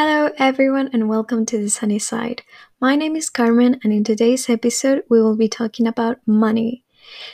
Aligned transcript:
Hello, 0.00 0.30
everyone, 0.38 0.88
and 0.92 1.08
welcome 1.08 1.44
to 1.46 1.58
the 1.58 1.68
sunny 1.68 1.98
side. 1.98 2.42
My 2.80 2.94
name 2.94 3.16
is 3.16 3.28
Carmen, 3.28 3.80
and 3.82 3.92
in 3.92 4.04
today's 4.04 4.48
episode, 4.48 5.02
we 5.10 5.20
will 5.20 5.34
be 5.34 5.48
talking 5.48 5.88
about 5.88 6.20
money. 6.24 6.84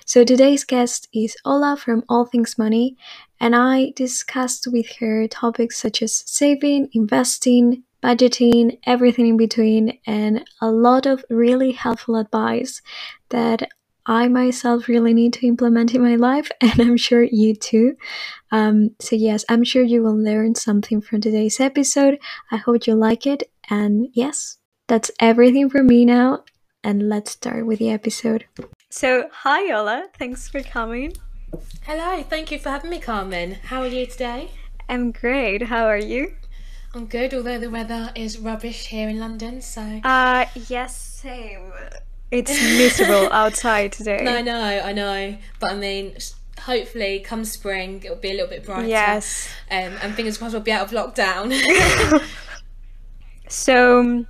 So, 0.07 0.25
today's 0.25 0.65
guest 0.65 1.07
is 1.13 1.37
Ola 1.45 1.77
from 1.77 2.05
All 2.09 2.25
Things 2.25 2.57
Money, 2.57 2.97
and 3.39 3.55
I 3.55 3.93
discussed 3.95 4.67
with 4.67 4.87
her 4.99 5.29
topics 5.29 5.77
such 5.77 6.01
as 6.01 6.25
saving, 6.25 6.89
investing, 6.95 7.83
budgeting, 8.03 8.79
everything 8.87 9.27
in 9.27 9.37
between, 9.37 9.99
and 10.07 10.43
a 10.63 10.71
lot 10.71 11.05
of 11.05 11.23
really 11.29 11.73
helpful 11.73 12.17
advice 12.17 12.81
that 13.29 13.69
I 14.07 14.29
myself 14.29 14.87
really 14.87 15.15
need 15.15 15.33
to 15.35 15.47
implement 15.47 15.95
in 15.95 16.03
my 16.03 16.17
life, 16.17 16.51
and 16.61 16.79
I'm 16.81 16.97
sure 16.97 17.23
you 17.23 17.55
too. 17.55 17.97
Um, 18.53 18.91
so, 19.01 19.17
yes, 19.17 19.45
I'm 19.49 19.65
sure 19.65 19.83
you 19.83 20.03
will 20.03 20.17
learn 20.17 20.55
something 20.55 21.01
from 21.01 21.21
today's 21.21 21.61
episode. 21.61 22.19
I 22.51 22.57
hope 22.57 22.87
you 22.87 22.95
like 22.95 23.27
it. 23.27 23.51
And 23.71 24.09
yes, 24.13 24.59
that's 24.89 25.11
everything 25.21 25.71
for 25.71 25.83
me 25.83 26.05
now. 26.05 26.45
And 26.83 27.09
let's 27.09 27.31
start 27.31 27.65
with 27.65 27.79
the 27.79 27.91
episode. 27.91 28.45
So, 28.91 29.29
hi, 29.33 29.73
Ola. 29.73 30.09
Thanks 30.19 30.49
for 30.49 30.63
coming. 30.63 31.15
Hello, 31.83 32.23
thank 32.23 32.51
you 32.51 32.59
for 32.59 32.71
having 32.71 32.91
me, 32.91 33.01
Carmen. 33.01 33.55
How 33.65 33.81
are 33.81 33.87
you 33.87 34.07
today? 34.07 34.51
I'm 34.89 35.13
great. 35.13 35.63
How 35.63 35.87
are 35.87 35.99
you? 35.99 36.35
I'm 36.95 37.07
good, 37.07 37.33
although 37.33 37.59
the 37.59 37.71
weather 37.71 38.13
is 38.15 38.39
rubbish 38.39 38.87
here 38.87 39.09
in 39.09 39.19
London, 39.19 39.63
so. 39.63 39.81
Uh, 40.05 40.45
yes, 40.69 40.97
same. 40.97 41.73
It's 42.31 42.51
miserable 42.51 43.33
outside 43.33 43.93
today. 43.93 44.23
No, 44.23 44.37
I 44.37 44.43
know, 44.43 44.61
I 44.61 44.93
know. 44.93 45.37
But 45.61 45.73
I 45.73 45.75
mean, 45.77 46.17
hopefully, 46.61 47.21
come 47.21 47.45
spring, 47.45 48.03
it'll 48.05 48.17
be 48.17 48.31
a 48.31 48.35
little 48.35 48.49
bit 48.49 48.65
brighter. 48.65 48.89
Yes. 48.89 49.49
Um, 49.71 49.95
and 50.03 50.15
fingers 50.15 50.39
crossed 50.39 50.55
we'll 50.55 50.63
be 50.63 50.73
out 50.73 50.93
of 50.93 51.15
lockdown. 51.15 51.53
So, 53.49 54.25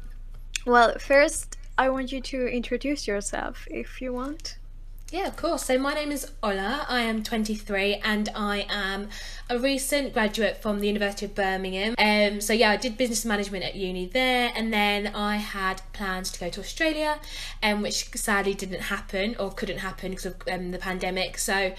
well, 0.66 0.98
first, 0.98 1.56
I 1.78 1.88
want 1.88 2.12
you 2.12 2.20
to 2.20 2.46
introduce 2.46 3.06
yourself 3.06 3.66
if 3.70 4.00
you 4.00 4.12
want. 4.12 4.58
Yeah, 5.14 5.28
of 5.28 5.36
course. 5.36 5.66
So, 5.66 5.78
my 5.78 5.94
name 5.94 6.10
is 6.10 6.32
Ola. 6.42 6.86
I 6.88 7.02
am 7.02 7.22
23 7.22 8.00
and 8.02 8.28
I 8.34 8.66
am 8.68 9.10
a 9.48 9.56
recent 9.60 10.12
graduate 10.12 10.60
from 10.60 10.80
the 10.80 10.88
University 10.88 11.26
of 11.26 11.36
Birmingham. 11.36 11.94
Um, 11.98 12.40
so, 12.40 12.52
yeah, 12.52 12.70
I 12.70 12.76
did 12.76 12.96
business 12.96 13.24
management 13.24 13.62
at 13.62 13.76
uni 13.76 14.06
there, 14.06 14.50
and 14.56 14.72
then 14.72 15.14
I 15.14 15.36
had 15.36 15.82
plans 15.92 16.32
to 16.32 16.40
go 16.40 16.50
to 16.50 16.58
Australia, 16.58 17.20
um, 17.62 17.80
which 17.80 18.08
sadly 18.16 18.54
didn't 18.54 18.80
happen 18.80 19.36
or 19.38 19.52
couldn't 19.52 19.78
happen 19.78 20.10
because 20.10 20.26
of 20.26 20.34
um, 20.50 20.72
the 20.72 20.78
pandemic. 20.78 21.38
So, 21.38 21.74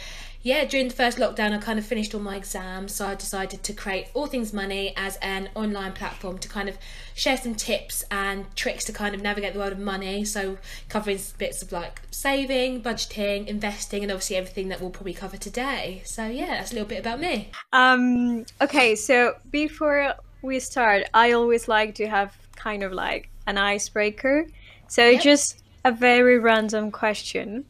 yeah, 0.46 0.64
during 0.64 0.90
the 0.90 0.94
first 0.94 1.18
lockdown, 1.18 1.54
I 1.54 1.58
kind 1.58 1.80
of 1.80 1.86
finished 1.88 2.14
all 2.14 2.22
my 2.22 2.36
exams, 2.36 2.94
so 2.94 3.08
I 3.08 3.16
decided 3.16 3.64
to 3.64 3.74
create 3.74 4.10
All 4.14 4.28
Things 4.28 4.54
Money 4.54 4.94
as 4.96 5.16
an 5.24 5.50
online 5.56 5.94
platform 5.94 6.38
to 6.38 6.48
kind 6.48 6.70
of 6.70 6.78
share 7.16 7.36
some 7.36 7.56
tips 7.56 8.06
and 8.12 8.46
tricks 8.56 8.86
to 8.86 8.94
kind 8.94 9.16
of 9.16 9.24
navigate 9.24 9.54
the 9.54 9.60
world 9.60 9.72
of 9.72 9.80
money. 9.80 10.24
So, 10.24 10.60
covering 10.88 11.18
bits 11.40 11.64
of 11.64 11.72
like 11.72 12.04
saving, 12.12 12.84
budgeting, 12.84 13.48
investing, 13.48 14.04
and 14.04 14.12
obviously 14.12 14.36
everything 14.36 14.70
that 14.70 14.80
we'll 14.80 14.92
probably 14.92 15.16
cover 15.16 15.36
today. 15.36 16.04
So, 16.06 16.28
yeah, 16.28 16.58
that's 16.58 16.70
a 16.70 16.76
little 16.76 16.90
bit 16.90 17.00
about 17.00 17.20
me. 17.20 17.50
Um, 17.74 18.46
okay, 18.62 18.96
so 18.96 19.38
before 19.50 20.14
we 20.44 20.60
start, 20.60 21.06
I 21.12 21.32
always 21.32 21.68
like 21.68 21.96
to 21.96 22.08
have 22.08 22.38
kind 22.56 22.84
of 22.84 22.92
like 22.92 23.32
an 23.48 23.58
icebreaker. 23.58 24.46
So, 24.90 25.10
Yep. 25.10 25.22
just 25.24 25.64
a 25.84 25.92
very 25.92 26.38
random 26.38 26.92
question. 26.92 27.66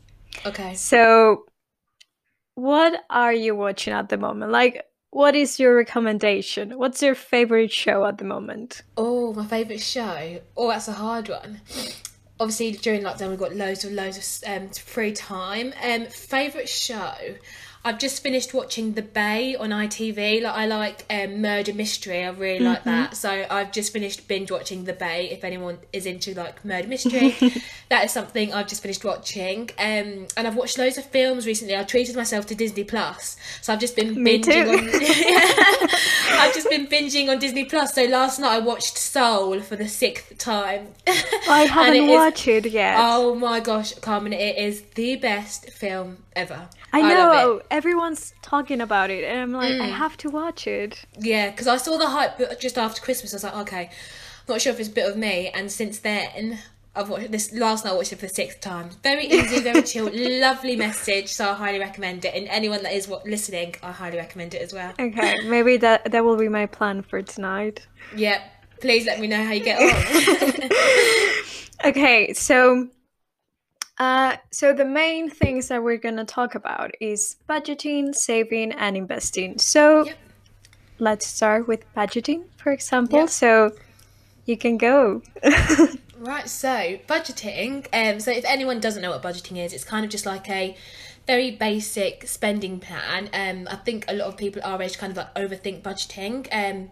Okay. 0.46 0.74
So, 0.74 1.46
what 2.56 3.06
are 3.10 3.34
you 3.34 3.56
watching 3.56 3.94
at 3.94 4.10
the 4.10 4.18
moment? 4.18 4.52
Like, 4.52 4.86
what 5.12 5.36
is 5.36 5.60
your 5.60 5.76
recommendation? 5.78 6.78
What's 6.78 7.02
your 7.02 7.16
favorite 7.16 7.72
show 7.72 8.06
at 8.06 8.18
the 8.18 8.26
moment? 8.26 8.82
Oh, 8.98 9.34
my 9.34 9.46
favourite 9.46 9.82
show. 9.82 10.42
Oh, 10.58 10.70
that's 10.70 10.88
a 10.88 10.94
hard 10.94 11.30
one. 11.30 11.62
Obviously, 12.40 12.74
during 12.74 13.02
lockdown, 13.04 13.30
we've 13.30 13.40
got 13.40 13.56
loads 13.56 13.86
and 13.86 13.96
loads 13.96 14.44
of 14.44 14.50
um, 14.50 14.70
free 14.70 15.14
time. 15.14 15.74
Um, 15.82 16.08
favourite 16.08 16.68
show. 16.68 17.14
I've 17.86 18.00
just 18.00 18.24
finished 18.24 18.52
watching 18.52 18.94
The 18.94 19.04
Bay 19.04 19.56
on 19.56 19.70
ITV. 19.70 20.42
Like 20.42 20.56
I 20.56 20.66
like 20.66 21.06
um, 21.08 21.40
murder 21.40 21.72
mystery. 21.72 22.24
I 22.24 22.30
really 22.32 22.66
like 22.66 22.84
that. 22.86 23.16
So 23.16 23.46
I've 23.48 23.72
just 23.72 23.94
finished 23.94 24.28
binge 24.28 24.50
watching 24.50 24.86
The 24.86 24.94
Bay. 24.94 25.30
If 25.30 25.44
anyone 25.44 25.78
is 25.94 26.08
into 26.08 26.34
like 26.34 26.66
murder 26.66 26.88
mystery, 26.88 27.36
that 27.90 28.06
is 28.06 28.12
something 28.12 28.52
I've 28.52 28.68
just 28.68 28.82
finished 28.82 29.06
watching. 29.06 29.70
Um, 29.78 30.26
and 30.36 30.48
I've 30.48 30.56
watched 30.56 30.80
loads 30.80 30.98
of 30.98 31.06
films 31.06 31.46
recently. 31.46 31.78
I 31.78 31.84
treated 31.84 32.16
myself 32.16 32.48
to 32.48 32.56
Disney 32.56 32.84
Plus, 32.84 33.38
so 33.62 33.72
I've 33.72 33.80
just 33.80 33.96
been 33.96 34.22
Me 34.22 34.42
binging 34.42 34.68
on. 34.68 34.90
I've 36.40 36.56
just 36.56 36.68
been 36.72 36.88
binging 36.88 37.30
on 37.30 37.38
Disney 37.38 37.66
Plus. 37.66 37.94
So 37.94 38.06
last 38.06 38.40
night 38.40 38.54
I 38.56 38.60
watched 38.60 38.98
Soul 38.98 39.62
for 39.62 39.76
the 39.76 39.88
sixth 39.88 40.40
time. 40.40 40.88
I 41.08 41.68
haven't 41.70 41.96
it 41.96 42.04
is- 42.06 42.10
watched 42.10 42.48
it 42.48 42.66
yet. 42.66 42.96
Oh 42.98 43.36
my 43.36 43.60
gosh, 43.60 43.94
Carmen! 44.00 44.34
It 44.34 44.58
is 44.58 44.82
the 44.96 45.18
best 45.18 45.70
film 45.70 46.18
ever. 46.36 46.68
I 46.96 47.02
know 47.14 47.62
everyone's 47.72 48.34
talking 48.42 48.82
about 48.82 49.10
it, 49.10 49.24
and 49.24 49.40
I'm 49.40 49.52
like, 49.52 49.74
Mm. 49.74 49.82
I 49.82 49.88
have 49.88 50.16
to 50.18 50.30
watch 50.30 50.68
it. 50.68 51.06
Yeah, 51.20 51.50
because 51.52 51.68
I 51.68 51.78
saw 51.78 51.98
the 51.98 52.08
hype 52.08 52.60
just 52.60 52.78
after 52.78 53.02
Christmas. 53.02 53.34
I 53.34 53.36
was 53.38 53.44
like, 53.44 53.56
okay, 53.68 53.90
not 54.48 54.62
sure 54.62 54.72
if 54.74 54.80
it's 54.80 54.90
a 54.90 54.92
bit 54.92 55.10
of 55.10 55.18
me. 55.18 55.50
And 55.50 55.72
since 55.72 56.00
then, 56.00 56.60
I've 56.96 57.10
watched 57.10 57.32
this 57.32 57.52
last 57.52 57.84
night. 57.84 57.92
I 57.92 57.96
watched 57.96 58.14
it 58.14 58.20
for 58.20 58.28
the 58.28 58.34
sixth 58.34 58.62
time. 58.62 58.90
Very 59.04 59.26
easy, 59.26 59.60
very 59.60 59.82
chill, 59.92 60.10
lovely 60.14 60.76
message. 60.78 61.28
So 61.34 61.50
I 61.50 61.54
highly 61.54 61.80
recommend 61.80 62.24
it. 62.24 62.34
And 62.34 62.48
anyone 62.48 62.84
that 62.84 62.94
is 62.94 63.12
listening, 63.26 63.76
I 63.84 63.92
highly 63.92 64.18
recommend 64.18 64.54
it 64.54 64.62
as 64.62 64.72
well. 64.74 64.94
Okay, 64.98 65.36
maybe 65.46 65.76
that 65.78 66.12
that 66.12 66.24
will 66.24 66.38
be 66.38 66.48
my 66.48 66.66
plan 66.68 67.02
for 67.02 67.22
tonight. 67.22 67.86
Yep. 68.16 68.42
please 68.82 69.06
let 69.06 69.20
me 69.20 69.28
know 69.28 69.44
how 69.44 69.52
you 69.52 69.64
get 69.64 69.80
on. 69.82 70.70
Okay, 71.90 72.34
so 72.34 72.88
uh, 73.98 74.38
so 74.52 74.74
the 74.74 74.86
main 74.86 75.30
things 75.30 75.68
that 75.70 75.84
we're 75.84 75.98
gonna 75.98 76.26
talk 76.26 76.56
about 76.56 76.92
is 77.00 77.38
budgeting, 77.50 78.14
saving, 78.16 78.72
and 78.74 78.98
investing. 78.98 79.58
So 79.58 80.06
Yep. 80.06 80.18
let's 81.00 81.28
start 81.28 81.68
with 81.68 81.84
budgeting, 81.96 82.44
for 82.58 82.72
example. 82.72 83.20
Yep. 83.20 83.30
So 83.30 83.72
you 84.46 84.58
can 84.58 84.78
go. 84.78 85.22
Right, 86.18 86.50
so 86.50 86.98
budgeting. 87.08 87.86
Um, 87.94 88.20
so 88.20 88.32
if 88.32 88.46
anyone 88.46 88.80
doesn't 88.80 89.02
know 89.02 89.12
what 89.12 89.22
budgeting 89.22 89.64
is, 89.64 89.74
it's 89.74 89.84
kind 89.84 90.04
of 90.06 90.10
just 90.10 90.26
like 90.26 90.50
a 90.50 90.76
very 91.28 91.52
basic 91.52 92.28
spending 92.28 92.80
plan. 92.80 93.30
Um, 93.34 93.68
I 93.70 93.78
think 93.78 94.06
a 94.08 94.14
lot 94.14 94.28
of 94.28 94.38
people 94.38 94.62
our 94.64 94.82
age 94.82 94.98
kind 94.98 95.12
of 95.12 95.18
like 95.18 95.34
overthink 95.36 95.82
budgeting. 95.82 96.48
Um, 96.52 96.92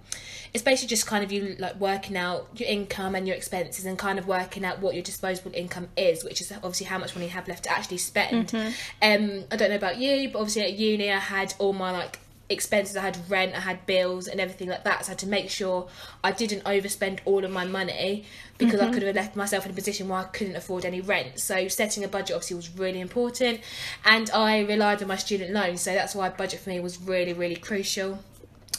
it's 0.53 0.63
basically 0.63 0.89
just 0.89 1.07
kind 1.07 1.23
of 1.23 1.31
you 1.31 1.55
like 1.57 1.79
working 1.79 2.15
out 2.15 2.47
your 2.59 2.69
income 2.69 3.15
and 3.15 3.27
your 3.27 3.35
expenses 3.35 3.85
and 3.85 3.97
kind 3.97 4.19
of 4.19 4.27
working 4.27 4.63
out 4.63 4.79
what 4.81 4.93
your 4.93 5.03
disposable 5.03 5.51
income 5.53 5.87
is, 5.97 6.23
which 6.23 6.41
is 6.41 6.51
obviously 6.51 6.85
how 6.85 6.97
much 6.99 7.15
money 7.15 7.25
you 7.25 7.31
have 7.31 7.47
left 7.47 7.63
to 7.63 7.71
actually 7.71 7.97
spend. 7.97 8.53
Um, 9.01 9.45
I 9.51 9.55
don't 9.55 9.69
know 9.69 9.75
about 9.75 9.97
you, 9.97 10.29
but 10.29 10.39
obviously 10.39 10.61
at 10.63 10.73
uni 10.73 11.11
I 11.11 11.17
had 11.17 11.53
all 11.57 11.73
my 11.73 11.91
like 11.91 12.19
expenses. 12.53 12.95
I 12.95 13.01
had 13.01 13.17
rent, 13.29 13.55
I 13.55 13.59
had 13.59 13.85
bills, 13.85 14.27
and 14.27 14.39
everything 14.39 14.69
like 14.69 14.83
that. 14.83 15.05
So 15.05 15.09
I 15.09 15.11
had 15.11 15.19
to 15.19 15.27
make 15.27 15.49
sure 15.49 15.87
I 16.23 16.31
didn't 16.31 16.63
overspend 16.63 17.19
all 17.25 17.43
of 17.43 17.51
my 17.51 17.65
money 17.65 18.25
because 18.57 18.79
I 18.79 18.91
could 18.91 19.03
have 19.03 19.15
left 19.15 19.35
myself 19.35 19.65
in 19.65 19.71
a 19.71 19.75
position 19.75 20.07
where 20.07 20.19
I 20.19 20.23
couldn't 20.25 20.55
afford 20.55 20.85
any 20.85 21.01
rent. 21.01 21.39
So 21.39 21.67
setting 21.67 22.03
a 22.03 22.07
budget 22.07 22.35
obviously 22.35 22.55
was 22.55 22.69
really 22.77 23.01
important, 23.01 23.59
and 24.05 24.29
I 24.31 24.61
relied 24.61 25.01
on 25.01 25.07
my 25.07 25.17
student 25.17 25.51
loan. 25.51 25.77
So 25.77 25.93
that's 25.93 26.15
why 26.15 26.29
budget 26.29 26.61
for 26.61 26.69
me 26.69 26.79
was 26.79 26.99
really, 27.01 27.33
really 27.33 27.55
crucial. 27.55 28.19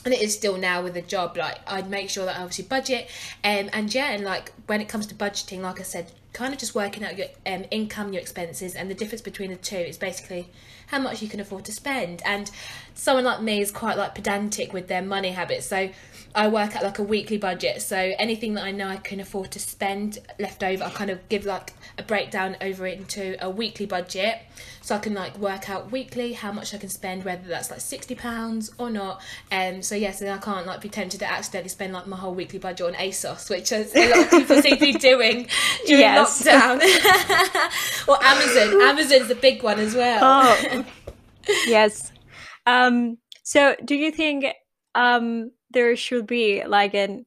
And 0.04 0.12
it 0.12 0.20
is 0.20 0.34
still 0.34 0.58
now 0.58 0.82
with 0.82 0.96
a 0.96 1.02
job. 1.02 1.36
Like 1.36 1.60
I'd 1.66 1.88
make 1.88 2.10
sure 2.10 2.26
that 2.26 2.38
I 2.38 2.42
obviously 2.42 2.66
budget, 2.66 3.08
um, 3.42 3.70
and 3.72 3.92
yeah, 3.94 4.10
and 4.10 4.24
like 4.24 4.52
when 4.66 4.80
it 4.80 4.88
comes 4.88 5.06
to 5.06 5.14
budgeting, 5.14 5.60
like 5.60 5.80
I 5.80 5.84
said, 5.84 6.12
kind 6.32 6.52
of 6.52 6.60
just 6.60 6.74
working 6.74 7.04
out 7.04 7.16
your 7.16 7.28
um, 7.46 7.64
income, 7.70 8.12
your 8.12 8.20
expenses, 8.20 8.74
and 8.74 8.90
the 8.90 8.94
difference 8.94 9.22
between 9.22 9.50
the 9.50 9.56
two 9.56 9.76
is 9.76 9.96
basically 9.96 10.48
how 10.94 11.00
much 11.00 11.20
you 11.20 11.28
can 11.28 11.40
afford 11.40 11.64
to 11.64 11.72
spend. 11.72 12.22
And 12.24 12.48
someone 12.94 13.24
like 13.24 13.42
me 13.42 13.60
is 13.60 13.72
quite 13.72 13.96
like 13.96 14.14
pedantic 14.14 14.72
with 14.72 14.86
their 14.86 15.02
money 15.02 15.32
habits, 15.32 15.66
so 15.66 15.90
I 16.36 16.48
work 16.48 16.74
out 16.74 16.82
like 16.82 16.98
a 16.98 17.02
weekly 17.02 17.38
budget. 17.38 17.80
So 17.80 17.96
anything 17.96 18.54
that 18.54 18.64
I 18.64 18.72
know 18.72 18.88
I 18.88 18.96
can 18.96 19.20
afford 19.20 19.52
to 19.52 19.60
spend 19.60 20.18
left 20.38 20.64
over, 20.64 20.82
I 20.82 20.90
kind 20.90 21.10
of 21.10 21.28
give 21.28 21.44
like 21.46 21.72
a 21.96 22.02
breakdown 22.02 22.56
over 22.60 22.86
it 22.88 22.98
into 22.98 23.36
a 23.44 23.48
weekly 23.48 23.86
budget, 23.86 24.38
so 24.82 24.96
I 24.96 24.98
can 24.98 25.14
like 25.14 25.38
work 25.38 25.70
out 25.70 25.92
weekly 25.92 26.32
how 26.32 26.50
much 26.50 26.74
I 26.74 26.78
can 26.78 26.88
spend, 26.88 27.24
whether 27.24 27.46
that's 27.46 27.70
like 27.70 27.80
sixty 27.80 28.16
pounds 28.16 28.72
or 28.78 28.90
not. 28.90 29.20
Um, 29.52 29.80
so 29.80 29.94
yes, 29.94 30.18
then 30.18 30.36
I 30.36 30.38
can't 30.40 30.66
like 30.66 30.80
be 30.80 30.88
tempted 30.88 31.20
to 31.20 31.30
accidentally 31.30 31.68
spend 31.68 31.92
like 31.92 32.08
my 32.08 32.16
whole 32.16 32.34
weekly 32.34 32.58
budget 32.58 32.86
on 32.88 32.94
ASOS, 32.94 33.48
which 33.48 33.70
is 33.70 33.94
a 33.94 34.10
lot 34.10 34.18
of 34.24 34.30
people 34.30 34.60
seem 34.60 34.74
to 34.74 34.80
be 34.80 34.92
doing 34.94 35.48
during 35.86 36.00
Yes. 36.00 36.42
lockdown. 36.42 36.80
or 38.08 38.18
Amazon. 38.24 38.80
Amazon's 38.82 39.30
a 39.30 39.34
big 39.36 39.62
one 39.62 39.78
as 39.78 39.94
well. 39.94 40.18
Oh, 40.22 40.84
yes. 41.66 42.10
Um, 42.66 43.18
so 43.44 43.76
do 43.84 43.94
you 43.94 44.10
think 44.10 44.46
um, 44.94 45.50
there 45.74 45.94
should 45.96 46.26
be 46.26 46.64
like 46.64 46.94
an 46.94 47.26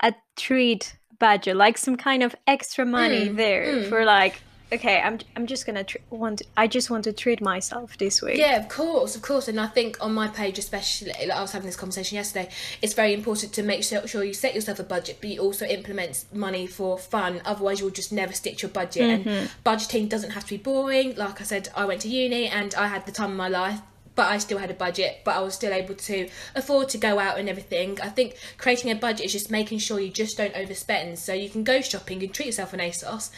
a 0.00 0.14
treat 0.36 0.96
budget, 1.18 1.56
like 1.56 1.78
some 1.78 1.96
kind 1.96 2.22
of 2.22 2.34
extra 2.46 2.84
money 2.84 3.28
Mm, 3.28 3.36
there 3.36 3.64
mm. 3.66 3.88
for 3.88 4.04
like 4.04 4.42
okay, 4.72 5.00
I'm 5.00 5.18
I'm 5.36 5.46
just 5.46 5.66
gonna 5.66 5.84
tr- 5.84 5.98
want. 6.10 6.42
I 6.56 6.66
just 6.66 6.90
want 6.90 7.04
to 7.04 7.12
treat 7.12 7.40
myself 7.40 7.98
this 7.98 8.22
week. 8.22 8.38
Yeah, 8.38 8.56
of 8.56 8.68
course, 8.68 9.14
of 9.14 9.22
course. 9.22 9.48
And 9.48 9.60
I 9.60 9.66
think 9.66 9.98
on 10.00 10.14
my 10.14 10.28
page, 10.28 10.58
especially, 10.58 11.08
like 11.08 11.30
I 11.30 11.40
was 11.42 11.52
having 11.52 11.66
this 11.66 11.76
conversation 11.76 12.16
yesterday, 12.16 12.48
it's 12.80 12.94
very 12.94 13.12
important 13.12 13.52
to 13.54 13.62
make 13.62 13.84
sure, 13.84 14.06
sure 14.06 14.24
you 14.24 14.34
set 14.34 14.54
yourself 14.54 14.78
a 14.80 14.84
budget, 14.84 15.18
but 15.20 15.30
you 15.30 15.40
also 15.40 15.66
implement 15.66 16.24
money 16.32 16.66
for 16.66 16.98
fun. 16.98 17.42
Otherwise, 17.44 17.80
you'll 17.80 17.90
just 17.90 18.12
never 18.12 18.32
stick 18.32 18.62
your 18.62 18.70
budget. 18.70 19.20
Mm-hmm. 19.20 19.28
And 19.28 19.50
budgeting 19.64 20.08
doesn't 20.08 20.30
have 20.30 20.44
to 20.44 20.50
be 20.50 20.58
boring. 20.58 21.14
Like 21.16 21.40
I 21.40 21.44
said, 21.44 21.68
I 21.76 21.84
went 21.84 22.00
to 22.02 22.08
uni 22.08 22.46
and 22.46 22.74
I 22.74 22.86
had 22.88 23.06
the 23.06 23.12
time 23.12 23.32
of 23.32 23.36
my 23.36 23.48
life. 23.48 23.80
But 24.14 24.30
I 24.30 24.38
still 24.38 24.58
had 24.58 24.70
a 24.70 24.74
budget, 24.74 25.20
but 25.24 25.36
I 25.36 25.40
was 25.40 25.54
still 25.54 25.72
able 25.72 25.94
to 25.94 26.28
afford 26.54 26.90
to 26.90 26.98
go 26.98 27.18
out 27.18 27.38
and 27.38 27.48
everything. 27.48 27.98
I 28.02 28.10
think 28.10 28.36
creating 28.58 28.90
a 28.90 28.94
budget 28.94 29.24
is 29.24 29.32
just 29.32 29.50
making 29.50 29.78
sure 29.78 29.98
you 30.00 30.10
just 30.10 30.36
don't 30.36 30.52
overspend. 30.52 31.16
So 31.16 31.32
you 31.32 31.48
can 31.48 31.64
go 31.64 31.80
shopping 31.80 32.22
and 32.22 32.32
treat 32.32 32.46
yourself 32.46 32.74
an 32.74 32.80
ASOS, 32.80 33.30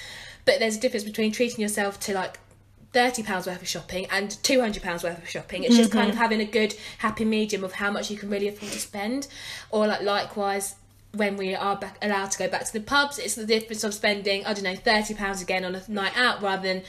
but 0.45 0.59
there's 0.59 0.77
a 0.77 0.81
difference 0.81 1.05
between 1.05 1.31
treating 1.31 1.61
yourself 1.61 2.01
to 2.01 2.13
like 2.13 2.41
thirty 2.93 3.23
pounds 3.23 3.47
worth 3.47 3.63
of 3.63 3.69
shopping 3.69 4.07
and 4.11 4.33
two 4.43 4.61
hundred 4.61 4.83
pounds 4.83 5.05
worth 5.05 5.19
of 5.19 5.29
shopping. 5.29 5.63
It's 5.63 5.77
just 5.77 5.93
kind 5.93 6.09
mm-hmm. 6.09 6.17
of 6.17 6.19
having 6.19 6.41
a 6.41 6.45
good 6.45 6.75
happy 6.99 7.25
medium 7.25 7.63
of 7.63 7.73
how 7.73 7.93
much 7.93 8.11
you 8.11 8.17
can 8.17 8.29
really 8.29 8.49
afford 8.49 8.73
to 8.73 8.81
spend, 8.81 9.29
or 9.71 9.87
like 9.87 10.03
likewise. 10.03 10.75
When 11.17 11.37
we 11.37 11.55
are 11.55 11.77
back 11.77 11.97
allowed 12.03 12.33
to 12.33 12.39
go 12.41 12.49
back 12.49 12.65
to 12.65 12.73
the 12.73 12.81
pubs, 12.81 13.21
it's 13.21 13.37
the 13.37 13.47
difference 13.47 13.85
of 13.85 13.95
spending 13.95 14.45
I 14.45 14.53
don't 14.53 14.65
know 14.65 14.75
thirty 14.75 15.15
pounds 15.15 15.41
again 15.41 15.65
on 15.65 15.77
a 15.77 15.83
night 15.87 16.17
out 16.17 16.43
rather 16.43 16.63
than 16.67 16.83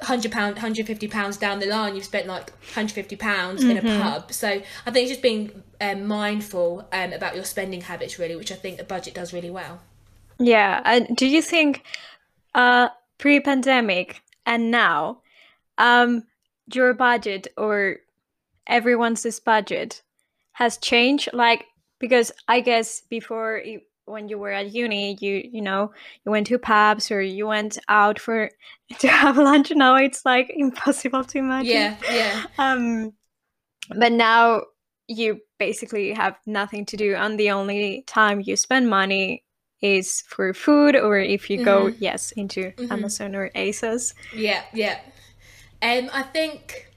hundred 0.00 0.30
pound, 0.30 0.58
hundred 0.58 0.86
fifty 0.86 1.08
pounds 1.08 1.36
down 1.36 1.58
the 1.58 1.66
line. 1.66 1.94
You've 1.94 2.04
spent 2.04 2.26
like 2.26 2.52
hundred 2.74 2.92
fifty 2.92 3.16
pounds 3.16 3.64
in 3.64 3.76
a 3.76 3.82
pub. 3.82 4.32
So 4.32 4.48
I 4.48 4.90
think 4.90 5.04
it's 5.04 5.10
just 5.10 5.22
being 5.22 5.62
um, 5.80 6.06
mindful 6.06 6.88
um, 6.92 7.12
about 7.12 7.34
your 7.34 7.44
spending 7.44 7.80
habits, 7.80 8.18
really, 8.18 8.36
which 8.36 8.52
I 8.52 8.54
think 8.54 8.80
a 8.80 8.84
budget 8.84 9.14
does 9.14 9.32
really 9.32 9.50
well. 9.50 9.80
Yeah. 10.38 10.80
And 10.84 11.16
do 11.16 11.26
you 11.26 11.42
think, 11.42 11.82
uh, 12.54 12.88
pre-pandemic 13.18 14.22
and 14.46 14.70
now, 14.70 15.22
um, 15.78 16.24
your 16.72 16.94
budget 16.94 17.48
or 17.56 17.96
everyone's 18.66 19.40
budget 19.40 20.02
has 20.52 20.76
changed? 20.76 21.30
Like 21.32 21.64
because 21.98 22.32
I 22.46 22.60
guess 22.60 23.00
before 23.00 23.60
you, 23.64 23.80
when 24.08 24.28
you 24.28 24.38
were 24.38 24.50
at 24.50 24.72
uni, 24.72 25.16
you 25.20 25.48
you 25.52 25.62
know 25.62 25.92
you 26.24 26.32
went 26.32 26.46
to 26.48 26.58
pubs 26.58 27.10
or 27.10 27.20
you 27.20 27.46
went 27.46 27.78
out 27.88 28.18
for 28.18 28.50
to 28.98 29.08
have 29.08 29.36
lunch. 29.38 29.70
Now 29.70 29.96
it's 29.96 30.24
like 30.24 30.50
impossible 30.54 31.24
to 31.24 31.38
imagine. 31.38 31.70
Yeah, 31.70 31.96
yeah. 32.10 32.44
Um, 32.58 33.12
but 33.96 34.12
now 34.12 34.62
you 35.06 35.40
basically 35.58 36.12
have 36.12 36.36
nothing 36.46 36.86
to 36.86 36.96
do, 36.96 37.14
and 37.14 37.38
the 37.38 37.50
only 37.50 38.02
time 38.06 38.42
you 38.44 38.56
spend 38.56 38.90
money 38.90 39.44
is 39.80 40.22
for 40.22 40.52
food, 40.52 40.96
or 40.96 41.18
if 41.18 41.48
you 41.50 41.64
go 41.64 41.86
yes 41.86 42.32
into 42.32 42.72
Amazon 42.90 43.34
or 43.34 43.50
ASOS. 43.50 44.12
Yeah, 44.34 44.62
yeah. 44.72 44.98
Um, 45.80 46.10
I 46.12 46.22
think 46.22 46.88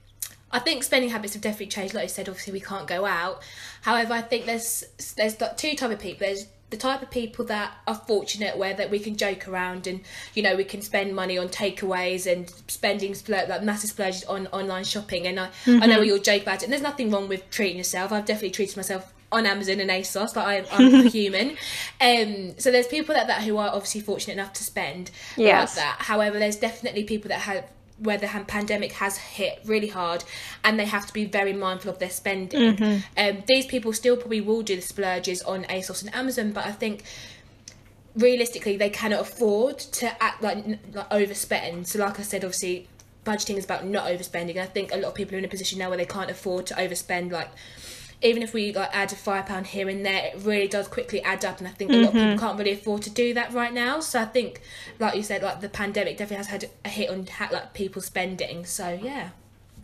I 0.52 0.58
think 0.58 0.82
spending 0.82 1.10
habits 1.10 1.32
have 1.32 1.42
definitely 1.42 1.68
changed. 1.68 1.94
Like 1.94 2.04
I 2.04 2.08
said, 2.08 2.28
obviously 2.28 2.52
we 2.52 2.60
can't 2.60 2.86
go 2.86 3.06
out. 3.06 3.42
However, 3.82 4.12
I 4.12 4.20
think 4.20 4.44
there's 4.44 4.84
there's 5.16 5.40
like 5.40 5.56
two 5.56 5.74
type 5.74 5.90
of 5.90 5.98
people. 5.98 6.26
There's 6.26 6.46
the 6.72 6.76
type 6.76 7.02
of 7.02 7.10
people 7.10 7.44
that 7.44 7.72
are 7.86 7.94
fortunate 7.94 8.56
where 8.58 8.74
that 8.74 8.90
we 8.90 8.98
can 8.98 9.14
joke 9.16 9.46
around 9.46 9.86
and 9.86 10.00
you 10.34 10.42
know 10.42 10.56
we 10.56 10.64
can 10.64 10.82
spend 10.82 11.14
money 11.14 11.38
on 11.38 11.48
takeaways 11.48 12.26
and 12.30 12.50
spending 12.66 13.12
splur- 13.12 13.48
like 13.48 13.62
massive 13.62 13.90
splurges 13.90 14.24
on 14.24 14.48
online 14.48 14.82
shopping. 14.84 15.26
And 15.28 15.38
I, 15.38 15.50
I 15.66 15.86
know 15.86 16.00
you'll 16.00 16.18
joke 16.18 16.42
about 16.42 16.62
it. 16.62 16.64
And 16.64 16.72
there's 16.72 16.82
nothing 16.82 17.10
wrong 17.10 17.28
with 17.28 17.48
treating 17.50 17.76
yourself. 17.76 18.10
I've 18.10 18.24
definitely 18.24 18.50
treated 18.50 18.76
myself 18.76 19.12
on 19.30 19.46
Amazon 19.46 19.80
and 19.80 19.90
ASOS. 19.90 20.34
Like 20.34 20.66
I, 20.72 20.76
I'm 20.76 20.94
a 21.06 21.08
human. 21.18 21.56
Um 22.00 22.58
so 22.58 22.70
there's 22.72 22.86
people 22.86 23.14
that, 23.14 23.26
that 23.28 23.42
who 23.42 23.56
are 23.58 23.68
obviously 23.68 24.00
fortunate 24.00 24.32
enough 24.34 24.52
to 24.54 24.64
spend 24.64 25.10
Yes. 25.36 25.76
like 25.76 25.84
that. 25.84 25.96
However 26.06 26.38
there's 26.38 26.56
definitely 26.56 27.04
people 27.04 27.28
that 27.28 27.40
have 27.42 27.64
where 27.98 28.18
the 28.18 28.26
pandemic 28.26 28.92
has 28.92 29.16
hit 29.16 29.60
really 29.64 29.88
hard 29.88 30.24
and 30.64 30.78
they 30.78 30.86
have 30.86 31.06
to 31.06 31.12
be 31.12 31.24
very 31.24 31.52
mindful 31.52 31.90
of 31.90 31.98
their 31.98 32.10
spending. 32.10 32.78
Um, 33.16 33.42
these 33.46 33.66
people 33.66 33.92
still 33.92 34.16
probably 34.16 34.40
will 34.40 34.62
do 34.62 34.76
the 34.76 34.82
splurges 34.82 35.42
on 35.42 35.64
ASOS 35.64 36.02
and 36.02 36.14
Amazon, 36.14 36.52
but 36.52 36.66
I 36.66 36.72
think 36.72 37.04
realistically 38.16 38.76
they 38.76 38.90
cannot 38.90 39.20
afford 39.20 39.78
to 39.78 40.22
act 40.22 40.42
like, 40.42 40.64
like 40.92 41.10
overspend. 41.10 41.86
So, 41.86 41.98
like 41.98 42.18
I 42.18 42.22
said, 42.22 42.44
obviously 42.44 42.88
budgeting 43.24 43.56
is 43.56 43.64
about 43.64 43.86
not 43.86 44.06
overspending. 44.06 44.56
I 44.56 44.66
think 44.66 44.92
a 44.92 44.96
lot 44.96 45.08
of 45.08 45.14
people 45.14 45.36
are 45.36 45.38
in 45.38 45.44
a 45.44 45.48
position 45.48 45.78
now 45.78 45.88
where 45.88 45.98
they 45.98 46.06
can't 46.06 46.30
afford 46.30 46.66
to 46.66 46.74
overspend. 46.74 47.30
Like 47.30 47.50
even 48.22 48.42
if 48.42 48.54
we 48.54 48.72
like 48.72 48.90
add 48.92 49.12
a 49.12 49.16
five 49.16 49.46
pound 49.46 49.68
here 49.68 49.88
and 49.88 50.04
there, 50.04 50.32
it 50.34 50.40
really 50.42 50.68
does 50.68 50.88
quickly 50.88 51.22
add 51.22 51.44
up. 51.44 51.58
And 51.58 51.68
I 51.68 51.70
think 51.72 51.90
a 51.90 51.94
lot 51.94 52.06
of 52.06 52.12
people 52.12 52.28
mm-hmm. 52.28 52.38
can't 52.38 52.58
really 52.58 52.72
afford 52.72 53.02
to 53.02 53.10
do 53.10 53.34
that 53.34 53.52
right 53.52 53.72
now. 53.72 54.00
So 54.00 54.20
I 54.20 54.24
think, 54.24 54.60
like 54.98 55.14
you 55.16 55.22
said, 55.22 55.42
like 55.42 55.60
the 55.60 55.68
pandemic 55.68 56.16
definitely 56.16 56.36
has 56.36 56.46
had 56.46 56.70
a 56.84 56.88
hit 56.88 57.10
on 57.10 57.26
like 57.50 57.74
people 57.74 58.02
spending. 58.02 58.64
So 58.64 58.98
yeah. 59.00 59.30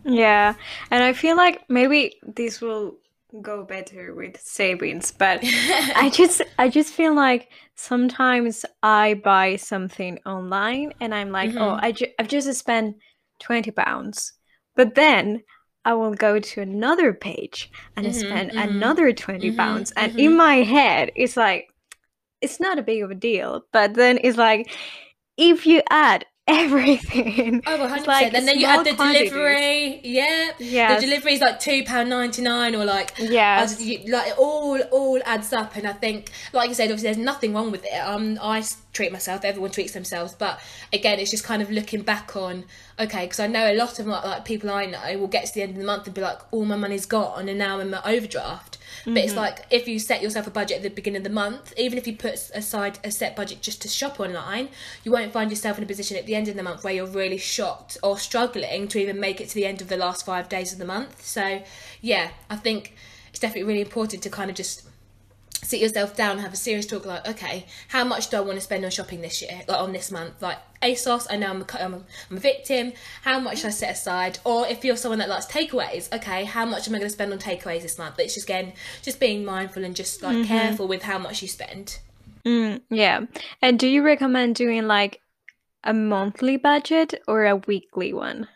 Yeah, 0.05 0.53
and 0.91 1.03
I 1.03 1.13
feel 1.13 1.35
like 1.35 1.69
maybe 1.69 2.15
this 2.23 2.61
will 2.61 2.95
go 3.41 3.63
better 3.63 4.15
with 4.15 4.39
savings, 4.41 5.11
but 5.11 5.39
I 5.43 6.09
just 6.13 6.41
I 6.57 6.69
just 6.69 6.93
feel 6.93 7.13
like 7.13 7.49
sometimes 7.75 8.65
I 8.81 9.15
buy 9.15 9.57
something 9.57 10.19
online 10.25 10.93
and 10.99 11.13
I'm 11.13 11.31
like, 11.31 11.51
oh, 11.51 11.73
mm-hmm. 11.73 11.85
I 11.85 11.91
ju- 11.91 12.13
I've 12.17 12.27
just 12.27 12.51
spent 12.57 12.97
20 13.39 13.71
pounds. 13.71 14.33
But 14.75 14.95
then 14.95 15.43
I 15.85 15.93
will 15.93 16.13
go 16.13 16.39
to 16.39 16.61
another 16.61 17.13
page 17.13 17.71
and 17.95 18.05
mm-hmm, 18.05 18.19
spend 18.19 18.51
mm-hmm. 18.51 18.69
another 18.69 19.13
20 19.13 19.47
mm-hmm, 19.47 19.57
pounds. 19.57 19.91
And 19.95 20.19
in 20.19 20.35
my 20.35 20.57
head, 20.57 21.11
it's 21.15 21.37
like 21.37 21.69
it's 22.41 22.59
not 22.59 22.79
a 22.79 22.83
big 22.83 23.03
of 23.03 23.11
a 23.11 23.15
deal. 23.15 23.63
But 23.71 23.93
then 23.93 24.19
it's 24.23 24.37
like 24.37 24.71
if 25.37 25.65
you 25.65 25.81
add 25.89 26.25
everything, 26.49 27.61
Oh, 27.65 27.77
100%. 27.77 28.07
like 28.07 28.33
and 28.33 28.47
then 28.47 28.59
you 28.59 28.65
add 28.65 28.85
the 28.85 28.93
quantities. 28.95 29.29
delivery. 29.31 30.01
Yeah. 30.03 30.51
Yes. 30.59 30.99
The 31.01 31.07
delivery 31.07 31.33
is 31.33 31.41
like 31.41 31.59
£2.99 31.59 32.73
or 32.79 32.85
like. 32.85 33.13
yeah, 33.19 33.61
like 34.07 34.27
it 34.29 34.37
all 34.37 34.79
all 34.91 35.19
adds 35.25 35.53
up 35.53 35.75
and 35.75 35.87
I 35.87 35.93
think 35.93 36.31
like 36.53 36.69
you 36.69 36.75
said 36.75 36.85
obviously 36.85 37.07
there's 37.07 37.17
nothing 37.17 37.53
wrong 37.53 37.71
with 37.71 37.85
it 37.85 37.93
um 37.99 38.37
I 38.41 38.63
treat 38.93 39.11
myself 39.11 39.43
everyone 39.45 39.71
treats 39.71 39.93
themselves 39.93 40.33
but 40.33 40.59
again 40.91 41.19
it's 41.19 41.31
just 41.31 41.43
kind 41.43 41.61
of 41.61 41.69
looking 41.69 42.01
back 42.01 42.35
on 42.35 42.65
okay 42.99 43.25
because 43.25 43.39
I 43.39 43.47
know 43.47 43.71
a 43.71 43.75
lot 43.75 43.99
of 43.99 44.07
like, 44.07 44.23
like 44.25 44.45
people 44.45 44.69
I 44.71 44.85
know 44.85 45.17
will 45.19 45.27
get 45.27 45.45
to 45.45 45.53
the 45.53 45.61
end 45.61 45.71
of 45.73 45.77
the 45.77 45.85
month 45.85 46.05
and 46.07 46.15
be 46.15 46.21
like 46.21 46.39
all 46.51 46.65
my 46.65 46.75
money's 46.75 47.05
gone 47.05 47.47
and 47.47 47.59
now 47.59 47.79
I'm 47.79 47.93
at 47.93 48.05
overdraft 48.05 48.77
but 49.05 49.17
it's 49.17 49.31
mm-hmm. 49.31 49.41
like 49.41 49.65
if 49.69 49.87
you 49.87 49.99
set 49.99 50.21
yourself 50.21 50.47
a 50.47 50.51
budget 50.51 50.77
at 50.77 50.83
the 50.83 50.89
beginning 50.89 51.17
of 51.17 51.23
the 51.23 51.29
month 51.29 51.73
even 51.77 51.97
if 51.97 52.07
you 52.07 52.15
put 52.15 52.33
aside 52.53 52.99
a 53.03 53.11
set 53.11 53.35
budget 53.35 53.61
just 53.61 53.81
to 53.81 53.87
shop 53.87 54.19
online 54.19 54.69
you 55.03 55.11
won't 55.11 55.31
find 55.31 55.49
yourself 55.49 55.77
in 55.77 55.83
a 55.83 55.87
position 55.87 56.17
at 56.17 56.25
the 56.25 56.35
end 56.35 56.47
of 56.47 56.55
the 56.55 56.63
month 56.63 56.83
where 56.83 56.93
you're 56.93 57.05
really 57.05 57.37
shocked 57.37 57.97
or 58.03 58.17
struggling 58.17 58.87
to 58.87 58.99
even 58.99 59.19
make 59.19 59.39
it 59.39 59.49
to 59.49 59.55
the 59.55 59.65
end 59.65 59.81
of 59.81 59.87
the 59.87 59.97
last 59.97 60.25
five 60.25 60.49
days 60.49 60.73
of 60.73 60.79
the 60.79 60.85
month. 60.85 61.23
So 61.25 61.61
yeah 62.01 62.29
I 62.49 62.55
think 62.55 62.95
it's 63.29 63.39
definitely 63.39 63.67
really 63.67 63.81
important 63.81 64.23
to 64.23 64.29
kind 64.29 64.49
of 64.49 64.55
just 64.55 64.88
sit 65.63 65.81
yourself 65.81 66.15
down 66.15 66.31
and 66.31 66.41
have 66.41 66.53
a 66.53 66.57
serious 66.57 66.85
talk 66.85 67.05
like 67.05 67.27
okay 67.27 67.65
how 67.89 68.03
much 68.03 68.29
do 68.29 68.37
i 68.37 68.39
want 68.39 68.55
to 68.55 68.61
spend 68.61 68.83
on 68.85 68.91
shopping 68.91 69.21
this 69.21 69.41
year 69.41 69.61
like 69.67 69.79
on 69.79 69.91
this 69.91 70.09
month? 70.11 70.41
Like 70.41 70.57
asos 70.81 71.27
i 71.29 71.35
know 71.35 71.49
i'm 71.49 71.61
a, 71.61 71.83
I'm 71.83 71.93
a, 71.93 72.01
I'm 72.31 72.37
a 72.37 72.39
victim. 72.39 72.93
How 73.23 73.39
much 73.39 73.57
should 73.57 73.67
i 73.67 73.71
set 73.71 73.91
aside? 73.91 74.39
Or 74.45 74.65
if 74.67 74.85
you're 74.85 74.95
someone 74.95 75.19
that 75.19 75.29
likes 75.29 75.45
takeaways 75.47 76.13
okay 76.13 76.45
how 76.45 76.65
much 76.65 76.87
am 76.87 76.95
i 76.95 76.97
going 76.97 77.09
to 77.09 77.13
spend 77.13 77.31
on 77.33 77.39
takeaways 77.39 77.81
this 77.81 77.97
month? 77.97 78.19
It's 78.19 78.33
just 78.33 78.47
again 78.47 78.73
just 79.01 79.19
being 79.19 79.43
mindful 79.45 79.83
and 79.83 79.95
just 79.95 80.21
like 80.21 80.45
careful 80.45 80.87
with 80.87 81.03
how 81.03 81.17
much 81.17 81.41
you 81.41 81.47
spend. 81.47 81.99
Mm, 82.45 82.81
yeah. 82.89 83.21
And 83.61 83.77
do 83.77 83.87
you 83.87 84.01
recommend 84.01 84.55
doing 84.55 84.87
like 84.87 85.21
a 85.83 85.93
monthly 85.93 86.57
budget 86.57 87.21
or 87.27 87.45
a 87.45 87.55
weekly 87.55 88.13
one? 88.13 88.47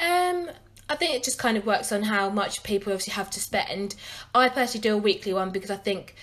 Um, 0.00 0.50
I 0.88 0.96
think 0.96 1.14
it 1.14 1.24
just 1.24 1.38
kind 1.38 1.56
of 1.56 1.64
works 1.64 1.92
on 1.92 2.02
how 2.04 2.28
much 2.28 2.62
people 2.62 2.92
obviously 2.92 3.14
have 3.14 3.30
to 3.30 3.40
spend. 3.40 3.94
I 4.34 4.48
personally 4.48 4.82
do 4.82 4.94
a 4.94 4.98
weekly 4.98 5.32
one 5.32 5.50
because 5.50 5.70
I 5.70 5.76
think 5.76 6.14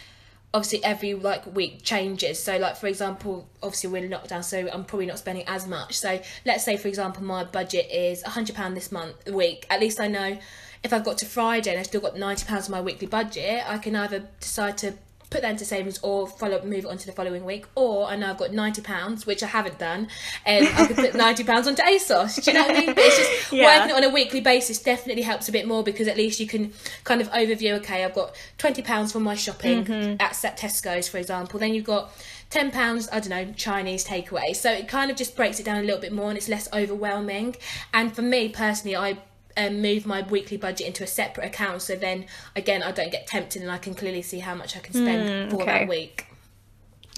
obviously 0.54 0.84
every 0.84 1.14
like 1.14 1.54
week 1.56 1.82
changes. 1.84 2.42
So 2.42 2.58
like 2.58 2.76
for 2.76 2.88
example, 2.88 3.48
obviously 3.64 3.90
we're 3.90 4.04
in 4.06 4.12
lockdown, 4.12 4.44
so 4.44 4.70
I'm 4.72 4.86
probably 4.86 5.06
not 5.08 5.20
spending 5.20 5.48
as 5.48 5.68
much. 5.68 5.98
So 5.98 6.22
let's 6.46 6.64
say 6.64 6.78
for 6.78 6.88
example 6.88 7.24
my 7.24 7.44
budget 7.44 7.90
is 7.92 8.22
hundred 8.24 8.56
pound 8.56 8.78
this 8.78 8.92
month 8.92 9.28
week. 9.30 9.66
At 9.70 9.80
least 9.80 10.00
I 10.00 10.08
know 10.08 10.38
if 10.84 10.94
I've 10.94 11.04
got 11.04 11.18
to 11.20 11.26
Friday 11.26 11.72
and 11.72 11.80
I've 11.80 11.86
still 11.86 12.02
got 12.02 12.18
ninety 12.18 12.46
pounds 12.46 12.66
of 12.66 12.72
my 12.72 12.82
weekly 12.82 13.08
budget, 13.08 13.64
I 13.68 13.78
can 13.78 13.96
either 13.96 14.28
decide 14.40 14.78
to 14.80 14.94
put 15.32 15.42
that 15.42 15.52
into 15.52 15.66
savings 15.66 15.98
or 16.04 16.28
follow 16.28 16.62
move 16.64 16.84
it 16.84 16.86
on 16.86 16.98
to 16.98 17.06
the 17.08 17.12
following 17.12 17.44
week. 17.46 17.66
Or 17.74 18.06
I 18.06 18.16
know 18.18 18.30
I've 18.30 18.38
got 18.38 18.52
ninety 18.52 18.82
pounds 18.82 19.26
which 19.26 19.42
I 19.42 19.48
haven't 19.48 19.80
done 19.80 20.10
and 20.46 20.68
I 20.68 20.86
could 20.86 20.98
put 20.98 21.16
ninety 21.16 21.44
pounds 21.44 21.68
onto 21.68 21.82
ASOS. 21.82 22.44
Do 22.44 22.52
you 22.52 22.58
know 22.58 22.68
what 22.68 22.76
I 22.76 22.80
mean? 22.80 22.94
But 22.94 23.04
it's 23.06 23.18
just 23.18 23.52
Yeah. 23.52 23.80
working 23.80 23.96
on 23.96 24.04
a 24.04 24.10
weekly 24.14 24.42
basis 24.42 24.80
definitely 24.80 25.24
helps 25.24 25.50
a 25.50 25.52
bit 25.52 25.68
more 25.68 25.84
because 25.84 26.08
at 26.08 26.18
least 26.18 26.40
you 26.40 26.48
can 26.48 26.74
kind 27.06 27.22
of 27.22 27.32
overview 27.32 27.74
okay 27.80 28.04
I've 28.04 28.14
got 28.14 28.36
twenty 28.58 28.82
pounds 28.82 29.14
for 29.14 29.20
my 29.20 29.36
shopping 29.36 29.86
mm-hmm. 29.86 30.16
at 30.20 30.36
Set 30.36 30.58
Tesco's 30.58 31.08
for 31.08 31.18
example. 31.18 31.60
Then 31.60 31.74
you've 31.74 31.86
got 31.86 32.12
ten 32.50 32.70
pounds 32.70 33.08
I 33.12 33.22
don't 33.22 33.30
know 33.30 33.54
Chinese 33.54 34.06
takeaway. 34.06 34.54
So 34.54 34.70
it 34.72 34.90
kind 34.90 35.10
of 35.10 35.18
just 35.18 35.38
breaks 35.38 35.60
it 35.60 35.64
down 35.64 35.78
a 35.78 35.84
little 35.84 36.02
bit 36.02 36.12
more 36.12 36.28
and 36.28 36.38
it's 36.38 36.50
less 36.50 36.68
overwhelming. 36.74 37.56
And 37.94 38.14
for 38.14 38.22
me 38.22 38.50
personally 38.50 38.98
I 38.98 39.18
um, 39.58 39.82
move 39.82 40.06
my 40.06 40.22
weekly 40.22 40.58
budget 40.58 40.88
into 40.88 41.04
a 41.04 41.08
separate 41.08 41.46
account 41.46 41.82
so 41.82 41.96
then 41.96 42.26
again 42.56 42.84
I 42.84 42.92
don't 42.92 43.12
get 43.12 43.28
tempted 43.28 43.62
and 43.62 43.72
I 43.72 43.78
can 43.78 43.96
clearly 43.96 44.22
see 44.22 44.40
how 44.40 44.56
much 44.56 44.76
I 44.76 44.80
can 44.80 44.94
spend 44.94 45.52
for 45.52 45.62
okay. 45.62 45.80
that 45.80 45.88
week 45.88 46.28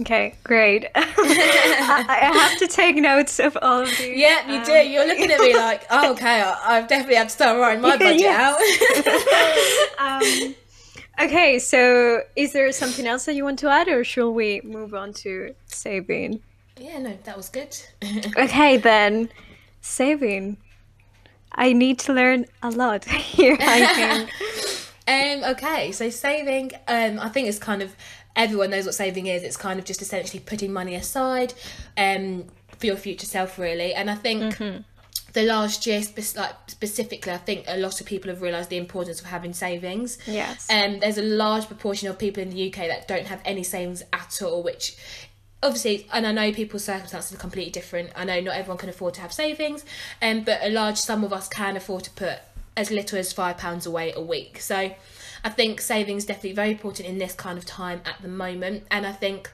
Okay, 0.01 0.33
great. 0.43 0.87
I, 0.95 2.05
I 2.07 2.35
have 2.35 2.57
to 2.57 2.67
take 2.67 2.95
notes 2.95 3.39
of 3.39 3.55
all 3.61 3.81
of 3.81 3.89
these. 3.89 4.17
Yeah, 4.17 4.51
you 4.51 4.65
do. 4.65 4.71
You're 4.71 5.05
looking 5.05 5.29
at 5.29 5.39
me 5.39 5.55
like, 5.55 5.85
oh, 5.91 6.13
okay, 6.13 6.41
I, 6.41 6.77
I've 6.77 6.87
definitely 6.87 7.17
had 7.17 7.29
to 7.29 7.35
start 7.35 7.59
writing 7.59 7.81
my 7.81 7.97
budget 7.97 8.21
Yes. 8.21 9.05
out. 9.05 9.93
Um, 10.23 10.55
okay, 11.21 11.59
so 11.59 12.21
is 12.35 12.53
there 12.53 12.71
something 12.71 13.05
else 13.05 13.25
that 13.25 13.35
you 13.35 13.43
want 13.43 13.59
to 13.59 13.69
add, 13.69 13.87
or 13.87 14.03
shall 14.03 14.33
we 14.33 14.61
move 14.63 14.93
on 14.95 15.13
to 15.13 15.53
saving? 15.67 16.41
yeah, 16.77 16.97
no, 16.97 17.17
that 17.23 17.37
was 17.37 17.49
good. 17.49 17.77
Okay, 18.35 18.77
then 18.77 19.29
saving. 19.81 20.57
I 21.55 21.73
need 21.73 21.99
to 21.99 22.13
learn 22.13 22.45
a 22.61 22.71
lot 22.71 23.05
here. 23.35 23.57
I 23.59 23.85
think. 23.95 24.29
Um, 25.05 25.43
okay, 25.43 25.91
so 25.91 26.09
saving, 26.09 26.71
um, 26.87 27.19
I 27.19 27.27
think 27.27 27.49
it's 27.49 27.59
kind 27.59 27.81
of 27.81 27.93
everyone 28.37 28.69
knows 28.69 28.85
what 28.85 28.95
saving 28.95 29.27
is. 29.27 29.43
It's 29.43 29.57
kind 29.57 29.77
of 29.77 29.83
just 29.83 30.01
essentially 30.01 30.39
putting 30.39 30.71
money 30.71 30.95
aside, 30.95 31.53
um, 31.97 32.45
for 32.77 32.85
your 32.85 32.95
future 32.95 33.25
self, 33.25 33.59
really. 33.59 33.93
And 33.93 34.09
I 34.09 34.15
think 34.15 34.57
the 35.33 35.43
last 35.43 35.85
year, 35.85 36.01
spe- 36.01 36.37
like 36.37 36.53
specifically, 36.67 37.31
I 37.33 37.37
think 37.37 37.65
a 37.67 37.77
lot 37.77 37.99
of 37.99 38.07
people 38.07 38.29
have 38.29 38.41
realised 38.41 38.69
the 38.69 38.77
importance 38.77 39.19
of 39.19 39.25
having 39.25 39.51
savings. 39.51 40.19
Yes. 40.25 40.69
Um, 40.69 40.99
there's 40.99 41.17
a 41.17 41.23
large 41.23 41.67
proportion 41.67 42.07
of 42.07 42.17
people 42.17 42.41
in 42.41 42.51
the 42.51 42.67
UK 42.69 42.87
that 42.87 43.07
don't 43.07 43.27
have 43.27 43.41
any 43.43 43.63
savings 43.63 44.03
at 44.13 44.41
all, 44.41 44.63
which 44.63 44.95
obviously, 45.63 46.07
and 46.11 46.27
I 46.27 46.31
know 46.31 46.51
people's 46.51 46.83
circumstances 46.83 47.33
are 47.33 47.37
completely 47.37 47.71
different. 47.71 48.11
I 48.15 48.25
know 48.25 48.39
not 48.41 48.55
everyone 48.55 48.77
can 48.77 48.89
afford 48.89 49.15
to 49.15 49.21
have 49.21 49.33
savings, 49.33 49.83
um, 50.21 50.43
but 50.43 50.59
a 50.61 50.69
large 50.69 50.97
sum 50.97 51.23
of 51.23 51.33
us 51.33 51.47
can 51.47 51.75
afford 51.75 52.03
to 52.03 52.11
put 52.11 52.39
as 52.75 52.91
little 52.91 53.17
as 53.17 53.33
five 53.33 53.57
pounds 53.57 53.85
away 53.85 54.13
a 54.15 54.21
week. 54.21 54.59
So, 54.59 54.93
I 55.45 55.49
think 55.49 55.81
savings 55.81 56.25
definitely 56.25 56.53
very 56.53 56.71
important 56.71 57.07
in 57.07 57.17
this 57.17 57.33
kind 57.33 57.57
of 57.57 57.65
time 57.65 58.01
at 58.05 58.21
the 58.21 58.27
moment, 58.27 58.83
and 58.91 59.05
I 59.05 59.11
think. 59.11 59.51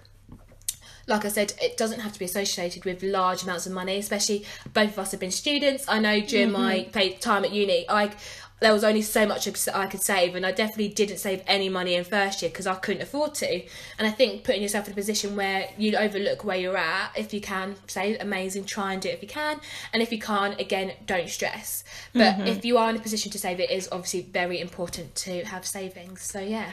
Like 1.08 1.26
I 1.26 1.30
said, 1.30 1.54
it 1.60 1.76
doesn't 1.76 2.02
have 2.02 2.14
to 2.14 2.20
be 2.20 2.26
associated 2.26 2.86
with 2.86 3.02
large 3.02 3.42
amounts 3.42 3.66
of 3.66 3.72
money. 3.72 3.98
Especially, 3.98 4.46
both 4.76 4.92
of 4.92 5.00
us 5.00 5.10
have 5.10 5.20
been 5.20 5.32
students. 5.32 5.86
I 5.88 5.98
know 5.98 6.20
during 6.20 6.52
my 6.52 6.84
time 7.20 7.44
at 7.44 7.52
uni, 7.52 7.84
I 7.90 8.12
there 8.60 8.74
was 8.74 8.84
only 8.84 9.02
so 9.02 9.26
much 9.26 9.48
I 9.74 9.88
could 9.88 10.02
save, 10.02 10.36
and 10.36 10.46
I 10.46 10.52
definitely 10.52 10.90
didn't 10.90 11.18
save 11.18 11.42
any 11.48 11.70
money 11.70 11.96
in 11.96 12.04
first 12.04 12.42
year 12.42 12.50
because 12.50 12.68
I 12.68 12.76
couldn't 12.76 13.02
afford 13.02 13.34
to. 13.36 13.62
And 13.98 14.08
I 14.08 14.12
think 14.12 14.44
putting 14.44 14.62
yourself 14.62 14.88
in 14.88 14.94
a 14.94 14.96
position 14.96 15.36
where 15.36 15.70
you 15.78 15.96
overlook 15.96 16.44
where 16.44 16.58
you're 16.58 16.78
at, 16.78 17.12
if 17.18 17.34
you 17.34 17.42
can 17.42 17.76
save, 17.88 18.18
amazing, 18.20 18.66
try 18.66 18.94
and 18.94 19.02
do 19.02 19.10
it 19.10 19.16
if 19.16 19.22
you 19.22 19.28
can. 19.28 19.60
And 19.94 20.04
if 20.04 20.12
you 20.12 20.20
can't, 20.20 20.60
again, 20.60 20.94
don't 21.06 21.30
stress. 21.30 21.84
But 22.14 22.36
mm-hmm. 22.36 22.48
if 22.48 22.66
you 22.66 22.78
are 22.78 22.90
in 22.90 22.96
a 22.96 23.00
position 23.00 23.32
to 23.32 23.40
save, 23.40 23.60
it 23.60 23.72
is 23.72 23.88
obviously 23.92 24.22
very 24.22 24.60
important 24.60 25.16
to 25.16 25.44
have 25.46 25.66
savings. 25.66 26.22
So 26.24 26.40
yeah. 26.40 26.72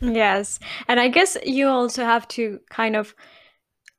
Yes. 0.00 0.58
And 0.88 1.00
I 1.00 1.08
guess 1.08 1.36
you 1.44 1.68
also 1.68 2.04
have 2.04 2.26
to 2.28 2.60
kind 2.70 2.96
of 2.96 3.14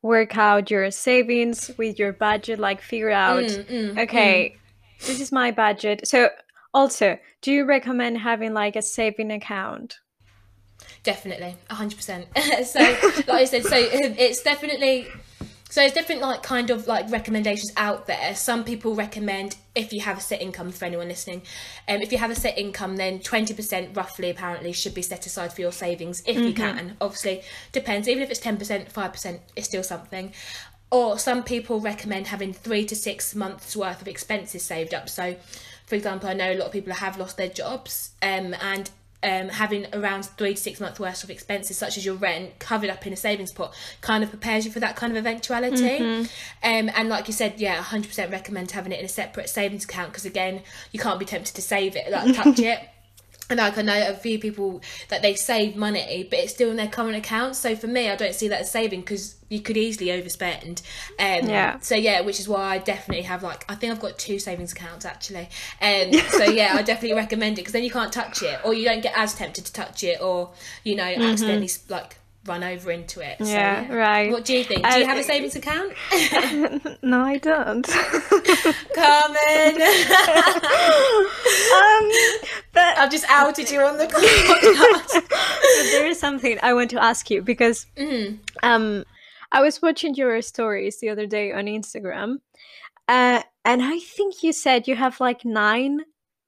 work 0.01 0.37
out 0.37 0.71
your 0.71 0.89
savings 0.91 1.71
with 1.77 1.99
your 1.99 2.13
budget, 2.13 2.59
like 2.59 2.81
figure 2.81 3.11
out, 3.11 3.43
mm, 3.43 3.65
mm, 3.65 4.03
okay, 4.03 4.55
mm. 4.55 5.07
this 5.07 5.19
is 5.19 5.31
my 5.31 5.51
budget. 5.51 6.07
So, 6.07 6.29
also, 6.77 7.17
do 7.41 7.51
you 7.51 7.65
recommend 7.65 8.19
having 8.19 8.53
like 8.53 8.75
a 8.75 8.81
saving 8.81 9.31
account? 9.31 9.99
Definitely, 11.03 11.55
hundred 11.69 11.95
percent. 11.95 12.27
So, 12.65 12.79
like 12.79 13.29
I 13.29 13.45
said, 13.45 13.63
so 13.65 13.77
um, 13.77 14.13
it's 14.17 14.43
definitely 14.43 15.07
so 15.69 15.81
it's 15.81 15.93
different, 15.93 16.21
like 16.21 16.43
kind 16.43 16.69
of 16.69 16.87
like 16.87 17.09
recommendations 17.11 17.71
out 17.77 18.05
there. 18.05 18.35
Some 18.35 18.63
people 18.63 18.95
recommend 18.95 19.57
if 19.75 19.91
you 19.91 20.01
have 20.01 20.19
a 20.19 20.21
set 20.21 20.41
income 20.41 20.71
for 20.71 20.85
anyone 20.85 21.09
listening, 21.09 21.41
um, 21.89 22.01
if 22.01 22.11
you 22.11 22.19
have 22.19 22.31
a 22.31 22.35
set 22.35 22.57
income, 22.57 22.95
then 22.95 23.19
twenty 23.19 23.55
percent 23.55 23.95
roughly 23.97 24.29
apparently 24.29 24.71
should 24.71 24.93
be 24.93 25.01
set 25.01 25.25
aside 25.25 25.51
for 25.51 25.61
your 25.61 25.71
savings 25.71 26.21
if 26.27 26.37
you 26.37 26.53
can. 26.53 26.95
Obviously, 27.01 27.41
depends. 27.71 28.07
Even 28.07 28.21
if 28.21 28.29
it's 28.29 28.39
ten 28.39 28.57
percent, 28.57 28.91
five 28.91 29.11
percent, 29.11 29.41
it's 29.55 29.67
still 29.67 29.83
something. 29.83 30.31
Or 30.89 31.19
some 31.19 31.43
people 31.43 31.81
recommend 31.81 32.27
having 32.27 32.53
three 32.53 32.85
to 32.85 32.95
six 32.95 33.35
months 33.35 33.75
worth 33.75 34.01
of 34.01 34.07
expenses 34.07 34.63
saved 34.63 34.93
up. 34.93 35.09
So, 35.09 35.35
for 35.87 35.95
example, 35.95 36.29
I 36.29 36.33
know 36.33 36.51
a 36.51 36.55
lot 36.55 36.67
of 36.67 36.71
people 36.71 36.93
have 36.93 37.17
lost 37.17 37.37
their 37.37 37.49
jobs, 37.49 38.11
um, 38.21 38.53
and 38.61 38.89
um, 39.23 39.49
having 39.49 39.87
around 39.93 40.25
three 40.25 40.53
to 40.53 40.61
six 40.61 40.79
months 40.79 40.99
worth 40.99 41.23
of 41.23 41.29
expenses, 41.31 41.77
such 41.77 41.97
as 41.97 42.05
your 42.05 42.15
rent, 42.15 42.59
covered 42.59 42.89
up 42.89 43.07
in 43.07 43.13
a 43.13 43.15
savings 43.15 43.51
pot, 43.51 43.73
kind 44.01 44.23
of 44.23 44.29
prepares 44.29 44.65
you 44.65 44.71
for 44.71 44.79
that 44.79 44.95
kind 44.95 45.11
of 45.11 45.17
eventuality. 45.17 45.97
Um, 46.63 46.91
and 46.95 47.09
like 47.09 47.27
you 47.27 47.33
said, 47.33 47.59
yeah, 47.59 47.81
100% 47.81 48.31
recommend 48.31 48.71
having 48.71 48.91
it 48.91 48.99
in 48.99 49.05
a 49.05 49.09
separate 49.09 49.49
savings 49.49 49.85
account 49.85 50.11
because 50.11 50.25
again, 50.25 50.61
you 50.91 50.99
can't 50.99 51.19
be 51.19 51.25
tempted 51.25 51.55
to 51.55 51.61
save 51.61 51.95
it, 51.95 52.11
like 52.11 52.35
touch 52.35 52.59
it. 52.59 52.79
And 53.49 53.59
like 53.59 53.77
I 53.77 53.81
know 53.81 54.09
a 54.09 54.13
few 54.13 54.39
people 54.39 54.81
that 55.07 55.21
they 55.21 55.33
save 55.33 55.75
money, 55.77 56.27
but 56.29 56.39
it's 56.39 56.53
still 56.53 56.69
in 56.69 56.75
their 56.75 56.87
current 56.87 57.15
account. 57.15 57.55
So 57.55 57.75
for 57.75 57.87
me, 57.87 58.09
I 58.09 58.15
don't 58.15 58.35
see 58.35 58.49
that 58.49 58.61
as 58.61 58.71
saving 58.71 59.01
because 59.01 59.35
you 59.49 59.61
could 59.61 59.77
easily 59.77 60.07
overspend. 60.07 60.81
Um, 61.17 61.49
Yeah. 61.49 61.79
So 61.79 61.95
yeah, 61.95 62.21
which 62.21 62.39
is 62.41 62.49
why 62.49 62.63
I 62.75 62.77
definitely 62.79 63.23
have 63.23 63.43
like 63.43 63.63
I 63.69 63.75
think 63.75 63.93
I've 63.93 64.01
got 64.01 64.17
two 64.17 64.39
savings 64.39 64.73
accounts 64.73 65.05
actually. 65.05 65.49
Um, 65.81 66.11
so 66.29 66.43
yeah, 66.43 66.73
I 66.75 66.81
definitely 66.81 67.15
recommend 67.15 67.53
it 67.57 67.61
because 67.61 67.73
then 67.73 67.83
you 67.83 67.91
can't 67.91 68.11
touch 68.11 68.43
it, 68.43 68.59
or 68.65 68.73
you 68.73 68.83
don't 68.83 69.01
get 69.01 69.17
as 69.17 69.33
tempted 69.33 69.65
to 69.65 69.73
touch 69.73 70.03
it, 70.03 70.21
or 70.21 70.51
you 70.83 70.95
know 70.95 71.03
accidentally 71.03 71.69
like 71.89 72.17
run 72.47 72.63
over 72.63 72.91
into 72.91 73.19
it. 73.21 73.37
So, 73.39 73.45
Yeah, 73.45 73.91
right. 73.93 74.31
What 74.31 74.45
do 74.45 74.53
you 74.55 74.63
think? 74.63 74.87
Do 74.87 74.99
you 74.99 75.05
have 75.05 75.17
a 75.17 75.23
savings 75.23 75.55
account, 75.55 75.93
No, 77.03 77.21
I 77.21 77.37
don't. 77.37 77.85
Carmen? 78.95 79.81
um, 81.77 82.11
but 82.73 82.97
I've 82.97 83.11
just 83.11 83.25
outed 83.29 83.69
you 83.71 83.81
on 83.81 83.97
the 83.97 84.07
podcast. 84.07 85.27
there 85.91 86.07
is 86.07 86.19
something 86.19 86.57
I 86.61 86.73
want 86.73 86.89
to 86.91 87.03
ask 87.03 87.29
you 87.29 87.41
because 87.41 87.85
Mm. 87.97 88.39
um, 88.63 89.03
I 89.51 89.61
was 89.61 89.81
watching 89.81 90.15
your 90.15 90.41
stories 90.41 90.99
the 90.99 91.09
other 91.09 91.25
day 91.27 91.51
on 91.51 91.65
Instagram, 91.65 92.37
uh, 93.07 93.41
and 93.65 93.81
I 93.83 93.99
think 93.99 94.43
you 94.43 94.53
said 94.53 94.87
you 94.87 94.95
have 94.95 95.19
like 95.19 95.45
nine 95.45 96.01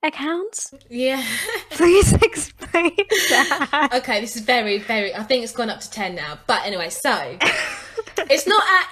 accounts. 0.04 0.74
yeah. 0.90 1.24
Please 1.72 2.14
explain 2.14 2.96
that. 3.30 3.90
Okay, 3.94 4.22
this 4.22 4.36
is 4.36 4.42
very, 4.42 4.80
very. 4.80 5.14
I 5.14 5.24
think 5.24 5.44
it's 5.44 5.54
gone 5.54 5.70
up 5.70 5.80
to 5.82 5.90
ten 5.90 6.16
now. 6.16 6.40
But 6.48 6.66
anyway, 6.66 6.90
so 6.90 7.38
it's 8.30 8.48
not. 8.48 8.64
At, 8.64 8.88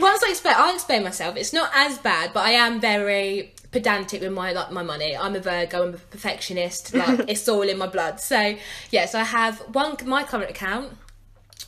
once 0.00 0.22
I 0.22 0.30
explain, 0.30 0.54
I'll 0.56 0.74
explain 0.74 1.02
myself. 1.02 1.36
It's 1.36 1.52
not 1.52 1.70
as 1.74 1.98
bad, 1.98 2.32
but 2.32 2.44
I 2.44 2.50
am 2.50 2.80
very 2.80 3.54
pedantic 3.70 4.20
with 4.20 4.32
my 4.32 4.52
like 4.52 4.70
my 4.70 4.82
money. 4.82 5.16
I'm 5.16 5.34
a 5.34 5.40
Virgo. 5.40 5.88
I'm 5.88 5.94
a 5.94 5.98
perfectionist. 5.98 6.94
Like 6.94 7.28
it's 7.28 7.48
all 7.48 7.62
in 7.62 7.78
my 7.78 7.86
blood. 7.86 8.20
So 8.20 8.56
yeah, 8.90 9.06
so 9.06 9.18
I 9.18 9.24
have 9.24 9.58
one 9.74 9.96
my 10.04 10.24
current 10.24 10.50
account. 10.50 10.92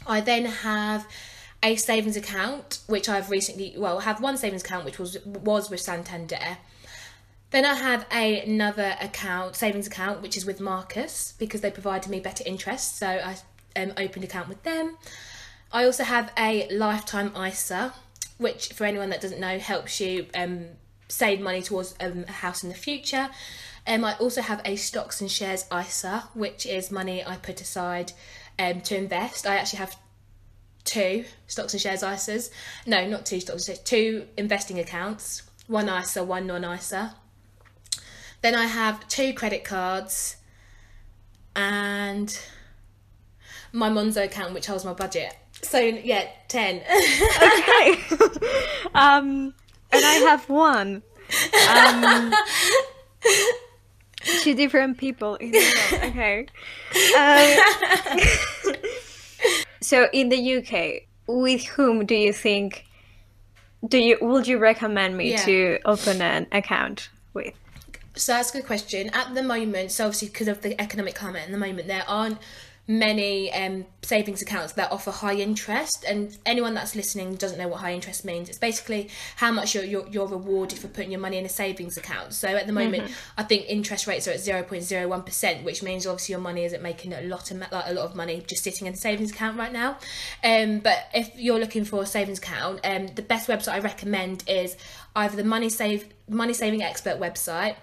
I 0.07 0.21
then 0.21 0.47
have 0.47 1.07
a 1.63 1.77
savings 1.77 2.17
account, 2.17 2.81
which 2.89 3.09
I've 3.09 3.31
recently 3.31 3.75
well 3.77 3.99
I 3.99 4.03
have 4.03 4.21
one 4.21 4.37
savings 4.37 4.63
account 4.63 4.85
which 4.85 4.99
was 4.99 5.19
was 5.25 5.71
with 5.71 5.81
Santander. 5.81 6.59
Then 7.53 7.67
I 7.67 7.75
have 7.75 8.07
a, 8.11 8.41
another 8.41 8.97
account, 8.99 9.57
savings 9.57 9.87
account, 9.87 10.23
which 10.23 10.39
is 10.39 10.47
with 10.47 10.59
Marcus 10.59 11.35
because 11.39 11.61
they 11.61 11.71
provided 11.71 12.11
me 12.11 12.19
better 12.19 12.43
interest. 12.47 12.97
So 12.97 13.07
I 13.07 13.37
um, 13.77 13.93
opened 13.99 14.25
account 14.25 14.49
with 14.49 14.63
them. 14.63 14.97
I 15.71 15.85
also 15.85 16.03
have 16.03 16.33
a 16.39 16.67
lifetime 16.71 17.31
ISA, 17.37 17.93
which 18.39 18.73
for 18.73 18.85
anyone 18.85 19.11
that 19.11 19.21
doesn't 19.21 19.39
know 19.39 19.59
helps 19.59 20.01
you 20.01 20.27
um, 20.35 20.65
save 21.09 21.41
money 21.41 21.61
towards 21.61 21.95
um, 22.01 22.25
a 22.27 22.33
house 22.33 22.63
in 22.63 22.71
the 22.71 22.75
future. 22.75 23.29
Um, 23.87 24.03
I 24.03 24.15
also 24.15 24.41
have 24.41 24.63
a 24.65 24.77
stocks 24.77 25.21
and 25.21 25.31
shares 25.31 25.67
ISA, 25.71 26.31
which 26.33 26.65
is 26.65 26.91
money 26.91 27.23
I 27.23 27.37
put 27.37 27.61
aside 27.61 28.13
um, 28.59 28.81
to 28.83 28.97
invest. 28.97 29.47
I 29.47 29.57
actually 29.57 29.81
have 29.81 29.97
two 30.85 31.27
stocks 31.49 31.75
and 31.75 31.83
shares 31.83 32.03
ISAs. 32.03 32.51
No, 32.87 33.07
not 33.07 33.27
two 33.27 33.41
stocks 33.41 33.69
and 33.69 33.77
shares, 33.77 33.85
two 33.87 34.27
investing 34.39 34.79
accounts. 34.79 35.43
One 35.67 35.91
ISA, 35.91 36.25
one 36.25 36.47
non-ISA. 36.47 37.17
Then 38.43 38.55
I 38.55 38.67
have 38.67 39.07
two 39.09 39.33
credit 39.33 39.65
cards 39.65 40.37
and 41.55 42.39
my 43.73 43.89
Monzo 43.89 44.25
account, 44.25 44.53
which 44.55 44.67
holds 44.67 44.85
my 44.85 44.93
budget. 44.93 45.35
So 45.63 45.79
yeah, 45.79 46.27
ten. 46.49 46.77
okay. 46.79 47.99
um, 48.95 49.55
and 49.93 50.05
I 50.05 50.15
have 50.29 50.49
one. 50.49 51.03
Um, 51.71 52.35
two 54.43 54.55
different 54.55 54.99
people 54.99 55.37
in 55.37 55.53
the 55.53 55.59
world. 55.93 56.05
Okay. 56.11 56.47
Um, 58.67 58.75
so 59.81 60.09
in 60.13 60.29
the 60.31 60.57
UK, 60.57 61.03
with 61.27 61.65
whom 61.65 62.05
do 62.07 62.15
you 62.15 62.33
think? 62.33 62.87
Do 63.87 63.99
you 63.99 64.19
would 64.21 64.47
you 64.47 64.59
recommend 64.59 65.17
me 65.17 65.31
Yeah. 65.33 65.45
to 65.45 65.79
open 65.85 66.21
an 66.23 66.47
account 66.53 67.09
with? 67.35 67.55
So 68.15 68.33
that's 68.33 68.51
a 68.51 68.59
good 68.59 68.67
question. 68.67 69.11
At 69.11 69.35
the 69.35 69.43
moment, 69.43 69.91
so 69.93 70.05
obviously 70.07 70.29
because 70.29 70.49
of 70.49 70.61
the 70.63 70.81
economic 70.81 71.15
climate 71.15 71.43
at 71.45 71.51
the 71.51 71.59
moment, 71.59 71.89
there 71.89 72.05
aren't 72.07 72.39
many 72.89 73.53
um, 73.53 73.87
savings 74.03 74.43
accounts 74.43 74.73
that 74.73 74.91
offer 74.91 75.13
high 75.13 75.37
interest 75.37 76.05
and 76.09 76.37
anyone 76.45 76.75
that's 76.75 76.97
listening 76.97 77.37
doesn't 77.37 77.57
know 77.57 77.69
what 77.69 77.81
high 77.81 77.93
interest 77.93 78.25
means. 78.25 78.49
It's 78.49 78.59
basically 78.59 79.09
how 79.37 79.53
much 79.53 79.75
you're, 79.75 79.85
you're, 79.85 80.09
you're 80.09 80.27
rewarded 80.27 80.79
for 80.79 80.89
putting 80.89 81.13
your 81.13 81.21
money 81.21 81.39
in 81.39 81.47
a 81.47 81.49
savings 81.49 81.97
account. 81.97 82.35
So 82.35 82.49
at 82.49 82.67
the 82.67 82.73
moment 82.73 83.05
mm-hmm. 83.05 83.13
i 83.41 83.45
think 83.45 83.67
interest 83.69 84.07
rates 84.07 84.27
are 84.27 84.33
at 84.33 84.39
0.01% 84.39 85.63
which 85.63 85.83
means 85.83 86.07
obviously 86.07 86.33
your 86.33 86.41
money 86.41 86.65
isn't 86.65 86.83
making 86.83 87.13
a 87.13 87.23
lot 87.23 87.51
of 87.51 87.59
like 87.59 87.85
a 87.87 87.93
lot 87.93 88.05
of 88.05 88.17
money 88.17 88.43
just 88.47 88.65
sitting 88.65 88.87
in 88.87 88.95
a 88.95 88.97
savings 88.97 89.31
account 89.31 89.57
right 89.57 89.73
now. 89.73 89.97
Um, 90.43 90.81
but 90.81 91.09
if 91.15 91.31
you're 91.37 91.61
looking 91.61 91.85
for 91.85 92.03
a 92.03 92.07
savings 92.07 92.39
account 92.39 92.81
um, 92.85 93.07
the 93.09 93.23
best 93.23 93.49
website 93.49 93.75
i 93.75 93.79
recommend 93.79 94.45
is 94.49 94.77
either 95.15 95.37
the 95.37 95.45
money 95.45 95.69
save 95.69 96.07
money 96.29 96.53
saving 96.53 96.83
expert 96.83 97.21
website 97.21 97.77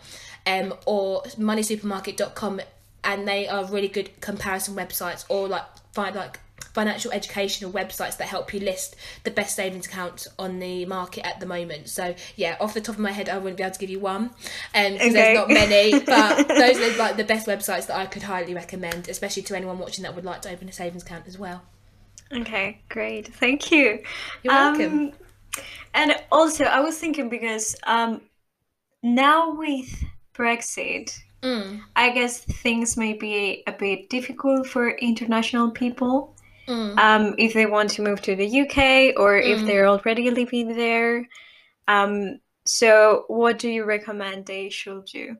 um, 0.45 0.73
or 0.85 1.23
moneysupermarket.com 1.23 2.61
and 3.09 3.27
they 3.27 3.47
are 3.47 3.65
really 3.65 3.87
good 3.87 4.21
comparison 4.21 4.75
websites 4.75 5.25
or 5.29 5.47
like 5.47 5.63
find 5.93 6.15
like 6.15 6.39
financial 6.73 7.11
educational 7.11 7.71
websites 7.71 8.17
that 8.17 8.27
help 8.27 8.53
you 8.53 8.59
list 8.59 8.95
the 9.23 9.31
best 9.31 9.55
savings 9.55 9.87
accounts 9.87 10.27
on 10.37 10.59
the 10.59 10.85
market 10.85 11.25
at 11.25 11.39
the 11.39 11.45
moment. 11.47 11.89
So 11.89 12.13
yeah, 12.35 12.55
off 12.59 12.75
the 12.75 12.81
top 12.81 12.95
of 12.95 13.01
my 13.01 13.11
head, 13.11 13.27
I 13.27 13.39
wouldn't 13.39 13.57
be 13.57 13.63
able 13.63 13.73
to 13.73 13.79
give 13.79 13.89
you 13.89 13.99
one, 13.99 14.29
and 14.75 14.95
um, 14.95 15.01
okay. 15.01 15.09
there's 15.09 15.37
not 15.37 15.49
many. 15.49 15.99
But 16.05 16.47
those 16.47 16.77
are 16.77 16.97
like 16.97 17.17
the 17.17 17.23
best 17.23 17.47
websites 17.47 17.87
that 17.87 17.97
I 17.97 18.05
could 18.05 18.21
highly 18.21 18.53
recommend, 18.53 19.09
especially 19.09 19.43
to 19.43 19.55
anyone 19.55 19.79
watching 19.79 20.03
that 20.03 20.15
would 20.15 20.25
like 20.25 20.43
to 20.43 20.51
open 20.51 20.69
a 20.69 20.71
savings 20.71 21.01
account 21.01 21.25
as 21.27 21.39
well. 21.39 21.63
Okay, 22.31 22.79
great, 22.89 23.33
thank 23.33 23.71
you. 23.71 24.03
You're 24.43 24.53
welcome. 24.53 24.99
Um, 24.99 25.13
and 25.95 26.15
also, 26.31 26.65
I 26.65 26.81
was 26.81 26.95
thinking 26.97 27.29
because 27.29 27.75
um, 27.87 28.21
now 29.01 29.55
with 29.55 30.03
Brexit, 30.35 31.19
Mm. 31.41 31.81
I 31.95 32.09
guess 32.11 32.39
things 32.39 32.97
may 32.97 33.13
be 33.13 33.63
a 33.65 33.71
bit 33.71 34.09
difficult 34.09 34.67
for 34.67 34.89
international 34.89 35.71
people 35.71 36.35
mm. 36.67 36.97
um, 36.97 37.35
if 37.37 37.53
they 37.53 37.65
want 37.65 37.91
to 37.91 38.01
move 38.01 38.21
to 38.23 38.35
the 38.35 38.61
UK 38.61 39.17
or 39.17 39.39
mm. 39.39 39.45
if 39.45 39.65
they're 39.65 39.87
already 39.87 40.29
living 40.31 40.75
there. 40.75 41.27
Um, 41.87 42.39
so, 42.65 43.25
what 43.27 43.57
do 43.57 43.69
you 43.69 43.83
recommend 43.83 44.45
they 44.45 44.69
should 44.69 45.05
do? 45.05 45.37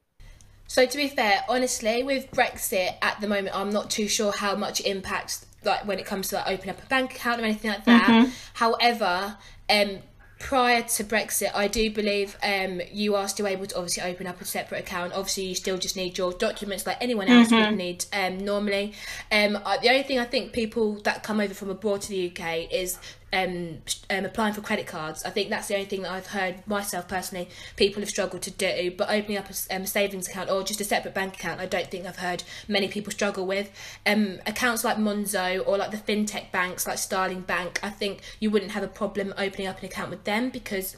So, 0.68 0.86
to 0.86 0.98
be 0.98 1.08
fair, 1.08 1.44
honestly, 1.48 2.02
with 2.02 2.32
Brexit 2.32 2.96
at 3.02 3.22
the 3.22 3.28
moment, 3.28 3.56
I'm 3.56 3.70
not 3.70 3.90
too 3.90 4.08
sure 4.08 4.32
how 4.32 4.56
much 4.56 4.82
impacts 4.82 5.46
like 5.64 5.86
when 5.86 6.00
it 6.00 6.06
comes 6.06 6.30
to 6.30 6.36
like 6.36 6.48
opening 6.48 6.76
up 6.76 6.84
a 6.84 6.88
bank 6.88 7.16
account 7.16 7.42
or 7.42 7.46
anything 7.46 7.72
like 7.72 7.86
that. 7.86 8.08
Mm-hmm. 8.08 8.32
However, 8.54 9.38
um, 9.70 10.00
prior 10.40 10.82
to 10.82 11.04
Brexit, 11.04 11.52
I 11.54 11.68
do 11.68 11.92
believe 11.92 12.38
um, 12.42 12.82
you 12.92 13.16
are 13.16 13.28
still 13.28 13.46
able 13.46 13.68
to 13.68 13.76
obviously 13.76 14.04
open 14.04 14.26
up 14.26 14.42
a 14.42 14.46
separate 14.46 14.80
account. 14.80 15.14
Obviously, 15.14 15.44
you 15.44 15.56
still 15.56 15.78
just 15.78 15.96
need 15.96 16.18
your 16.18 16.32
documents 16.32 16.88
like 16.88 16.98
anyone 17.02 17.28
else 17.28 17.50
mm-hmm. 17.50 17.70
would 17.70 17.78
need 17.78 18.06
um, 18.14 18.40
normally. 18.40 18.94
Um, 19.32 19.54
the 19.54 19.90
only 19.90 20.04
thing 20.04 20.18
I 20.18 20.26
think 20.26 20.54
people 20.54 20.96
that 21.02 21.24
come 21.24 21.40
over 21.40 21.54
from 21.54 21.70
abroad 21.70 22.02
to 22.04 22.10
the 22.10 22.32
UK 22.32 22.72
is 22.72 22.98
um, 23.34 23.80
um, 24.10 24.26
applying 24.26 24.54
for 24.54 24.62
credit 24.62 24.88
cards. 24.88 25.24
I 25.24 25.30
think 25.30 25.50
that's 25.50 25.68
the 25.68 25.76
only 25.76 25.86
thing 25.86 26.02
that 26.04 26.12
I've 26.12 26.28
heard 26.28 26.66
myself 26.68 27.08
personally 27.08 27.50
people 27.76 28.02
have 28.02 28.10
struggled 28.10 28.42
to 28.44 28.52
do. 28.52 28.92
But 28.92 29.10
opening 29.10 29.38
up 29.38 29.48
a 29.50 29.76
um, 29.76 29.86
savings 29.86 30.28
account 30.28 30.50
or 30.50 30.64
just 30.64 30.82
a 30.82 30.84
separate 30.84 31.14
bank 31.14 31.36
account, 31.36 31.60
I 31.60 31.66
don't 31.66 31.90
think 31.90 32.06
I've 32.06 32.18
heard 32.18 32.44
many 32.68 32.88
people 32.88 33.12
struggle 33.12 33.46
with. 33.46 33.72
Um, 34.06 34.40
accounts 34.46 34.84
like 34.84 34.98
Monzo 34.98 35.66
or 35.68 35.78
like 35.78 35.92
the 35.92 35.98
fintech 35.98 36.52
banks 36.52 36.88
like 36.88 36.98
Starling 36.98 37.42
Bank, 37.42 37.80
I 37.84 37.90
think 37.90 38.22
you 38.40 38.50
wouldn't 38.50 38.72
have 38.72 38.84
a 38.84 38.88
problem 38.88 39.34
opening 39.38 39.68
up 39.68 39.80
an 39.80 39.86
account 39.86 40.10
with 40.10 40.24
them 40.24 40.50
because 40.50 40.98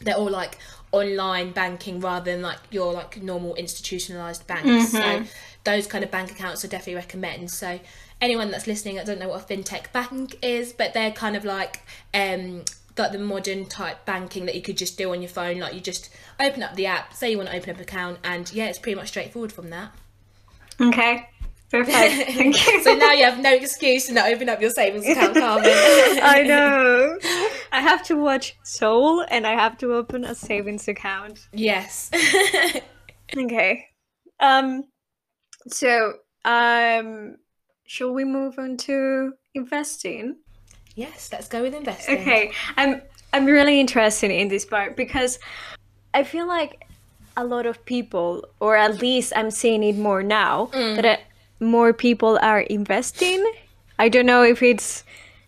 they're 0.00 0.16
all 0.16 0.30
like 0.30 0.58
online 0.94 1.52
banking 1.52 2.00
rather 2.00 2.30
than 2.30 2.42
like 2.42 2.58
your 2.70 2.92
like 2.92 3.22
normal 3.22 3.54
institutionalized 3.54 4.46
banks. 4.46 4.92
Mm-hmm. 4.92 5.24
So 5.24 5.30
those 5.64 5.86
kind 5.86 6.04
of 6.04 6.10
bank 6.10 6.30
accounts 6.30 6.64
I 6.64 6.68
definitely 6.68 6.96
recommend. 6.96 7.50
So 7.50 7.80
anyone 8.20 8.50
that's 8.50 8.66
listening, 8.66 8.98
I 8.98 9.04
don't 9.04 9.18
know 9.18 9.28
what 9.28 9.50
a 9.50 9.54
fintech 9.54 9.92
bank 9.92 10.36
is, 10.42 10.72
but 10.72 10.94
they're 10.94 11.12
kind 11.12 11.36
of 11.36 11.44
like 11.44 11.82
um 12.12 12.64
like 12.96 13.12
the 13.12 13.18
modern 13.18 13.66
type 13.66 14.04
banking 14.04 14.46
that 14.46 14.54
you 14.54 14.62
could 14.62 14.76
just 14.76 14.96
do 14.96 15.12
on 15.12 15.20
your 15.20 15.28
phone. 15.28 15.58
Like 15.58 15.74
you 15.74 15.80
just 15.80 16.10
open 16.38 16.62
up 16.62 16.76
the 16.76 16.86
app, 16.86 17.14
say 17.14 17.30
you 17.30 17.36
want 17.36 17.50
to 17.50 17.56
open 17.56 17.70
up 17.70 17.76
an 17.76 17.82
account, 17.82 18.18
and 18.22 18.52
yeah, 18.52 18.66
it's 18.66 18.78
pretty 18.78 18.96
much 18.96 19.08
straightforward 19.08 19.52
from 19.52 19.70
that. 19.70 19.92
Okay. 20.80 21.28
Perfect. 21.74 22.30
Thank 22.36 22.66
you. 22.68 22.82
so 22.84 22.94
now 22.94 23.10
you 23.10 23.24
have 23.24 23.40
no 23.40 23.52
excuse 23.52 24.06
to 24.06 24.12
not 24.12 24.30
open 24.30 24.48
up 24.48 24.60
your 24.60 24.70
savings 24.70 25.08
account, 25.08 25.34
Carmen. 25.34 25.64
I 25.70 26.44
know. 26.46 27.18
I 27.72 27.80
have 27.80 28.04
to 28.04 28.14
watch 28.14 28.56
Soul 28.62 29.24
and 29.28 29.44
I 29.44 29.54
have 29.54 29.76
to 29.78 29.92
open 29.92 30.24
a 30.24 30.36
savings 30.36 30.86
account. 30.86 31.48
Yes. 31.52 32.12
okay. 33.36 33.86
Um 34.38 34.84
so 35.66 36.14
um 36.44 37.38
shall 37.86 38.12
we 38.12 38.24
move 38.24 38.56
on 38.58 38.76
to 38.76 39.32
investing? 39.54 40.36
Yes, 40.94 41.30
let's 41.32 41.48
go 41.48 41.62
with 41.62 41.74
investing. 41.74 42.20
Okay, 42.20 42.52
I'm 42.76 43.02
I'm 43.32 43.46
really 43.46 43.80
interested 43.80 44.30
in 44.30 44.46
this 44.46 44.64
part 44.64 44.96
because 44.96 45.40
I 46.12 46.22
feel 46.22 46.46
like 46.46 46.86
a 47.36 47.44
lot 47.44 47.66
of 47.66 47.84
people, 47.84 48.44
or 48.60 48.76
at 48.76 49.00
least 49.00 49.32
I'm 49.34 49.50
seeing 49.50 49.82
it 49.82 49.96
more 49.96 50.22
now, 50.22 50.66
mm. 50.72 51.02
that 51.02 51.22
more 51.60 51.92
people 51.92 52.38
are 52.42 52.60
investing. 52.60 53.44
I 53.98 54.08
don't 54.08 54.26
know 54.26 54.42
if 54.42 54.62
it's 54.62 55.04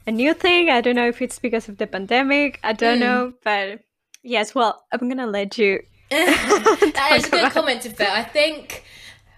a 0.06 0.12
new 0.12 0.34
thing. 0.34 0.70
I 0.70 0.80
don't 0.80 0.96
know 0.96 1.08
if 1.08 1.20
it's 1.20 1.38
because 1.38 1.68
of 1.68 1.78
the 1.78 1.86
pandemic. 1.86 2.60
I 2.62 2.72
don't 2.72 2.98
mm. 2.98 3.00
know, 3.00 3.32
but 3.42 3.80
yes. 4.22 4.54
Well, 4.54 4.84
I'm 4.92 5.08
gonna 5.08 5.26
let 5.26 5.58
you. 5.58 5.82
that 6.10 7.12
is 7.16 7.26
a 7.26 7.30
good 7.30 7.52
comment. 7.52 7.86
I 8.00 8.22
think 8.22 8.84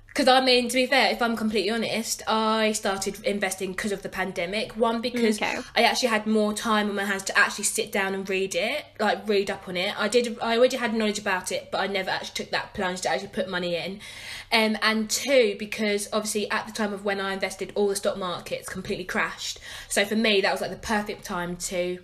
because 0.09 0.27
I 0.27 0.45
mean, 0.45 0.69
to 0.69 0.75
be 0.75 0.87
fair, 0.87 1.13
if 1.13 1.23
I'm 1.23 1.37
completely 1.37 1.71
honest, 1.71 2.23
I 2.27 2.73
started 2.73 3.23
investing 3.25 3.71
because 3.71 3.93
of 3.93 4.03
the 4.03 4.09
pandemic. 4.09 4.77
One, 4.77 5.01
because 5.01 5.41
okay. 5.41 5.61
I 5.77 5.83
actually 5.83 6.09
had 6.09 6.27
more 6.27 6.53
time 6.53 6.89
on 6.89 6.97
my 6.97 7.05
hands 7.05 7.23
to 7.25 7.39
actually 7.39 7.65
sit 7.65 7.93
down 7.93 8.15
and 8.15 8.29
read 8.29 8.57
it, 8.57 8.85
like 8.99 9.29
read 9.29 9.49
up 9.49 9.69
on 9.69 9.77
it. 9.77 9.99
I 10.01 10.09
did. 10.09 10.37
I 10.43 10.57
already 10.57 10.77
had 10.77 10.93
knowledge 10.93 11.21
about 11.21 11.53
it, 11.53 11.71
but 11.71 11.79
I 11.79 11.87
never 11.87 12.11
actually 12.11 12.35
took 12.35 12.51
that 12.51 12.75
plunge 12.75 13.03
to 13.03 13.11
actually 13.11 13.29
put 13.29 13.49
money 13.49 13.77
in. 13.77 14.01
Um, 14.51 14.77
and 14.83 15.09
two, 15.09 15.55
because 15.59 16.09
obviously 16.13 16.51
at 16.51 16.67
the 16.67 16.73
time 16.73 16.93
of 16.93 17.05
when 17.05 17.21
I 17.21 17.35
invested, 17.35 17.71
all 17.77 17.87
the 17.87 17.97
stock 17.97 18.19
markets 18.19 18.69
completely 18.69 19.05
crashed. 19.05 19.61
So 19.89 20.05
for 20.05 20.17
me, 20.17 20.41
that 20.41 20.51
was 20.51 20.61
like 20.61 20.71
the 20.71 20.77
perfect 20.79 21.25
time 21.25 21.57
to 21.57 21.99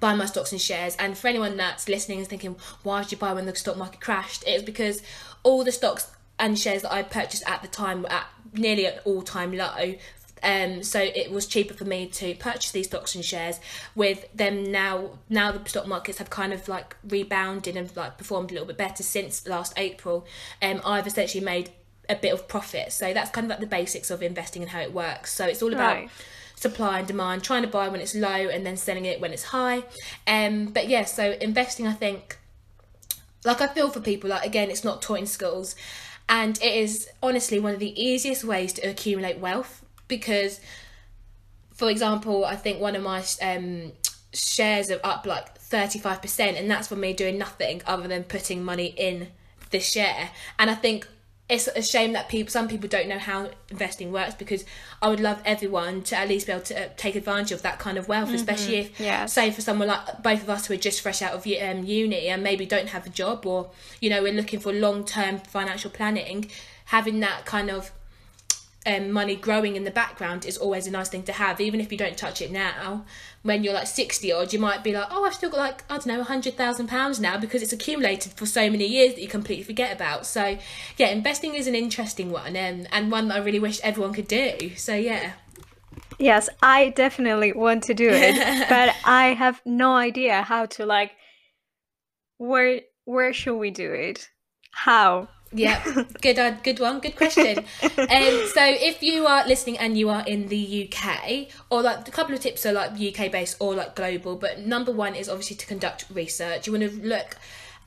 buy 0.00 0.14
my 0.14 0.26
stocks 0.26 0.52
and 0.52 0.60
shares. 0.60 0.96
And 0.96 1.16
for 1.16 1.28
anyone 1.28 1.56
that's 1.56 1.88
listening 1.88 2.18
and 2.18 2.26
thinking, 2.26 2.56
why 2.82 3.02
did 3.02 3.12
you 3.12 3.18
buy 3.18 3.32
when 3.32 3.46
the 3.46 3.54
stock 3.54 3.76
market 3.76 4.00
crashed? 4.00 4.42
It 4.46 4.54
was 4.54 4.62
because 4.62 5.02
all 5.42 5.62
the 5.62 5.72
stocks 5.72 6.10
and 6.38 6.58
shares 6.58 6.82
that 6.82 6.92
I 6.92 7.02
purchased 7.02 7.42
at 7.46 7.62
the 7.62 7.68
time 7.68 8.02
were 8.02 8.12
at 8.12 8.26
nearly 8.52 8.86
an 8.86 8.98
all 9.04 9.22
time 9.22 9.52
low. 9.52 9.94
Um, 10.42 10.82
so 10.82 11.00
it 11.00 11.30
was 11.30 11.46
cheaper 11.46 11.74
for 11.74 11.84
me 11.84 12.06
to 12.08 12.34
purchase 12.34 12.70
these 12.70 12.86
stocks 12.86 13.14
and 13.14 13.24
shares. 13.24 13.58
With 13.94 14.26
them 14.34 14.70
now, 14.70 15.18
now 15.28 15.50
the 15.50 15.66
stock 15.68 15.86
markets 15.86 16.18
have 16.18 16.30
kind 16.30 16.52
of 16.52 16.68
like 16.68 16.96
rebounded 17.08 17.76
and 17.76 17.94
like 17.96 18.18
performed 18.18 18.50
a 18.50 18.54
little 18.54 18.66
bit 18.66 18.76
better 18.76 19.02
since 19.02 19.46
last 19.46 19.72
April. 19.76 20.26
Um, 20.62 20.80
I've 20.84 21.06
essentially 21.06 21.42
made 21.42 21.70
a 22.08 22.14
bit 22.14 22.32
of 22.32 22.48
profit. 22.48 22.92
So 22.92 23.12
that's 23.12 23.30
kind 23.30 23.46
of 23.46 23.50
like 23.50 23.60
the 23.60 23.66
basics 23.66 24.10
of 24.10 24.22
investing 24.22 24.62
and 24.62 24.70
how 24.70 24.80
it 24.80 24.92
works. 24.92 25.34
So 25.34 25.46
it's 25.46 25.62
all 25.62 25.72
about. 25.72 25.94
Right 25.94 26.10
supply 26.58 26.98
and 26.98 27.06
demand, 27.06 27.44
trying 27.44 27.60
to 27.60 27.68
buy 27.68 27.86
when 27.86 28.00
it's 28.00 28.14
low 28.14 28.28
and 28.48 28.64
then 28.64 28.78
selling 28.78 29.04
it 29.04 29.20
when 29.20 29.30
it's 29.30 29.44
high. 29.44 29.84
Um, 30.26 30.68
but 30.68 30.88
yeah, 30.88 31.04
so 31.04 31.32
investing, 31.32 31.86
I 31.86 31.92
think, 31.92 32.38
like 33.44 33.60
I 33.60 33.66
feel 33.66 33.90
for 33.90 34.00
people, 34.00 34.30
like 34.30 34.46
again, 34.46 34.70
it's 34.70 34.82
not 34.82 35.02
taught 35.02 35.18
in 35.18 35.26
schools 35.26 35.76
and 36.28 36.60
it 36.62 36.74
is 36.74 37.08
honestly 37.22 37.58
one 37.58 37.72
of 37.72 37.80
the 37.80 38.02
easiest 38.02 38.44
ways 38.44 38.72
to 38.72 38.82
accumulate 38.82 39.38
wealth 39.38 39.84
because 40.08 40.60
for 41.72 41.90
example 41.90 42.44
i 42.44 42.56
think 42.56 42.80
one 42.80 42.96
of 42.96 43.02
my 43.02 43.22
um, 43.42 43.92
shares 44.32 44.90
are 44.90 45.00
up 45.04 45.26
like 45.26 45.58
35% 45.58 46.58
and 46.58 46.70
that's 46.70 46.88
for 46.88 46.96
me 46.96 47.12
doing 47.12 47.38
nothing 47.38 47.82
other 47.86 48.06
than 48.06 48.22
putting 48.22 48.64
money 48.64 48.94
in 48.96 49.28
the 49.70 49.80
share. 49.80 50.30
And 50.58 50.70
i 50.70 50.74
think 50.74 51.08
it's 51.48 51.68
a 51.68 51.82
shame 51.82 52.12
that 52.14 52.28
people 52.28 52.50
some 52.50 52.66
people 52.66 52.88
don't 52.88 53.08
know 53.08 53.18
how 53.18 53.50
investing 53.70 54.10
works 54.10 54.34
because 54.34 54.64
I 55.00 55.08
would 55.08 55.20
love 55.20 55.40
everyone 55.44 56.02
to 56.04 56.16
at 56.16 56.28
least 56.28 56.46
be 56.46 56.52
able 56.52 56.64
to 56.64 56.86
uh, 56.86 56.88
take 56.96 57.14
advantage 57.14 57.52
of 57.52 57.62
that 57.62 57.78
kind 57.78 57.98
of 57.98 58.08
wealth, 58.08 58.26
mm-hmm. 58.26 58.36
especially 58.36 58.78
if 58.78 59.00
say 59.30 59.50
for 59.52 59.60
someone 59.60 59.88
like 59.88 60.22
both 60.22 60.42
of 60.42 60.50
us 60.50 60.66
who 60.66 60.74
are 60.74 60.78
just 60.78 61.00
fresh 61.00 61.22
out 61.22 61.34
of 61.34 61.46
um, 61.46 61.84
uni 61.84 62.28
and 62.28 62.42
maybe 62.42 62.66
don't 62.66 62.88
have 62.88 63.06
a 63.06 63.10
job 63.10 63.46
or 63.46 63.70
you 64.00 64.10
know 64.10 64.22
we're 64.22 64.32
looking 64.32 64.58
for 64.58 64.72
long 64.72 65.04
term 65.04 65.38
financial 65.38 65.90
planning, 65.90 66.50
having 66.86 67.20
that 67.20 67.44
kind 67.44 67.70
of 67.70 67.92
um, 68.86 69.10
money 69.10 69.36
growing 69.36 69.76
in 69.76 69.84
the 69.84 69.90
background 69.90 70.44
is 70.46 70.56
always 70.56 70.86
a 70.86 70.90
nice 70.90 71.08
thing 71.08 71.24
to 71.24 71.32
have, 71.32 71.60
even 71.60 71.80
if 71.80 71.90
you 71.90 71.98
don't 71.98 72.16
touch 72.16 72.40
it 72.40 72.50
now. 72.50 73.04
When 73.42 73.62
you're 73.64 73.74
like 73.74 73.86
60 73.86 74.32
odd, 74.32 74.52
you 74.52 74.58
might 74.58 74.84
be 74.84 74.92
like, 74.92 75.06
oh, 75.10 75.24
I've 75.24 75.34
still 75.34 75.50
got 75.50 75.58
like, 75.58 75.84
I 75.90 75.94
don't 75.94 76.06
know, 76.06 76.24
£100,000 76.24 77.20
now 77.20 77.38
because 77.38 77.62
it's 77.62 77.72
accumulated 77.72 78.32
for 78.32 78.46
so 78.46 78.70
many 78.70 78.86
years 78.86 79.14
that 79.14 79.22
you 79.22 79.28
completely 79.28 79.64
forget 79.64 79.92
about. 79.92 80.26
So, 80.26 80.58
yeah, 80.96 81.08
investing 81.08 81.54
is 81.54 81.66
an 81.66 81.74
interesting 81.74 82.30
one 82.30 82.56
and, 82.56 82.88
and 82.92 83.10
one 83.10 83.28
that 83.28 83.36
I 83.36 83.40
really 83.40 83.60
wish 83.60 83.80
everyone 83.82 84.12
could 84.12 84.28
do. 84.28 84.74
So, 84.76 84.94
yeah. 84.94 85.32
Yes, 86.18 86.48
I 86.62 86.90
definitely 86.90 87.52
want 87.52 87.82
to 87.84 87.94
do 87.94 88.08
it, 88.10 88.68
but 88.68 88.94
I 89.04 89.34
have 89.34 89.60
no 89.64 89.94
idea 89.94 90.42
how 90.42 90.66
to 90.66 90.86
like 90.86 91.12
where 92.38 92.80
where 93.04 93.32
should 93.32 93.56
we 93.56 93.70
do 93.70 93.92
it? 93.92 94.28
How? 94.72 95.28
Yeah, 95.52 95.82
good, 96.20 96.38
uh, 96.38 96.52
good 96.62 96.80
one, 96.80 97.00
good 97.00 97.16
question. 97.16 97.58
um, 97.58 97.64
so, 97.96 98.64
if 98.64 99.02
you 99.02 99.26
are 99.26 99.46
listening 99.46 99.78
and 99.78 99.96
you 99.96 100.10
are 100.10 100.24
in 100.26 100.48
the 100.48 100.90
UK, 100.90 101.48
or 101.70 101.82
like 101.82 102.06
a 102.08 102.10
couple 102.10 102.34
of 102.34 102.40
tips 102.40 102.66
are 102.66 102.72
like 102.72 102.92
UK 103.00 103.30
based 103.30 103.56
or 103.60 103.74
like 103.74 103.94
global, 103.94 104.36
but 104.36 104.60
number 104.60 104.92
one 104.92 105.14
is 105.14 105.28
obviously 105.28 105.56
to 105.56 105.66
conduct 105.66 106.04
research. 106.12 106.66
You 106.66 106.72
want 106.72 106.90
to 106.90 107.00
look 107.00 107.36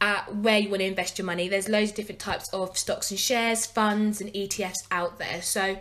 at 0.01 0.33
where 0.33 0.57
you 0.57 0.69
want 0.69 0.79
to 0.79 0.85
invest 0.85 1.17
your 1.17 1.25
money. 1.25 1.49
There's 1.49 1.67
loads 1.67 1.91
of 1.91 1.97
different 1.97 2.19
types 2.19 2.49
of 2.53 2.77
stocks 2.77 3.11
and 3.11 3.19
shares, 3.19 3.65
funds, 3.65 4.21
and 4.21 4.33
ETFs 4.33 4.87
out 4.89 5.19
there. 5.19 5.41
So, 5.41 5.77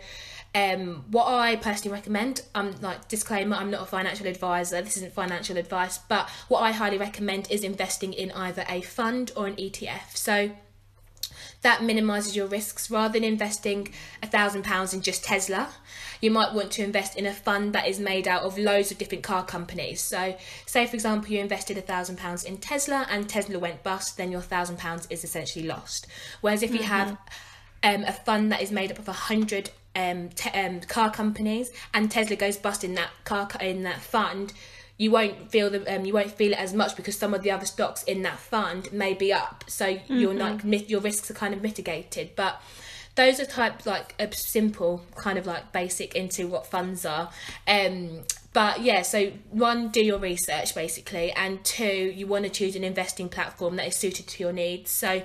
um, 0.53 1.05
what 1.11 1.27
I 1.27 1.55
personally 1.55 1.93
recommend, 1.93 2.41
I'm 2.55 2.69
um, 2.69 2.75
like 2.81 3.07
disclaimer, 3.07 3.55
I'm 3.55 3.71
not 3.71 3.83
a 3.83 3.85
financial 3.85 4.27
advisor. 4.27 4.81
This 4.81 4.97
isn't 4.97 5.13
financial 5.13 5.57
advice, 5.57 5.99
but 6.09 6.29
what 6.47 6.61
I 6.61 6.71
highly 6.71 6.97
recommend 6.97 7.49
is 7.51 7.63
investing 7.63 8.13
in 8.13 8.31
either 8.31 8.65
a 8.67 8.81
fund 8.81 9.31
or 9.35 9.47
an 9.47 9.55
ETF. 9.55 10.15
So 10.15 10.51
that 11.61 11.83
minimises 11.83 12.35
your 12.35 12.47
risks 12.47 12.89
rather 12.89 13.13
than 13.13 13.23
investing 13.23 13.89
a 14.23 14.27
thousand 14.27 14.63
pounds 14.63 14.93
in 14.93 15.01
just 15.01 15.23
Tesla. 15.23 15.69
You 16.21 16.31
might 16.31 16.53
want 16.53 16.71
to 16.71 16.83
invest 16.83 17.17
in 17.17 17.25
a 17.25 17.33
fund 17.33 17.73
that 17.73 17.87
is 17.87 17.99
made 17.99 18.27
out 18.27 18.43
of 18.43 18.57
loads 18.57 18.91
of 18.91 18.97
different 18.97 19.23
car 19.23 19.45
companies. 19.45 20.01
So, 20.01 20.37
say 20.65 20.85
for 20.85 20.95
example, 20.95 21.31
you 21.31 21.39
invested 21.39 21.77
a 21.77 21.81
thousand 21.81 22.17
pounds 22.17 22.43
in 22.43 22.57
Tesla 22.57 23.05
and 23.09 23.27
Tesla 23.27 23.59
went 23.59 23.83
bust, 23.83 24.17
then 24.17 24.31
your 24.31 24.41
thousand 24.41 24.77
pounds 24.77 25.07
is 25.09 25.23
essentially 25.23 25.65
lost. 25.65 26.07
Whereas 26.41 26.63
if 26.63 26.71
you 26.71 26.79
mm-hmm. 26.79 26.87
have 26.87 27.17
um, 27.83 28.03
a 28.03 28.13
fund 28.13 28.51
that 28.51 28.61
is 28.61 28.71
made 28.71 28.91
up 28.91 28.99
of 28.99 29.07
a 29.07 29.13
hundred 29.13 29.71
um, 29.95 30.29
te- 30.29 30.51
um, 30.51 30.81
car 30.81 31.11
companies 31.11 31.71
and 31.93 32.09
Tesla 32.09 32.35
goes 32.35 32.57
bust 32.57 32.83
in 32.83 32.95
that 32.95 33.09
car 33.23 33.49
in 33.59 33.83
that 33.83 34.01
fund, 34.01 34.53
you 34.99 35.09
won't 35.11 35.49
feel 35.49 35.69
the 35.69 35.95
um, 35.95 36.05
you 36.05 36.13
won't 36.13 36.31
feel 36.31 36.51
it 36.51 36.59
as 36.59 36.73
much 36.73 36.95
because 36.95 37.17
some 37.17 37.33
of 37.33 37.41
the 37.41 37.49
other 37.49 37.65
stocks 37.65 38.03
in 38.03 38.21
that 38.23 38.37
fund 38.37 38.91
may 38.91 39.13
be 39.13 39.31
up, 39.31 39.63
so 39.65 39.85
mm-hmm. 39.85 40.17
you're 40.17 40.33
like 40.33 40.61
your 40.89 40.99
risks 40.99 41.31
are 41.31 41.33
kind 41.33 41.53
of 41.53 41.63
mitigated. 41.63 42.31
But 42.35 42.61
those 43.15 43.39
are 43.39 43.45
type 43.45 43.85
like 43.85 44.13
a 44.19 44.29
simple 44.33 45.01
kind 45.15 45.37
of 45.37 45.47
like 45.47 45.71
basic 45.71 46.15
into 46.15 46.47
what 46.47 46.67
funds 46.67 47.05
are. 47.05 47.31
Um, 47.65 48.23
but 48.51 48.81
yeah, 48.81 49.03
so 49.03 49.31
one, 49.51 49.87
do 49.87 50.03
your 50.03 50.19
research 50.19 50.75
basically, 50.75 51.31
and 51.31 51.63
two, 51.63 52.13
you 52.13 52.27
want 52.27 52.43
to 52.43 52.49
choose 52.49 52.75
an 52.75 52.83
investing 52.83 53.29
platform 53.29 53.77
that 53.77 53.87
is 53.87 53.95
suited 53.95 54.27
to 54.27 54.43
your 54.43 54.51
needs. 54.51 54.91
So 54.91 55.23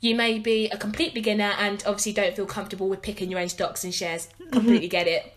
you 0.00 0.14
may 0.14 0.38
be 0.38 0.68
a 0.70 0.78
complete 0.78 1.12
beginner 1.12 1.54
and 1.58 1.82
obviously 1.86 2.12
don't 2.12 2.36
feel 2.36 2.46
comfortable 2.46 2.88
with 2.88 3.02
picking 3.02 3.32
your 3.32 3.40
own 3.40 3.48
stocks 3.48 3.82
and 3.82 3.92
shares. 3.92 4.28
Completely 4.52 4.86
mm-hmm. 4.86 4.90
get 4.90 5.08
it 5.08 5.34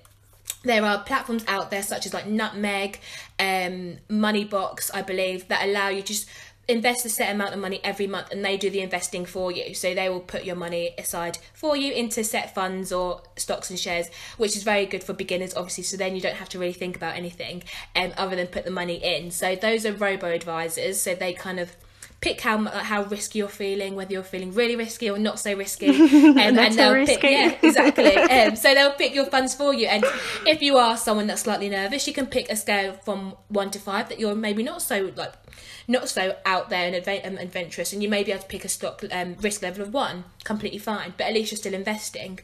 there 0.65 0.83
are 0.83 1.03
platforms 1.03 1.45
out 1.47 1.71
there 1.71 1.83
such 1.83 2.05
as 2.05 2.13
like 2.13 2.27
Nutmeg, 2.27 2.99
um, 3.39 3.97
Moneybox, 4.09 4.91
I 4.93 5.01
believe, 5.01 5.47
that 5.47 5.63
allow 5.63 5.89
you 5.89 6.01
just 6.01 6.27
invest 6.67 7.05
a 7.05 7.09
set 7.09 7.31
amount 7.31 7.53
of 7.53 7.59
money 7.59 7.79
every 7.83 8.07
month 8.07 8.31
and 8.31 8.43
they 8.43 8.57
do 8.57 8.69
the 8.69 8.81
investing 8.81 9.23
for 9.25 9.51
you. 9.51 9.75
So 9.75 9.93
they 9.93 10.09
will 10.09 10.19
put 10.19 10.45
your 10.45 10.55
money 10.55 10.95
aside 10.97 11.37
for 11.53 11.77
you 11.77 11.93
into 11.93 12.23
set 12.23 12.55
funds 12.55 12.91
or 12.91 13.21
stocks 13.35 13.69
and 13.69 13.77
shares 13.77 14.07
which 14.37 14.55
is 14.57 14.63
very 14.63 14.87
good 14.87 15.03
for 15.03 15.13
beginners 15.13 15.53
obviously. 15.55 15.83
So 15.83 15.95
then 15.95 16.15
you 16.15 16.21
don't 16.21 16.35
have 16.35 16.49
to 16.49 16.59
really 16.59 16.73
think 16.73 16.95
about 16.95 17.15
anything 17.15 17.63
um, 17.95 18.13
other 18.17 18.35
than 18.35 18.47
put 18.47 18.65
the 18.65 18.71
money 18.71 18.95
in. 18.95 19.29
So 19.29 19.55
those 19.55 19.85
are 19.85 19.93
robo 19.93 20.31
advisors 20.31 20.99
so 20.99 21.13
they 21.13 21.33
kind 21.33 21.59
of 21.59 21.75
pick 22.25 22.41
how 22.41 22.57
how 22.65 23.03
risky 23.03 23.37
you're 23.37 23.47
feeling, 23.47 23.95
whether 23.95 24.11
you're 24.11 24.23
feeling 24.23 24.51
really 24.51 24.75
risky 24.75 25.11
or 25.11 25.19
not 25.19 25.37
so 25.39 25.53
risky, 25.53 25.89
um, 25.89 26.37
and 26.39 26.73
they'll 26.73 26.91
risky. 26.91 27.17
pick 27.17 27.23
yeah 27.23 27.55
exactly. 27.61 28.15
um, 28.35 28.55
so 28.55 28.73
they'll 28.73 28.93
pick 28.93 29.13
your 29.13 29.27
funds 29.27 29.53
for 29.53 29.73
you, 29.75 29.85
and 29.85 30.03
if 30.47 30.63
you 30.63 30.75
are 30.77 30.97
someone 30.97 31.27
that's 31.27 31.43
slightly 31.43 31.69
nervous, 31.69 32.07
you 32.07 32.13
can 32.13 32.25
pick 32.25 32.49
a 32.49 32.55
scale 32.55 32.93
from 32.93 33.35
one 33.49 33.69
to 33.69 33.79
five 33.79 34.09
that 34.09 34.19
you're 34.19 34.33
maybe 34.33 34.63
not 34.63 34.81
so 34.81 35.11
like 35.15 35.33
not 35.87 36.09
so 36.09 36.35
out 36.47 36.71
there 36.71 36.87
and 36.87 36.95
advent- 36.95 37.25
um, 37.27 37.37
adventurous, 37.37 37.93
and 37.93 38.01
you 38.01 38.09
may 38.09 38.23
be 38.23 38.31
able 38.31 38.41
to 38.41 38.47
pick 38.47 38.65
a 38.65 38.69
stock 38.69 39.03
um, 39.11 39.35
risk 39.41 39.61
level 39.61 39.83
of 39.83 39.93
one, 39.93 40.23
completely 40.43 40.79
fine, 40.79 41.13
but 41.17 41.27
at 41.27 41.33
least 41.33 41.51
you're 41.51 41.57
still 41.57 41.75
investing 41.75 42.39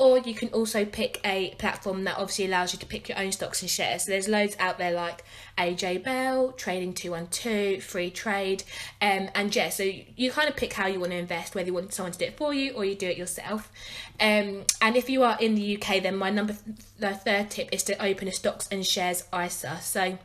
or 0.00 0.18
you 0.18 0.32
can 0.32 0.48
also 0.48 0.86
pick 0.86 1.20
a 1.26 1.50
platform 1.58 2.04
that 2.04 2.16
obviously 2.16 2.46
allows 2.46 2.72
you 2.72 2.78
to 2.78 2.86
pick 2.86 3.10
your 3.10 3.18
own 3.18 3.30
stocks 3.30 3.60
and 3.60 3.70
shares. 3.70 4.04
So 4.04 4.12
there's 4.12 4.28
loads 4.28 4.56
out 4.58 4.78
there 4.78 4.92
like 4.92 5.22
AJ 5.58 6.02
Bell, 6.04 6.52
Trading 6.52 6.94
212, 6.94 7.80
Freetrade, 7.80 8.64
um, 9.02 9.28
and 9.34 9.54
yeah, 9.54 9.68
so 9.68 9.82
you 9.82 10.30
kind 10.30 10.48
of 10.48 10.56
pick 10.56 10.72
how 10.72 10.86
you 10.86 10.98
want 10.98 11.12
to 11.12 11.18
invest, 11.18 11.54
whether 11.54 11.66
you 11.66 11.74
want 11.74 11.92
someone 11.92 12.12
to 12.12 12.18
do 12.18 12.24
it 12.24 12.38
for 12.38 12.54
you 12.54 12.72
or 12.72 12.86
you 12.86 12.94
do 12.94 13.08
it 13.08 13.18
yourself. 13.18 13.70
Um, 14.18 14.64
and 14.80 14.96
if 14.96 15.10
you 15.10 15.22
are 15.22 15.36
in 15.38 15.54
the 15.54 15.76
UK, 15.76 16.02
then 16.02 16.16
my 16.16 16.30
number, 16.30 16.54
th- 16.54 16.78
the 16.98 17.12
third 17.12 17.50
tip 17.50 17.68
is 17.70 17.82
to 17.82 18.02
open 18.02 18.26
a 18.26 18.32
stocks 18.32 18.68
and 18.72 18.86
shares 18.86 19.24
ISA. 19.38 19.80
So 19.82 20.18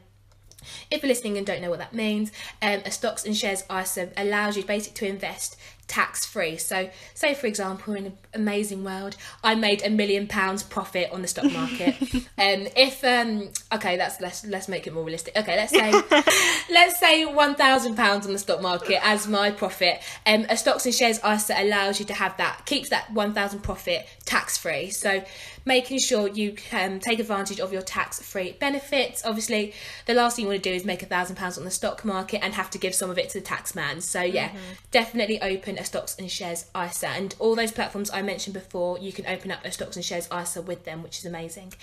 if 0.89 1.03
you're 1.03 1.09
listening 1.09 1.37
and 1.37 1.45
don't 1.45 1.61
know 1.61 1.69
what 1.69 1.79
that 1.79 1.93
means, 1.93 2.31
um, 2.61 2.81
a 2.85 2.91
stocks 2.91 3.25
and 3.25 3.35
shares 3.35 3.63
ISA 3.69 4.09
allows 4.17 4.57
you 4.57 4.63
basically 4.63 5.07
to 5.07 5.13
invest 5.13 5.57
tax 5.87 6.25
free. 6.25 6.57
So, 6.57 6.89
say 7.13 7.33
for 7.33 7.47
example, 7.47 7.93
in 7.93 8.07
an 8.07 8.17
amazing 8.33 8.83
world, 8.83 9.15
I 9.43 9.55
made 9.55 9.83
a 9.83 9.89
million 9.89 10.27
pounds 10.27 10.63
profit 10.63 11.11
on 11.11 11.21
the 11.21 11.27
stock 11.27 11.51
market. 11.51 11.95
um, 12.03 12.67
if 12.75 13.03
um, 13.03 13.49
okay, 13.73 13.97
that's 13.97 14.19
let's 14.21 14.45
let's 14.45 14.67
make 14.67 14.87
it 14.87 14.93
more 14.93 15.03
realistic. 15.03 15.35
Okay, 15.37 15.55
let's 15.55 15.71
say 15.71 15.91
let's 16.71 16.99
say 16.99 17.25
one 17.25 17.55
thousand 17.55 17.95
pounds 17.95 18.25
on 18.25 18.33
the 18.33 18.39
stock 18.39 18.61
market 18.61 18.99
as 19.05 19.27
my 19.27 19.51
profit. 19.51 20.01
Um, 20.25 20.45
a 20.49 20.57
stocks 20.57 20.85
and 20.85 20.93
shares 20.93 21.19
ISA 21.23 21.55
allows 21.57 21.99
you 21.99 22.05
to 22.05 22.13
have 22.13 22.37
that 22.37 22.65
keeps 22.65 22.89
that 22.89 23.11
one 23.11 23.33
thousand 23.33 23.61
profit 23.61 24.07
tax 24.25 24.57
free. 24.57 24.89
So 24.89 25.23
making 25.65 25.97
sure 25.97 26.27
you 26.27 26.51
can 26.53 26.99
take 26.99 27.19
advantage 27.19 27.59
of 27.59 27.73
your 27.73 27.81
tax 27.81 28.21
free 28.21 28.55
benefits. 28.59 29.25
Obviously, 29.25 29.73
the 30.05 30.13
last 30.13 30.35
thing 30.35 30.43
you 30.43 30.49
want 30.49 30.63
to 30.63 30.69
do 30.69 30.73
is 30.73 30.85
make 30.85 31.01
a 31.01 31.07
thousand 31.07 31.35
pounds 31.35 31.57
on 31.57 31.65
the 31.65 31.71
stock 31.71 32.05
market 32.05 32.43
and 32.43 32.53
have 32.53 32.69
to 32.69 32.77
give 32.77 32.93
some 32.93 33.09
of 33.09 33.17
it 33.17 33.29
to 33.29 33.39
the 33.39 33.45
tax 33.45 33.73
man. 33.73 33.99
So, 34.01 34.21
yeah, 34.21 34.49
mm-hmm. 34.49 34.57
definitely 34.91 35.41
open 35.41 35.74
a 35.77 35.85
stocks 35.85 36.15
and 36.17 36.29
shares 36.29 36.65
ISA. 36.75 37.09
And 37.09 37.35
all 37.39 37.55
those 37.55 37.71
platforms 37.71 38.09
I 38.11 38.21
mentioned 38.21 38.53
before, 38.53 38.97
you 38.99 39.11
can 39.11 39.25
open 39.27 39.51
up 39.51 39.63
a 39.63 39.71
stocks 39.71 39.95
and 39.95 40.03
shares 40.03 40.27
ISA 40.31 40.61
with 40.61 40.85
them, 40.85 41.03
which 41.03 41.19
is 41.19 41.25
amazing. 41.25 41.73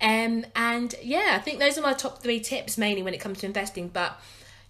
Um, 0.00 0.46
and 0.56 0.94
yeah, 1.02 1.34
I 1.34 1.38
think 1.38 1.58
those 1.58 1.78
are 1.78 1.82
my 1.82 1.92
top 1.92 2.22
three 2.22 2.40
tips 2.40 2.76
mainly 2.76 3.02
when 3.02 3.14
it 3.14 3.20
comes 3.20 3.38
to 3.40 3.46
investing. 3.46 3.88
But 3.88 4.20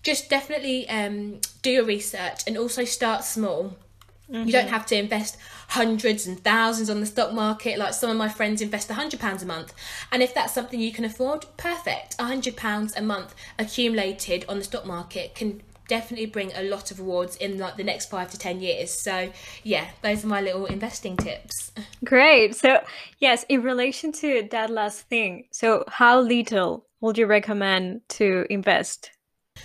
just 0.02 0.28
definitely 0.28 0.88
um, 0.88 1.40
do 1.62 1.70
your 1.70 1.85
research 1.85 2.40
and 2.46 2.58
also 2.58 2.85
start 2.85 3.24
small 3.24 3.76
Mm-hmm. 4.32 4.46
You 4.46 4.52
don't 4.52 4.68
have 4.68 4.87
to 4.87 4.96
invest 4.96 5.37
hundreds 5.68 6.26
and 6.26 6.42
thousands 6.42 6.88
on 6.88 7.00
the 7.00 7.06
stock 7.06 7.32
market 7.32 7.78
like 7.78 7.92
some 7.92 8.11
of 8.11 8.16
my 8.16 8.28
friends 8.28 8.62
invest 8.62 8.88
£100 8.88 9.42
a 9.42 9.46
month. 9.46 9.74
And 10.11 10.22
if 10.22 10.32
that's 10.35 10.54
something 10.54 10.80
you 10.80 10.92
can 10.92 11.04
afford, 11.04 11.44
perfect. 11.56 12.16
£100 12.18 12.96
a 12.96 13.02
month 13.02 13.35
accumulated 13.58 14.44
on 14.48 14.58
the 14.58 14.64
stock 14.64 14.87
market 14.87 15.35
can 15.35 15.62
definitely 15.92 16.24
bring 16.24 16.50
a 16.55 16.62
lot 16.62 16.90
of 16.90 16.98
rewards 16.98 17.37
in 17.37 17.59
like 17.59 17.76
the 17.76 17.85
next 17.85 18.09
5 18.09 18.31
to 18.31 18.38
10 18.38 18.61
years. 18.61 18.90
So, 18.90 19.31
yeah, 19.62 19.88
those 20.00 20.24
are 20.24 20.26
my 20.26 20.40
little 20.40 20.64
investing 20.64 21.18
tips. 21.18 21.70
Great. 22.05 22.57
So, 22.57 22.81
yes, 23.18 23.44
in 23.50 23.62
relation 23.62 24.11
to 24.12 24.48
that 24.52 24.70
last 24.70 25.02
thing, 25.02 25.48
so 25.50 25.85
how 25.88 26.18
little 26.18 26.87
would 27.02 27.18
you 27.18 27.26
recommend 27.26 28.00
to 28.20 28.46
invest? 28.48 29.11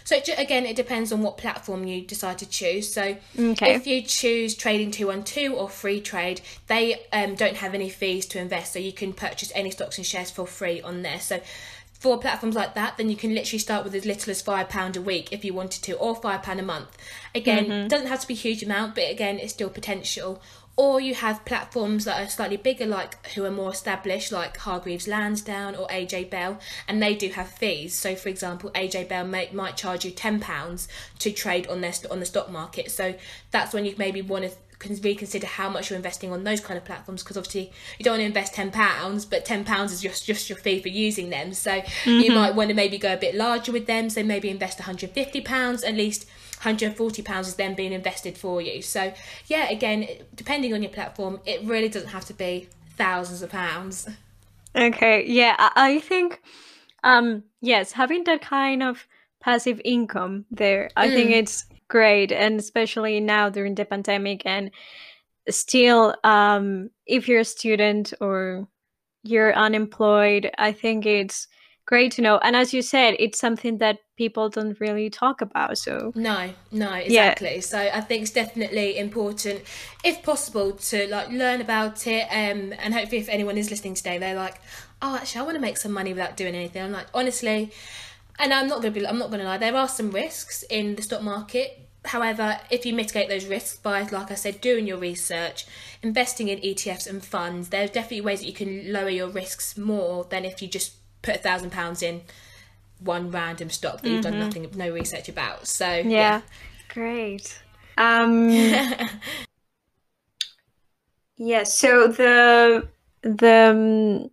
So 0.03 0.17
again, 0.37 0.65
it 0.65 0.75
depends 0.75 1.13
on 1.13 1.21
what 1.21 1.37
platform 1.37 1.85
you 1.85 2.01
decide 2.01 2.37
to 2.39 2.45
choose. 2.45 2.93
So 2.93 3.15
okay. 3.39 3.75
if 3.75 3.87
you 3.87 4.01
choose 4.01 4.53
Trading 4.53 4.91
Two 4.91 5.07
One 5.07 5.23
Two 5.23 5.55
or 5.55 5.69
Freetrade, 5.69 6.41
they 6.67 7.05
um, 7.13 7.35
don't 7.35 7.55
have 7.55 7.73
any 7.73 7.89
fees 7.89 8.25
to 8.27 8.39
invest, 8.39 8.73
so 8.73 8.79
you 8.79 8.91
can 8.91 9.13
purchase 9.13 9.51
any 9.55 9.71
stocks 9.71 9.97
and 9.97 10.05
shares 10.05 10.29
for 10.29 10.45
free 10.45 10.81
on 10.81 11.03
there. 11.03 11.21
So 11.21 11.39
for 11.99 12.19
platforms 12.19 12.55
like 12.55 12.75
that, 12.75 12.97
then 12.97 13.09
you 13.09 13.15
can 13.15 13.33
literally 13.33 13.59
start 13.59 13.83
with 13.83 13.95
as 13.95 14.05
little 14.05 14.31
as 14.31 14.41
five 14.41 14.69
pound 14.69 14.95
a 14.95 15.01
week 15.01 15.31
if 15.31 15.43
you 15.43 15.53
wanted 15.53 15.83
to, 15.83 15.93
or 15.93 16.15
five 16.15 16.43
pound 16.43 16.59
a 16.59 16.63
month. 16.63 16.97
Again, 17.33 17.65
mm-hmm. 17.65 17.87
doesn't 17.87 18.07
have 18.07 18.21
to 18.21 18.27
be 18.27 18.33
a 18.33 18.37
huge 18.37 18.63
amount, 18.63 18.95
but 18.95 19.09
again, 19.09 19.39
it's 19.39 19.53
still 19.53 19.69
potential 19.69 20.41
or 20.77 21.01
you 21.01 21.15
have 21.15 21.43
platforms 21.43 22.05
that 22.05 22.23
are 22.23 22.29
slightly 22.29 22.55
bigger, 22.55 22.85
like 22.85 23.25
who 23.29 23.43
are 23.43 23.51
more 23.51 23.71
established, 23.71 24.31
like 24.31 24.55
Hargreaves 24.57 25.07
Lansdown 25.07 25.75
or 25.75 25.87
AJ 25.87 26.29
Bell, 26.29 26.59
and 26.87 27.01
they 27.01 27.15
do 27.15 27.29
have 27.29 27.49
fees. 27.49 27.95
So, 27.95 28.15
for 28.15 28.29
example, 28.29 28.69
AJ 28.75 29.09
Bell 29.09 29.25
may, 29.25 29.49
might 29.51 29.75
charge 29.75 30.05
you 30.05 30.11
ten 30.11 30.39
pounds 30.39 30.87
to 31.17 31.31
trade 31.31 31.65
on 31.65 31.81
their 31.81 31.93
on 32.11 32.19
the 32.19 32.27
stock 32.27 32.51
market. 32.51 32.91
So 32.91 33.15
that's 33.49 33.73
when 33.73 33.85
you 33.85 33.95
maybe 33.97 34.21
want 34.21 34.45
to 34.45 34.51
reconsider 35.03 35.47
how 35.47 35.69
much 35.69 35.89
you're 35.89 35.97
investing 35.97 36.31
on 36.31 36.43
those 36.43 36.61
kind 36.61 36.77
of 36.77 36.85
platforms 36.85 37.23
because 37.23 37.37
obviously 37.37 37.71
you 37.97 38.05
don't 38.05 38.13
want 38.13 38.21
to 38.21 38.25
invest 38.25 38.53
10 38.53 38.71
pounds 38.71 39.25
but 39.25 39.43
10 39.43 39.65
pounds 39.65 39.91
is 39.91 40.01
just 40.01 40.25
just 40.25 40.49
your 40.49 40.57
fee 40.57 40.81
for 40.81 40.89
using 40.89 41.29
them 41.29 41.53
so 41.53 41.71
mm-hmm. 41.71 42.19
you 42.19 42.31
might 42.31 42.55
want 42.55 42.69
to 42.69 42.75
maybe 42.75 42.97
go 42.97 43.13
a 43.13 43.17
bit 43.17 43.35
larger 43.35 43.71
with 43.71 43.87
them 43.87 44.09
so 44.09 44.23
maybe 44.23 44.49
invest 44.49 44.79
150 44.79 45.41
pounds 45.41 45.83
at 45.83 45.95
least 45.95 46.25
140 46.57 47.21
pounds 47.21 47.47
is 47.47 47.55
then 47.55 47.75
being 47.75 47.91
invested 47.91 48.37
for 48.37 48.61
you 48.61 48.81
so 48.81 49.13
yeah 49.47 49.69
again 49.69 50.07
depending 50.35 50.73
on 50.73 50.81
your 50.81 50.91
platform 50.91 51.39
it 51.45 51.61
really 51.63 51.89
doesn't 51.89 52.09
have 52.09 52.25
to 52.25 52.33
be 52.33 52.67
thousands 52.95 53.41
of 53.41 53.49
pounds 53.49 54.07
okay 54.75 55.25
yeah 55.25 55.55
i 55.75 55.99
think 55.99 56.41
um 57.03 57.43
yes 57.61 57.91
having 57.91 58.23
that 58.23 58.41
kind 58.41 58.83
of 58.83 59.07
passive 59.39 59.81
income 59.83 60.45
there 60.51 60.89
i 60.95 61.07
mm. 61.07 61.13
think 61.13 61.29
it's 61.31 61.65
great 61.87 62.31
and 62.31 62.59
especially 62.59 63.19
now 63.19 63.49
during 63.49 63.75
the 63.75 63.85
pandemic 63.85 64.45
and 64.45 64.71
still 65.49 66.13
um 66.23 66.89
if 67.05 67.27
you're 67.27 67.41
a 67.41 67.45
student 67.45 68.13
or 68.19 68.67
you're 69.23 69.53
unemployed 69.55 70.51
i 70.57 70.71
think 70.71 71.05
it's 71.05 71.47
great 71.87 72.11
to 72.11 72.21
know. 72.21 72.37
And 72.37 72.55
as 72.55 72.73
you 72.73 72.81
said, 72.83 73.15
it's 73.17 73.39
something 73.39 73.79
that 73.79 73.99
people 74.17 74.49
don't 74.49 74.79
really 74.79 75.09
talk 75.09 75.41
about. 75.41 75.77
So 75.79 76.11
no, 76.13 76.51
no, 76.71 76.93
exactly. 76.93 77.55
Yeah. 77.55 77.61
So 77.61 77.79
I 77.79 78.01
think 78.01 78.23
it's 78.23 78.31
definitely 78.31 78.99
important, 78.99 79.61
if 80.03 80.21
possible, 80.21 80.73
to 80.73 81.07
like 81.07 81.29
learn 81.29 81.61
about 81.61 82.05
it. 82.05 82.27
Um, 82.29 82.73
and 82.77 82.93
hopefully, 82.93 83.21
if 83.21 83.29
anyone 83.29 83.57
is 83.57 83.71
listening 83.71 83.95
today, 83.95 84.19
they're 84.19 84.35
like, 84.35 84.61
oh, 85.01 85.15
actually, 85.15 85.41
I 85.41 85.43
want 85.45 85.55
to 85.55 85.61
make 85.61 85.77
some 85.77 85.93
money 85.93 86.13
without 86.13 86.37
doing 86.37 86.53
anything. 86.53 86.83
I'm 86.83 86.91
like, 86.91 87.07
honestly, 87.13 87.71
and 88.39 88.53
I'm 88.53 88.67
not 88.67 88.81
gonna 88.81 88.91
be, 88.91 89.05
I'm 89.05 89.17
not 89.17 89.31
gonna 89.31 89.43
lie, 89.43 89.57
there 89.57 89.75
are 89.75 89.87
some 89.87 90.11
risks 90.11 90.63
in 90.69 90.95
the 90.95 91.01
stock 91.01 91.21
market. 91.21 91.81
However, 92.05 92.59
if 92.69 92.85
you 92.85 92.93
mitigate 92.93 93.27
those 93.27 93.45
risks 93.45 93.77
by, 93.77 94.03
like 94.03 94.31
I 94.31 94.35
said, 94.35 94.61
doing 94.61 94.87
your 94.87 94.97
research, 94.97 95.65
investing 96.01 96.47
in 96.47 96.59
ETFs 96.59 97.07
and 97.07 97.23
funds, 97.23 97.69
there's 97.69 97.89
definitely 97.89 98.21
ways 98.21 98.39
that 98.39 98.47
you 98.47 98.53
can 98.53 98.93
lower 98.93 99.09
your 99.09 99.27
risks 99.27 99.77
more 99.77 100.23
than 100.25 100.45
if 100.45 100.61
you 100.61 100.67
just 100.67 100.93
put 101.21 101.35
a 101.35 101.39
thousand 101.39 101.71
pounds 101.71 102.01
in 102.01 102.21
one 102.99 103.31
random 103.31 103.69
stock 103.69 104.01
that 104.01 104.03
mm-hmm. 104.03 104.13
you've 104.13 104.23
done 104.23 104.33
mm-hmm. 104.33 104.41
nothing, 104.41 104.69
no 104.75 104.91
research 104.91 105.29
about. 105.29 105.67
So 105.67 105.87
yeah, 105.87 106.03
yeah. 106.03 106.41
great. 106.89 107.61
Um, 107.97 108.49
yeah. 111.37 111.63
So 111.63 112.07
the 112.07 112.87
the 113.21 113.71
um, 113.71 114.29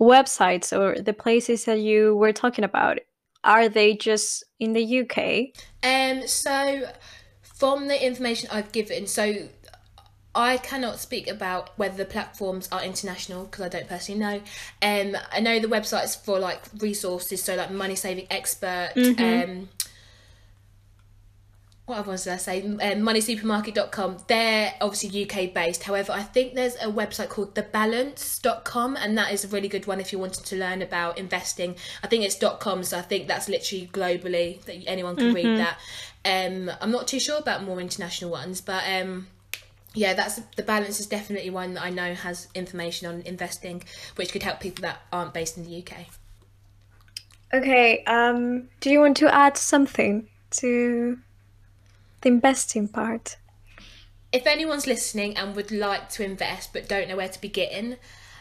websites 0.00 0.76
or 0.76 1.00
the 1.00 1.12
places 1.12 1.64
that 1.66 1.80
you 1.80 2.16
were 2.16 2.32
talking 2.32 2.64
about 2.64 2.98
are 3.44 3.68
they 3.68 3.94
just 3.94 4.44
in 4.58 4.72
the 4.72 5.00
UK? 5.00 5.52
Um. 5.82 6.26
So 6.26 6.88
from 7.42 7.88
the 7.88 8.04
information 8.04 8.48
I've 8.50 8.72
given, 8.72 9.06
so 9.06 9.48
I 10.34 10.56
cannot 10.56 10.98
speak 10.98 11.28
about 11.28 11.78
whether 11.78 11.96
the 11.96 12.04
platforms 12.04 12.68
are 12.72 12.82
international 12.82 13.44
because 13.44 13.66
I 13.66 13.68
don't 13.68 13.88
personally 13.88 14.20
know. 14.20 14.40
Um, 14.82 15.16
I 15.30 15.40
know 15.40 15.60
the 15.60 15.68
websites 15.68 16.22
for 16.22 16.40
like 16.40 16.60
resources, 16.78 17.42
so 17.42 17.54
like 17.54 17.70
Money 17.70 17.94
Saving 17.94 18.26
Expert. 18.30 18.90
Mm-hmm. 18.96 19.50
Um, 19.50 19.68
what 21.86 21.98
other 21.98 22.08
ones 22.08 22.24
did 22.24 22.32
I 22.32 22.36
say? 22.38 22.62
Um, 22.62 22.78
moneysupermarket.com. 22.78 24.24
They're 24.26 24.74
obviously 24.80 25.24
UK 25.24 25.52
based. 25.52 25.82
However, 25.82 26.12
I 26.12 26.22
think 26.22 26.54
there's 26.54 26.76
a 26.76 26.86
website 26.86 27.28
called 27.28 27.54
thebalance.com, 27.54 28.96
and 28.96 29.18
that 29.18 29.32
is 29.32 29.44
a 29.44 29.48
really 29.48 29.68
good 29.68 29.86
one 29.86 30.00
if 30.00 30.10
you 30.10 30.18
wanted 30.18 30.46
to 30.46 30.56
learn 30.56 30.80
about 30.80 31.18
investing. 31.18 31.76
I 32.02 32.06
think 32.06 32.24
it's 32.24 32.38
.com, 32.58 32.84
so 32.84 32.98
I 32.98 33.02
think 33.02 33.28
that's 33.28 33.50
literally 33.50 33.90
globally 33.92 34.62
that 34.62 34.82
anyone 34.86 35.16
can 35.16 35.26
mm-hmm. 35.26 35.34
read 35.34 35.58
that. 35.58 35.78
Um, 36.24 36.70
I'm 36.80 36.90
not 36.90 37.06
too 37.06 37.20
sure 37.20 37.38
about 37.38 37.64
more 37.64 37.78
international 37.80 38.30
ones, 38.30 38.62
but 38.62 38.82
um, 38.88 39.26
yeah, 39.92 40.14
that's 40.14 40.40
the 40.56 40.62
balance 40.62 41.00
is 41.00 41.06
definitely 41.06 41.50
one 41.50 41.74
that 41.74 41.82
I 41.82 41.90
know 41.90 42.14
has 42.14 42.48
information 42.54 43.08
on 43.08 43.20
investing, 43.22 43.82
which 44.16 44.32
could 44.32 44.42
help 44.42 44.58
people 44.58 44.82
that 44.82 45.02
aren't 45.12 45.34
based 45.34 45.58
in 45.58 45.64
the 45.64 45.78
UK. 45.78 46.06
Okay. 47.52 48.02
Um, 48.04 48.70
do 48.80 48.88
you 48.88 49.00
want 49.00 49.18
to 49.18 49.32
add 49.32 49.58
something 49.58 50.28
to 50.52 51.18
the 52.24 52.28
investing 52.28 52.88
part? 52.88 53.36
If 54.32 54.46
anyone's 54.46 54.88
listening 54.88 55.36
and 55.36 55.54
would 55.54 55.70
like 55.70 56.08
to 56.10 56.24
invest 56.24 56.72
but 56.72 56.88
don't 56.88 57.08
know 57.08 57.16
where 57.16 57.28
to 57.28 57.40
begin, 57.40 57.98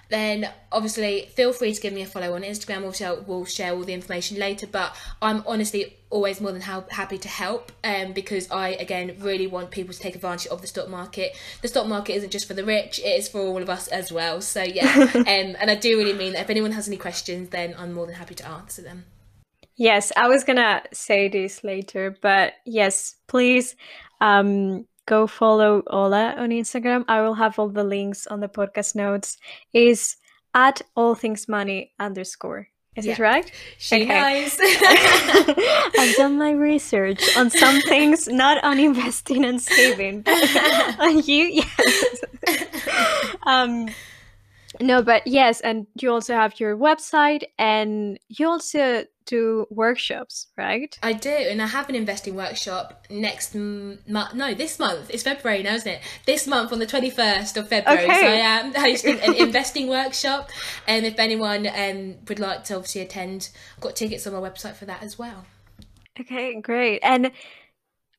then 0.10 0.50
obviously 0.72 1.28
feel 1.34 1.54
free 1.54 1.74
to 1.74 1.82
give 1.82 1.94
me 1.94 2.02
a 2.02 2.06
follow 2.06 2.36
on 2.36 2.42
Instagram. 2.44 2.84
Also, 2.84 3.24
we'll 3.26 3.46
share 3.46 3.74
all 3.74 3.84
the 3.84 3.94
information 3.94 4.38
later. 4.38 4.68
But 4.68 4.96
I'm 5.22 5.44
honestly 5.48 5.98
always 6.10 6.40
more 6.40 6.52
than 6.52 6.62
ha- 6.62 6.84
happy 6.92 7.18
to 7.18 7.28
help 7.28 7.72
um, 7.84 8.14
because 8.14 8.50
I, 8.52 8.70
again, 8.70 9.16
really 9.20 9.48
want 9.48 9.72
people 9.72 9.94
to 9.94 10.00
take 10.00 10.16
advantage 10.16 10.48
of 10.48 10.62
the 10.62 10.68
stock 10.68 10.90
market. 10.90 11.36
The 11.62 11.68
stock 11.68 11.88
market 11.88 12.14
isn't 12.14 12.32
just 12.32 12.48
for 12.48 12.54
the 12.54 12.64
rich, 12.64 13.00
it 13.00 13.20
is 13.20 13.28
for 13.28 13.40
all 13.42 13.62
of 13.62 13.70
us 13.70 13.88
as 13.88 14.12
well. 14.12 14.42
So, 14.42 14.62
yeah. 14.62 15.12
um, 15.16 15.26
and 15.26 15.72
I 15.72 15.76
do 15.76 15.98
really 15.98 16.14
mean 16.14 16.34
that 16.34 16.42
if 16.42 16.50
anyone 16.50 16.72
has 16.74 16.88
any 16.88 16.98
questions, 16.98 17.50
then 17.50 17.76
I'm 17.78 17.94
more 17.94 18.06
than 18.06 18.16
happy 18.16 18.36
to 18.36 18.48
answer 18.48 18.82
them. 18.82 19.06
Yes, 19.76 20.12
I 20.16 20.28
was 20.28 20.44
gonna 20.44 20.84
say 20.92 21.28
this 21.30 21.64
later, 21.64 22.16
but 22.22 22.54
yes, 22.66 23.16
please 23.28 23.76
um, 24.22 24.86
go 25.06 25.28
follow 25.28 25.84
Ola 25.88 26.36
on 26.38 26.50
Instagram. 26.50 27.06
I 27.08 27.22
will 27.22 27.34
have 27.34 27.58
all 27.58 27.70
the 27.70 27.84
links 27.84 28.28
on 28.28 28.40
the 28.40 28.48
podcast 28.48 28.96
notes. 28.96 29.38
Is 29.74 30.18
at 30.54 30.82
all 30.96 31.16
things 31.16 31.48
money 31.48 31.92
underscore. 32.00 32.68
Is 32.96 33.08
yeah. 33.08 33.14
it 33.14 33.20
right? 33.20 33.52
She 33.80 34.04
okay. 34.04 34.48
I've 36.00 36.16
done 36.16 36.38
my 36.38 36.52
research 36.52 37.24
on 37.36 37.50
some 37.50 37.82
things, 37.90 38.28
not 38.28 38.64
on 38.64 38.80
investing 38.80 39.44
and 39.46 39.60
saving, 39.60 40.22
but 40.22 40.56
on 41.00 41.18
you, 41.24 41.64
yes. 41.64 42.24
um, 43.48 43.90
no, 44.82 45.02
but 45.02 45.26
yes, 45.28 45.62
and 45.62 45.88
you 46.00 46.12
also 46.12 46.34
have 46.34 46.60
your 46.60 46.78
website, 46.78 47.44
and 47.58 48.20
you 48.28 48.48
also 48.48 49.06
do 49.26 49.66
workshops, 49.70 50.48
right? 50.58 50.98
I 51.02 51.14
do, 51.14 51.30
and 51.30 51.62
I 51.62 51.68
have 51.68 51.90
an 51.90 51.96
investing 51.96 52.36
workshop 52.36 53.06
next 53.10 53.56
month. 53.56 54.02
No, 54.08 54.54
this 54.54 54.80
month. 54.80 55.10
It's 55.10 55.24
February 55.24 55.64
now, 55.64 55.76
isn't 55.76 55.92
it? 55.92 56.02
This 56.26 56.48
month 56.48 56.72
on 56.72 56.80
the 56.80 56.88
21st 56.88 57.58
of 57.58 57.70
February. 57.70 58.06
Okay. 58.06 58.22
So 58.22 58.28
I 58.28 58.32
am 58.32 58.74
hosting 58.76 59.20
an 59.20 59.34
investing 59.38 59.88
workshop. 59.88 60.50
And 60.88 61.06
if 61.06 61.20
anyone 61.20 61.68
um, 61.68 62.16
would 62.28 62.40
like 62.40 62.64
to 62.66 62.76
obviously 62.76 63.02
attend, 63.02 63.50
I've 63.76 63.82
got 63.82 63.96
tickets 63.96 64.28
on 64.28 64.34
my 64.34 64.40
website 64.40 64.76
for 64.76 64.86
that 64.86 65.04
as 65.04 65.18
well. 65.18 65.46
Okay, 66.20 66.60
great. 66.62 67.00
And 67.04 67.32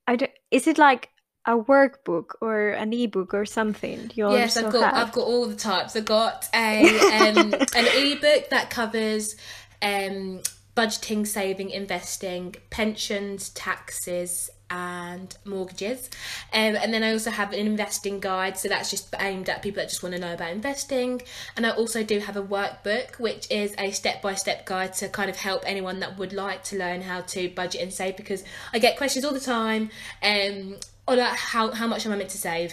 I 0.07 0.17
don't, 0.17 0.33
is 0.51 0.67
it 0.67 0.79
like 0.79 1.11
a 1.47 1.57
workbook 1.57 2.35
or 2.41 2.71
an 2.71 2.93
ebook 2.93 3.35
or 3.35 3.45
something? 3.45 4.11
You 4.15 4.33
yes, 4.33 4.57
I've 4.57 4.73
got 4.73 4.95
have? 4.95 5.09
I've 5.09 5.15
got 5.15 5.27
all 5.27 5.47
the 5.47 5.57
types. 5.57 5.97
I've 5.97 6.05
got 6.05 6.49
a 6.55 6.83
um, 7.29 7.55
an 7.55 7.87
ebook 7.97 8.51
that 8.51 8.71
covers 8.71 9.37
um, 9.83 10.41
budgeting, 10.77 11.27
saving, 11.27 11.71
investing, 11.71 12.57
pensions, 12.71 13.51
taxes, 13.51 14.51
and 14.71 15.37
mortgages. 15.45 16.11
Um, 16.53 16.75
and 16.77 16.93
then 16.93 17.03
I 17.03 17.13
also 17.13 17.31
have 17.31 17.53
an 17.53 17.61
investing 17.61 18.19
guide, 18.19 18.57
so 18.59 18.69
that's 18.69 18.91
just 18.91 19.15
aimed 19.21 19.49
at 19.49 19.63
people 19.63 19.83
that 19.83 19.91
just 19.91 20.03
want 20.03 20.15
to 20.15 20.21
know 20.21 20.35
about 20.35 20.51
investing. 20.51 21.23
And 21.57 21.67
I 21.67 21.71
also 21.71 22.03
do 22.03 22.19
have 22.19 22.37
a 22.37 22.43
workbook, 22.43 23.21
which 23.21 23.49
is 23.51 23.75
a 23.79 23.93
step 23.93 24.21
by 24.21 24.35
step 24.35 24.67
guide 24.67 24.95
to 24.95 25.09
kind 25.09 25.31
of 25.31 25.37
help 25.37 25.63
anyone 25.67 26.01
that 26.01 26.19
would 26.19 26.33
like 26.33 26.65
to 26.65 26.79
learn 26.79 27.03
how 27.03 27.21
to 27.21 27.49
budget 27.51 27.83
and 27.83 27.93
save 27.93 28.17
because 28.17 28.43
I 28.73 28.79
get 28.79 28.97
questions 28.97 29.25
all 29.25 29.33
the 29.33 29.41
time 29.41 29.91
um, 30.23 30.77
on 31.07 31.19
how, 31.19 31.71
how 31.73 31.87
much 31.87 32.07
am 32.07 32.13
I 32.13 32.17
meant 32.17 32.31
to 32.31 32.39
save 32.39 32.73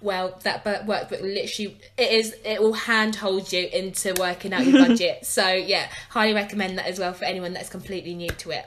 well 0.00 0.38
that 0.44 0.64
workbook 0.64 1.20
literally 1.20 1.76
it 1.98 2.10
is 2.10 2.34
it 2.44 2.60
will 2.60 2.72
handhold 2.72 3.52
you 3.52 3.68
into 3.72 4.14
working 4.18 4.52
out 4.52 4.66
your 4.66 4.86
budget 4.86 5.24
so 5.24 5.48
yeah 5.52 5.88
highly 6.08 6.34
recommend 6.34 6.78
that 6.78 6.86
as 6.86 6.98
well 6.98 7.12
for 7.12 7.24
anyone 7.24 7.52
that's 7.52 7.68
completely 7.68 8.14
new 8.14 8.30
to 8.30 8.50
it 8.50 8.66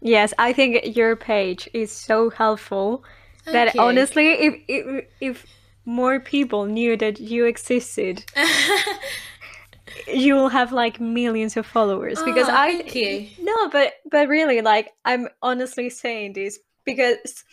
yes 0.00 0.32
i 0.38 0.52
think 0.52 0.96
your 0.96 1.16
page 1.16 1.68
is 1.72 1.90
so 1.90 2.30
helpful 2.30 3.04
Thank 3.44 3.54
that 3.54 3.74
you. 3.74 3.80
honestly 3.80 4.28
if, 4.32 4.54
if 4.68 5.04
if 5.20 5.46
more 5.84 6.20
people 6.20 6.66
knew 6.66 6.96
that 6.96 7.18
you 7.18 7.44
existed 7.46 8.24
you 10.06 10.34
will 10.34 10.48
have 10.48 10.70
like 10.72 11.00
millions 11.00 11.56
of 11.56 11.66
followers 11.66 12.18
oh, 12.20 12.24
because 12.24 12.48
i 12.48 12.82
thank 12.82 12.94
you. 12.94 13.28
no 13.40 13.68
but 13.68 13.94
but 14.10 14.28
really 14.28 14.60
like 14.60 14.90
i'm 15.04 15.28
honestly 15.42 15.90
saying 15.90 16.34
this 16.34 16.60
because 16.84 17.44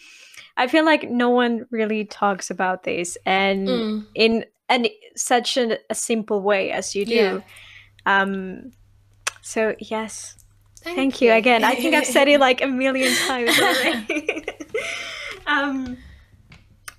I 0.60 0.68
feel 0.68 0.84
like 0.84 1.10
no 1.10 1.30
one 1.30 1.66
really 1.72 2.04
talks 2.04 2.52
about 2.52 2.84
this 2.84 3.18
and 3.26 3.68
mm. 3.68 4.06
in 4.14 4.44
and 4.68 4.90
such 5.16 5.56
an, 5.56 5.78
a 5.90 5.96
simple 5.96 6.42
way 6.42 6.70
as 6.72 6.94
you 6.94 7.06
do. 7.06 7.14
Yeah. 7.14 7.40
Um 8.06 8.72
so 9.42 9.74
yes. 9.80 10.36
Thank, 10.82 10.98
Thank 10.98 11.22
you. 11.22 11.30
you. 11.30 11.34
again. 11.36 11.64
I 11.64 11.76
think 11.76 11.96
I've 11.96 12.06
said 12.06 12.28
it 12.28 12.42
like 12.42 12.62
a 12.62 12.68
million 12.68 13.16
times 13.28 13.58
already. 13.58 14.46
um 15.48 15.98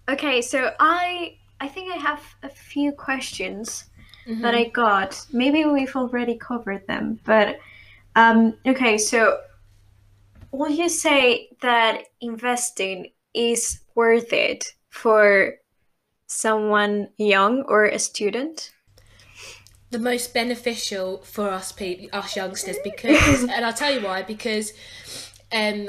okay, 0.09 0.41
so 0.41 0.73
I 0.81 1.37
I 1.61 1.69
think 1.69 1.93
I 1.93 1.97
have 1.99 2.23
a 2.43 2.49
few 2.49 2.93
questions 2.93 3.85
mm-hmm. 4.27 4.41
that 4.41 4.55
I 4.55 4.65
got. 4.71 5.23
Maybe 5.35 5.67
we've 5.67 5.95
already 5.95 6.39
covered 6.39 6.87
them, 6.87 7.21
but 7.27 7.59
um 8.17 8.55
okay, 8.67 8.97
so 8.97 9.39
will 10.51 10.71
you 10.71 10.89
say 10.89 11.51
that 11.61 12.05
investing 12.23 13.11
is 13.35 13.81
worth 13.95 14.33
it 14.33 14.75
for 14.89 15.55
someone 16.27 17.09
young 17.17 17.63
or 17.63 17.85
a 17.85 17.99
student? 17.99 18.73
The 19.91 19.99
most 19.99 20.33
beneficial 20.33 21.19
for 21.19 21.51
us 21.51 21.73
people, 21.73 22.09
us 22.13 22.37
youngsters, 22.37 22.77
because, 22.85 23.43
and 23.43 23.65
I'll 23.65 23.73
tell 23.73 23.93
you 23.93 24.07
why, 24.07 24.23
because 24.23 24.73
um, 25.51 25.89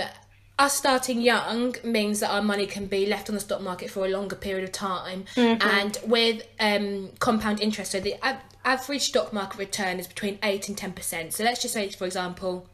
us 0.57 0.73
starting 0.73 1.21
young 1.21 1.75
means 1.83 2.19
that 2.21 2.31
our 2.31 2.41
money 2.41 2.65
can 2.65 2.87
be 2.87 3.05
left 3.05 3.29
on 3.29 3.35
the 3.35 3.41
stock 3.41 3.61
market 3.61 3.91
for 3.91 4.05
a 4.05 4.09
longer 4.09 4.35
period 4.35 4.63
of 4.63 4.71
time, 4.71 5.25
mm-hmm. 5.35 5.61
and 5.61 5.99
with 6.05 6.47
um, 6.59 7.11
compound 7.19 7.59
interest, 7.59 7.91
so 7.91 7.99
the 7.99 8.15
average 8.63 9.03
stock 9.03 9.33
market 9.33 9.57
return 9.57 9.99
is 9.99 10.07
between 10.07 10.39
eight 10.43 10.67
and 10.67 10.77
ten 10.77 10.93
percent. 10.93 11.33
So 11.33 11.43
let's 11.43 11.61
just 11.61 11.73
say, 11.73 11.89
for 11.89 12.05
example, 12.05 12.67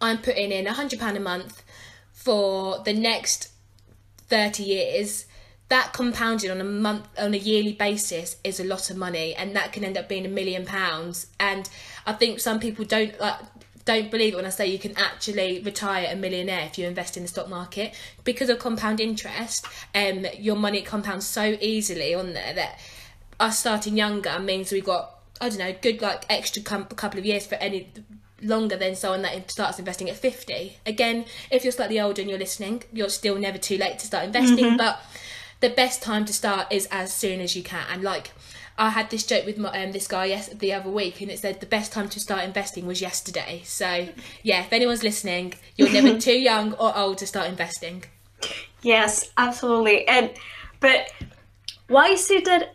I'm 0.00 0.18
putting 0.18 0.52
in 0.52 0.66
a 0.66 0.72
hundred 0.72 1.00
pound 1.00 1.16
a 1.16 1.20
month 1.20 1.62
for 2.12 2.82
the 2.84 2.92
next 2.92 3.50
30 4.28 4.62
years 4.62 5.26
that 5.68 5.92
compounded 5.92 6.50
on 6.50 6.60
a 6.60 6.64
month 6.64 7.08
on 7.18 7.32
a 7.34 7.38
yearly 7.38 7.72
basis 7.72 8.36
is 8.44 8.60
a 8.60 8.64
lot 8.64 8.90
of 8.90 8.96
money 8.96 9.34
and 9.34 9.56
that 9.56 9.72
can 9.72 9.82
end 9.82 9.96
up 9.96 10.08
being 10.08 10.26
a 10.26 10.28
million 10.28 10.64
pounds 10.66 11.28
and 11.40 11.68
I 12.06 12.12
think 12.12 12.38
some 12.38 12.60
people 12.60 12.84
don't 12.84 13.18
like 13.18 13.40
don't 13.84 14.10
believe 14.10 14.32
it 14.32 14.36
when 14.36 14.46
I 14.46 14.50
say 14.50 14.66
you 14.66 14.78
can 14.78 14.96
actually 14.96 15.60
retire 15.60 16.08
a 16.10 16.16
millionaire 16.16 16.64
if 16.66 16.78
you 16.78 16.86
invest 16.86 17.16
in 17.16 17.22
the 17.22 17.28
stock 17.28 17.48
market 17.48 17.94
because 18.24 18.48
of 18.48 18.58
compound 18.58 18.98
interest. 18.98 19.66
Um, 19.94 20.26
your 20.38 20.56
money 20.56 20.80
compounds 20.80 21.26
so 21.26 21.58
easily 21.60 22.14
on 22.14 22.32
there 22.32 22.54
that 22.54 22.78
us 23.38 23.58
starting 23.58 23.96
younger 23.96 24.38
means 24.38 24.72
we've 24.72 24.84
got 24.84 25.18
I 25.40 25.48
don't 25.48 25.58
know 25.58 25.74
good 25.82 26.00
like 26.00 26.24
extra 26.30 26.62
com- 26.62 26.86
couple 26.86 27.18
of 27.18 27.26
years 27.26 27.46
for 27.46 27.56
any 27.56 27.90
longer 28.44 28.76
than 28.76 28.94
someone 28.94 29.22
that 29.22 29.50
starts 29.50 29.78
investing 29.78 30.08
at 30.08 30.16
50 30.16 30.78
again 30.86 31.24
if 31.50 31.64
you're 31.64 31.72
slightly 31.72 32.00
older 32.00 32.20
and 32.20 32.30
you're 32.30 32.38
listening 32.38 32.82
you're 32.92 33.08
still 33.08 33.36
never 33.36 33.58
too 33.58 33.78
late 33.78 33.98
to 33.98 34.06
start 34.06 34.24
investing 34.24 34.64
mm-hmm. 34.64 34.76
but 34.76 35.00
the 35.60 35.70
best 35.70 36.02
time 36.02 36.24
to 36.24 36.32
start 36.32 36.66
is 36.70 36.86
as 36.90 37.12
soon 37.12 37.40
as 37.40 37.56
you 37.56 37.62
can 37.62 37.84
and 37.90 38.02
like 38.02 38.32
I 38.76 38.90
had 38.90 39.10
this 39.10 39.24
joke 39.24 39.46
with 39.46 39.56
my, 39.56 39.84
um, 39.84 39.92
this 39.92 40.08
guy 40.08 40.26
yes 40.26 40.48
the 40.48 40.72
other 40.72 40.90
week, 40.90 41.20
and 41.20 41.30
it 41.30 41.38
said 41.38 41.60
the 41.60 41.66
best 41.66 41.92
time 41.92 42.08
to 42.08 42.18
start 42.18 42.42
investing 42.42 42.86
was 42.86 43.00
yesterday. 43.00 43.62
So 43.64 44.08
yeah, 44.42 44.62
if 44.62 44.72
anyone's 44.72 45.04
listening, 45.04 45.54
you're 45.76 45.92
never 45.92 46.18
too 46.18 46.36
young 46.36 46.72
or 46.74 46.96
old 46.96 47.18
to 47.18 47.26
start 47.28 47.46
investing. 47.46 48.04
Yes, 48.82 49.30
absolutely. 49.36 50.06
And 50.08 50.32
but 50.80 51.12
why 51.88 52.08
is 52.08 52.30
it 52.30 52.44
that 52.46 52.74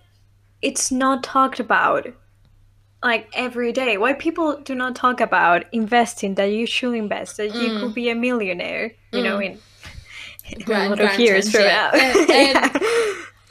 it's 0.62 0.91
not 0.91 1.23
talked 1.23 1.60
about 1.60 2.08
like 3.03 3.29
every 3.33 3.71
day? 3.71 3.97
Why 3.97 4.13
people 4.13 4.59
do 4.62 4.75
not 4.75 4.95
talk 4.95 5.21
about 5.21 5.65
investing 5.71 6.35
that 6.35 6.45
you 6.45 6.65
should 6.65 6.93
invest 6.93 7.38
that 7.38 7.51
mm. 7.51 7.62
you 7.62 7.79
could 7.79 7.93
be 7.93 8.09
a 8.09 8.15
millionaire? 8.15 8.93
You 9.12 9.19
mm. 9.19 9.23
know, 9.23 9.39
in, 9.39 9.59
in 10.49 10.59
grand, 10.59 10.93
a 10.93 11.03
lot 11.03 11.13
of 11.13 11.19
years 11.19 11.51
from 11.51 11.63
now. 11.63 11.89
Um, 11.89 11.99
yeah. 12.29 12.77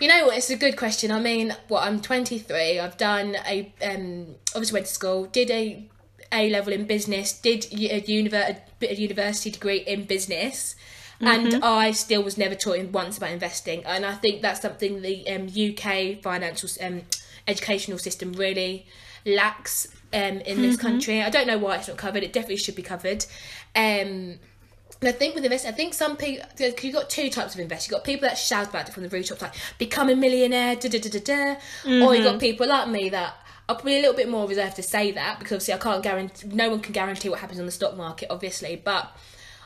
You 0.00 0.06
know 0.06 0.26
what? 0.26 0.38
It's 0.38 0.50
a 0.50 0.56
good 0.56 0.76
question. 0.76 1.10
I 1.10 1.20
mean, 1.20 1.56
what 1.66 1.82
I'm 1.82 2.00
23. 2.00 2.78
I've 2.78 2.96
done 2.96 3.36
a 3.46 3.72
um, 3.82 4.36
obviously 4.54 4.74
went 4.74 4.86
to 4.86 4.92
school, 4.92 5.24
did 5.26 5.50
a 5.50 5.84
A 6.32 6.50
level 6.50 6.72
in 6.72 6.86
business, 6.86 7.32
did 7.32 7.64
a, 7.72 8.00
univer- 8.02 8.60
a 8.80 8.94
university 8.94 9.50
degree 9.50 9.78
in 9.78 10.04
business, 10.04 10.76
mm-hmm. 11.20 11.26
and 11.26 11.64
I 11.64 11.90
still 11.90 12.22
was 12.22 12.38
never 12.38 12.54
taught 12.54 12.78
once 12.90 13.16
about 13.16 13.30
investing. 13.30 13.84
And 13.84 14.06
I 14.06 14.14
think 14.14 14.40
that's 14.40 14.60
something 14.60 15.02
the 15.02 15.28
um, 15.28 15.48
UK 15.48 16.22
financial 16.22 16.68
um, 16.80 17.02
educational 17.48 17.98
system 17.98 18.34
really 18.34 18.86
lacks 19.34 19.88
um, 20.12 20.40
in 20.40 20.62
this 20.62 20.76
mm-hmm. 20.76 20.86
country. 20.86 21.22
I 21.22 21.30
don't 21.30 21.46
know 21.46 21.58
why 21.58 21.76
it's 21.76 21.88
not 21.88 21.96
covered. 21.96 22.22
It 22.22 22.32
definitely 22.32 22.56
should 22.56 22.76
be 22.76 22.82
covered. 22.82 23.24
Um, 23.74 24.38
and 25.00 25.08
I 25.08 25.12
think 25.12 25.34
with 25.34 25.44
investing, 25.44 25.72
I 25.72 25.74
think 25.74 25.94
some 25.94 26.16
people, 26.16 26.48
you've 26.58 26.94
got 26.94 27.08
two 27.08 27.30
types 27.30 27.54
of 27.54 27.60
investors. 27.60 27.88
You've 27.88 27.98
got 27.98 28.04
people 28.04 28.28
that 28.28 28.36
shout 28.36 28.70
about 28.70 28.88
it 28.88 28.92
from 28.92 29.04
the 29.04 29.08
rooftops, 29.08 29.42
like, 29.42 29.54
become 29.78 30.08
a 30.08 30.16
millionaire, 30.16 30.74
da 30.74 30.88
da 30.88 30.98
da 30.98 31.08
da 31.08 31.20
da. 31.20 31.60
Mm-hmm. 31.84 32.02
Or 32.02 32.14
you've 32.14 32.24
got 32.24 32.40
people 32.40 32.66
like 32.66 32.88
me 32.88 33.08
that 33.10 33.34
are 33.68 33.76
probably 33.76 33.98
a 33.98 34.00
little 34.00 34.16
bit 34.16 34.28
more 34.28 34.48
reserved 34.48 34.76
to 34.76 34.82
say 34.82 35.12
that 35.12 35.38
because 35.38 35.52
obviously 35.52 35.74
I 35.74 35.78
can't 35.78 36.02
guarantee, 36.02 36.48
no 36.48 36.70
one 36.70 36.80
can 36.80 36.92
guarantee 36.92 37.28
what 37.28 37.38
happens 37.38 37.60
on 37.60 37.66
the 37.66 37.72
stock 37.72 37.96
market, 37.96 38.28
obviously. 38.30 38.80
But 38.82 39.14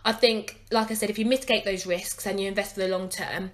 I 0.05 0.13
think, 0.13 0.61
like 0.71 0.91
I 0.91 0.95
said, 0.95 1.09
if 1.09 1.19
you 1.19 1.25
mitigate 1.25 1.65
those 1.65 1.87
risks 1.87 2.27
and 2.27 2.39
you 2.39 2.49
invest 2.49 2.75
for 2.75 2.81
the 2.81 2.89
long 2.89 3.09
term, 3.09 3.53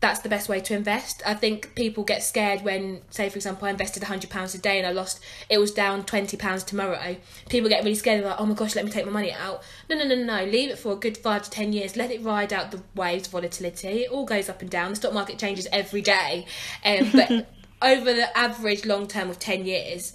that's 0.00 0.20
the 0.20 0.30
best 0.30 0.48
way 0.48 0.60
to 0.60 0.74
invest. 0.74 1.22
I 1.26 1.34
think 1.34 1.74
people 1.74 2.04
get 2.04 2.22
scared 2.22 2.62
when, 2.62 3.02
say, 3.10 3.28
for 3.28 3.36
example, 3.36 3.68
I 3.68 3.70
invested 3.70 4.02
£100 4.02 4.54
a 4.54 4.58
day 4.58 4.78
and 4.78 4.86
I 4.86 4.92
lost, 4.92 5.20
it 5.50 5.58
was 5.58 5.72
down 5.72 6.04
£20 6.04 6.64
tomorrow. 6.64 7.16
People 7.50 7.68
get 7.68 7.84
really 7.84 7.94
scared, 7.94 8.24
like, 8.24 8.40
oh 8.40 8.46
my 8.46 8.54
gosh, 8.54 8.74
let 8.74 8.86
me 8.86 8.90
take 8.90 9.04
my 9.04 9.12
money 9.12 9.30
out. 9.30 9.62
No, 9.90 9.96
no, 9.96 10.06
no, 10.06 10.14
no, 10.14 10.44
leave 10.44 10.70
it 10.70 10.78
for 10.78 10.92
a 10.92 10.96
good 10.96 11.18
five 11.18 11.42
to 11.42 11.50
10 11.50 11.74
years. 11.74 11.96
Let 11.96 12.10
it 12.10 12.22
ride 12.22 12.52
out 12.52 12.70
the 12.70 12.82
waves 12.94 13.26
of 13.26 13.32
volatility. 13.32 14.04
It 14.04 14.10
all 14.10 14.24
goes 14.24 14.48
up 14.48 14.62
and 14.62 14.70
down. 14.70 14.90
The 14.90 14.96
stock 14.96 15.12
market 15.12 15.38
changes 15.38 15.68
every 15.70 16.00
day. 16.00 16.46
Um, 16.82 17.10
but 17.12 17.30
over 17.82 18.14
the 18.14 18.36
average 18.36 18.86
long 18.86 19.06
term 19.06 19.28
of 19.28 19.38
10 19.38 19.66
years, 19.66 20.14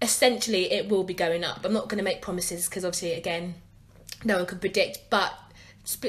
essentially 0.00 0.72
it 0.72 0.88
will 0.88 1.04
be 1.04 1.12
going 1.12 1.44
up. 1.44 1.66
I'm 1.66 1.74
not 1.74 1.90
going 1.90 1.98
to 1.98 2.04
make 2.04 2.22
promises 2.22 2.66
because 2.66 2.82
obviously, 2.82 3.12
again, 3.12 3.56
no 4.24 4.38
one 4.38 4.46
can 4.46 4.58
predict, 4.58 5.00
but 5.10 5.34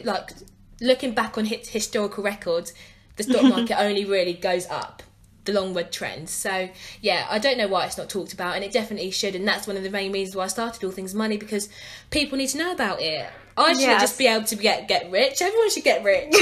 like 0.05 0.31
looking 0.79 1.13
back 1.13 1.37
on 1.37 1.45
historical 1.45 2.23
records, 2.23 2.73
the 3.19 3.31
stock 3.31 3.43
market 3.43 3.79
only 3.79 4.05
really 4.05 4.33
goes 4.33 4.65
up 4.67 5.03
the 5.45 5.59
longward 5.59 5.91
trend. 5.91 6.29
So 6.29 6.69
yeah, 7.01 7.27
I 7.29 7.39
don't 7.39 7.57
know 7.57 7.67
why 7.67 7.85
it's 7.85 7.97
not 7.97 8.09
talked 8.09 8.33
about, 8.33 8.55
and 8.55 8.63
it 8.63 8.71
definitely 8.71 9.11
should. 9.11 9.35
And 9.35 9.47
that's 9.47 9.67
one 9.67 9.77
of 9.77 9.83
the 9.83 9.89
main 9.89 10.11
reasons 10.11 10.35
why 10.35 10.45
I 10.45 10.47
started 10.47 10.83
All 10.83 10.91
Things 10.91 11.13
Money 11.13 11.37
because 11.37 11.69
people 12.09 12.37
need 12.37 12.47
to 12.47 12.57
know 12.57 12.71
about 12.71 13.01
it. 13.01 13.29
I 13.57 13.73
should 13.73 13.81
yes. 13.81 14.01
just 14.01 14.17
be 14.17 14.27
able 14.27 14.45
to 14.45 14.55
get 14.55 14.87
get 14.87 15.11
rich. 15.11 15.41
Everyone 15.41 15.69
should 15.69 15.83
get 15.83 16.03
rich. 16.03 16.33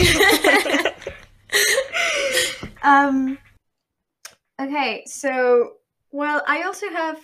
um. 2.84 3.38
Okay, 4.60 5.04
so 5.06 5.74
well, 6.12 6.44
I 6.48 6.64
also 6.64 6.90
have 6.90 7.20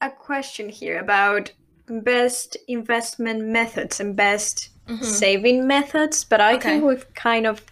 a 0.00 0.10
question 0.10 0.68
here 0.68 0.98
about 0.98 1.52
best 1.86 2.56
investment 2.68 3.44
methods 3.44 4.00
and 4.00 4.16
best 4.16 4.70
mm-hmm. 4.88 5.04
saving 5.04 5.66
methods, 5.66 6.24
but 6.24 6.40
I 6.40 6.54
okay. 6.54 6.70
think 6.70 6.84
we've 6.84 7.14
kind 7.14 7.46
of 7.46 7.62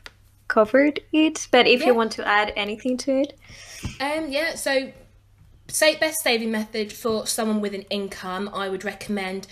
covered 0.53 1.01
it, 1.13 1.49
but 1.51 1.67
if 1.67 1.81
yeah. 1.81 1.87
you 1.87 1.95
want 1.95 2.13
to 2.13 2.27
add 2.29 2.53
anything 2.57 2.97
to 2.99 3.23
it. 3.23 3.39
Um, 4.01 4.29
yeah, 4.29 4.55
so 4.55 4.93
say 5.69 5.97
best 5.97 6.23
saving 6.23 6.51
method 6.51 6.93
for 6.93 7.27
someone 7.27 7.61
with 7.61 7.75
an 7.75 7.83
income, 7.83 8.51
I 8.53 8.69
would 8.69 8.85
recommend 8.85 9.47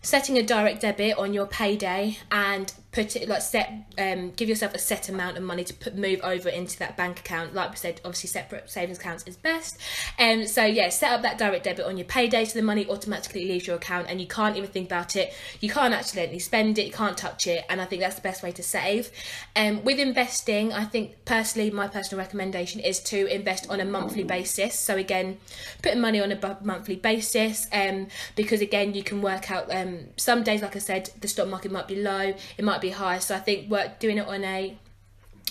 setting 0.00 0.38
a 0.38 0.42
direct 0.42 0.82
debit 0.82 1.18
on 1.18 1.34
your 1.34 1.46
payday 1.46 2.18
and 2.30 2.72
put 2.94 3.16
it 3.16 3.28
like 3.28 3.42
set 3.42 3.72
um 3.98 4.30
give 4.36 4.48
yourself 4.48 4.72
a 4.72 4.78
set 4.78 5.08
amount 5.08 5.36
of 5.36 5.42
money 5.42 5.64
to 5.64 5.74
put 5.74 5.96
move 5.96 6.20
over 6.22 6.48
into 6.48 6.78
that 6.78 6.96
bank 6.96 7.18
account. 7.18 7.52
Like 7.52 7.70
we 7.70 7.76
said 7.76 8.00
obviously 8.04 8.28
separate 8.28 8.70
savings 8.70 8.98
accounts 8.98 9.24
is 9.26 9.36
best. 9.36 9.78
Um 10.18 10.46
so 10.46 10.64
yeah 10.64 10.88
set 10.90 11.12
up 11.12 11.22
that 11.22 11.36
direct 11.36 11.64
debit 11.64 11.84
on 11.84 11.96
your 11.96 12.06
payday 12.06 12.44
so 12.44 12.58
the 12.58 12.64
money 12.64 12.86
automatically 12.88 13.46
leaves 13.46 13.66
your 13.66 13.76
account 13.76 14.06
and 14.08 14.20
you 14.20 14.28
can't 14.28 14.56
even 14.56 14.70
think 14.70 14.86
about 14.86 15.16
it. 15.16 15.34
You 15.60 15.68
can't 15.68 15.92
accidentally 15.92 16.38
spend 16.38 16.78
it 16.78 16.86
you 16.86 16.92
can't 16.92 17.18
touch 17.18 17.46
it 17.46 17.64
and 17.68 17.80
i 17.80 17.84
think 17.84 18.00
that's 18.00 18.16
the 18.16 18.22
best 18.22 18.42
way 18.42 18.52
to 18.52 18.62
save. 18.62 19.10
Um 19.56 19.82
with 19.82 19.98
investing 19.98 20.72
i 20.72 20.84
think 20.84 21.24
personally 21.24 21.70
my 21.72 21.88
personal 21.88 22.24
recommendation 22.24 22.80
is 22.80 23.00
to 23.00 23.26
invest 23.26 23.68
on 23.68 23.80
a 23.80 23.84
monthly 23.84 24.22
basis. 24.22 24.78
So 24.78 24.96
again 24.96 25.38
putting 25.82 26.00
money 26.00 26.20
on 26.20 26.30
a 26.30 26.58
monthly 26.62 26.96
basis 26.96 27.66
um 27.72 28.06
because 28.36 28.60
again 28.60 28.94
you 28.94 29.02
can 29.02 29.20
work 29.20 29.50
out 29.50 29.74
um 29.74 29.98
some 30.16 30.44
days 30.44 30.62
like 30.62 30.76
i 30.76 30.78
said 30.78 31.10
the 31.20 31.26
stock 31.28 31.48
market 31.48 31.72
might 31.72 31.88
be 31.88 31.96
low 31.96 32.34
it 32.56 32.64
might 32.64 32.80
be 32.84 32.90
high. 32.90 33.18
So 33.18 33.34
I 33.34 33.38
think 33.38 33.70
work 33.70 33.98
doing 33.98 34.18
it 34.18 34.26
on 34.26 34.44
a 34.44 34.78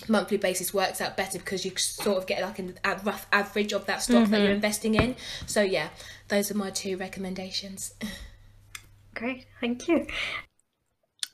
monthly 0.07 0.37
basis 0.37 0.73
works 0.73 1.01
out 1.01 1.15
better 1.15 1.39
because 1.39 1.65
you 1.65 1.71
sort 1.77 2.17
of 2.17 2.27
get 2.27 2.41
like 2.41 2.59
a 2.59 2.99
rough 3.03 3.27
average 3.31 3.73
of 3.73 3.85
that 3.85 4.01
stock 4.01 4.23
mm-hmm. 4.23 4.31
that 4.31 4.37
you're 4.39 4.47
mm-hmm. 4.47 4.55
investing 4.55 4.95
in. 4.95 5.15
So 5.45 5.61
yeah, 5.61 5.89
those 6.27 6.51
are 6.51 6.57
my 6.57 6.69
two 6.69 6.97
recommendations. 6.97 7.93
Great, 9.15 9.45
thank 9.61 9.87
you. 9.87 10.07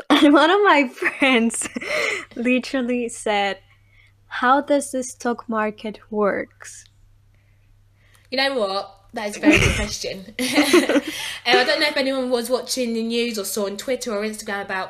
And 0.09 0.33
one 0.41 0.49
of 0.49 0.59
my 0.63 0.87
friends 0.93 1.67
literally 2.35 3.09
said, 3.09 3.59
"How 4.27 4.61
does 4.61 4.91
the 4.91 5.03
stock 5.03 5.47
market 5.47 5.99
works?" 6.11 6.85
You 8.31 8.37
know 8.37 8.59
what? 8.59 8.98
That 9.13 9.29
is 9.29 9.37
a 9.37 9.39
very 9.39 9.57
good 9.57 9.75
question. 9.75 10.35
and 10.37 10.39
I 11.47 11.63
don't 11.63 11.79
know 11.79 11.87
if 11.87 11.97
anyone 11.97 12.29
was 12.29 12.49
watching 12.49 12.93
the 12.93 13.01
news 13.01 13.39
or 13.39 13.43
saw 13.43 13.65
on 13.65 13.75
Twitter 13.75 14.13
or 14.13 14.21
Instagram 14.21 14.61
about 14.61 14.89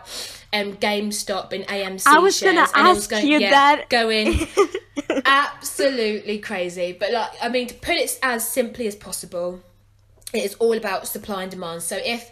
um, 0.52 0.76
GameStop 0.76 1.54
and 1.54 1.66
AMC 1.68 2.04
I 2.06 2.20
was 2.20 2.42
going 2.42 2.56
to 2.56 2.68
ask 2.76 3.10
going, 3.10 3.28
you 3.28 3.40
yeah, 3.40 3.52
that. 3.52 3.90
Going 3.90 4.48
absolutely 5.26 6.40
crazy. 6.40 6.96
But 7.00 7.14
like, 7.14 7.32
I 7.42 7.48
mean, 7.48 7.68
to 7.68 7.76
put 7.76 7.96
it 7.96 8.20
as 8.22 8.48
simply 8.48 8.88
as 8.88 8.96
possible, 8.96 9.62
it 10.34 10.44
is 10.44 10.56
all 10.56 10.74
about 10.74 11.08
supply 11.08 11.44
and 11.44 11.52
demand. 11.52 11.84
So 11.84 11.98
if 12.04 12.30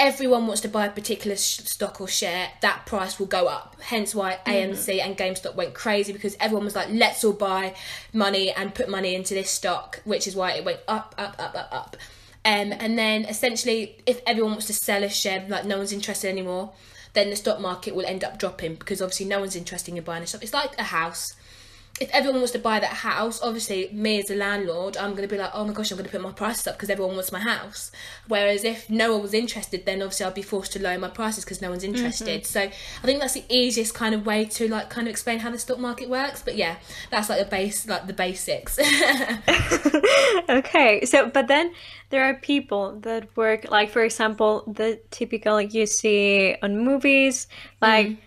everyone 0.00 0.46
wants 0.46 0.62
to 0.62 0.68
buy 0.68 0.86
a 0.86 0.90
particular 0.90 1.36
sh- 1.36 1.60
stock 1.60 2.00
or 2.00 2.08
share, 2.08 2.48
that 2.62 2.86
price 2.86 3.18
will 3.18 3.26
go 3.26 3.46
up. 3.46 3.76
Hence 3.80 4.14
why. 4.14 4.38
AMC 4.46 4.98
and 5.00 5.16
GameStop 5.16 5.54
went 5.54 5.74
crazy 5.74 6.12
because 6.12 6.36
everyone 6.40 6.64
was 6.64 6.74
like, 6.74 6.88
let's 6.90 7.22
all 7.22 7.34
buy 7.34 7.74
money 8.12 8.50
and 8.50 8.74
put 8.74 8.88
money 8.88 9.14
into 9.14 9.34
this 9.34 9.50
stock, 9.50 10.00
which 10.04 10.26
is 10.26 10.34
why 10.34 10.52
it 10.52 10.64
went 10.64 10.80
up, 10.88 11.14
up, 11.18 11.36
up, 11.38 11.54
up, 11.54 11.68
up. 11.70 11.96
Um, 12.46 12.72
and 12.72 12.98
then 12.98 13.26
essentially, 13.26 13.98
if 14.06 14.22
everyone 14.26 14.52
wants 14.52 14.66
to 14.68 14.72
sell 14.72 15.04
a 15.04 15.10
share, 15.10 15.44
like 15.48 15.66
no 15.66 15.76
one's 15.76 15.92
interested 15.92 16.28
anymore, 16.28 16.72
then 17.12 17.28
the 17.28 17.36
stock 17.36 17.60
market 17.60 17.94
will 17.94 18.06
end 18.06 18.24
up 18.24 18.38
dropping 18.38 18.76
because 18.76 19.02
obviously 19.02 19.26
no 19.26 19.40
one's 19.40 19.54
interested 19.54 19.94
in 19.94 20.02
buying 20.02 20.22
a 20.22 20.26
stock. 20.26 20.42
It's 20.42 20.54
like 20.54 20.78
a 20.78 20.84
house 20.84 21.34
if 22.00 22.08
everyone 22.12 22.40
wants 22.40 22.52
to 22.52 22.58
buy 22.58 22.80
that 22.80 22.94
house, 22.94 23.42
obviously 23.42 23.90
me 23.92 24.20
as 24.20 24.30
a 24.30 24.34
landlord, 24.34 24.96
I'm 24.96 25.10
going 25.10 25.28
to 25.28 25.28
be 25.28 25.36
like, 25.36 25.50
oh 25.52 25.66
my 25.66 25.74
gosh, 25.74 25.90
I'm 25.90 25.98
going 25.98 26.06
to 26.06 26.10
put 26.10 26.22
my 26.22 26.32
prices 26.32 26.66
up 26.66 26.76
because 26.76 26.88
everyone 26.88 27.14
wants 27.14 27.30
my 27.30 27.40
house. 27.40 27.92
Whereas 28.26 28.64
if 28.64 28.88
no 28.88 29.12
one 29.12 29.20
was 29.20 29.34
interested, 29.34 29.84
then 29.84 30.00
obviously 30.00 30.24
I'd 30.24 30.32
be 30.32 30.40
forced 30.40 30.72
to 30.72 30.82
lower 30.82 30.98
my 30.98 31.10
prices 31.10 31.44
because 31.44 31.60
no 31.60 31.68
one's 31.68 31.84
interested. 31.84 32.42
Mm-hmm. 32.42 32.50
So 32.50 32.60
I 32.62 33.06
think 33.06 33.20
that's 33.20 33.34
the 33.34 33.44
easiest 33.50 33.92
kind 33.92 34.14
of 34.14 34.24
way 34.24 34.46
to 34.46 34.66
like 34.66 34.88
kind 34.88 35.08
of 35.08 35.10
explain 35.10 35.40
how 35.40 35.50
the 35.50 35.58
stock 35.58 35.78
market 35.78 36.08
works. 36.08 36.42
But 36.42 36.56
yeah, 36.56 36.76
that's 37.10 37.28
like 37.28 37.38
the 37.38 37.50
base, 37.50 37.86
like 37.86 38.06
the 38.06 38.14
basics. 38.14 38.78
okay, 40.48 41.04
so 41.04 41.28
but 41.28 41.48
then 41.48 41.70
there 42.08 42.24
are 42.24 42.34
people 42.34 42.98
that 43.00 43.36
work 43.36 43.70
like, 43.70 43.90
for 43.90 44.02
example, 44.02 44.64
the 44.66 44.98
typical 45.10 45.60
you 45.60 45.84
see 45.84 46.56
on 46.62 46.78
movies, 46.78 47.46
like. 47.82 48.06
Mm 48.06 48.18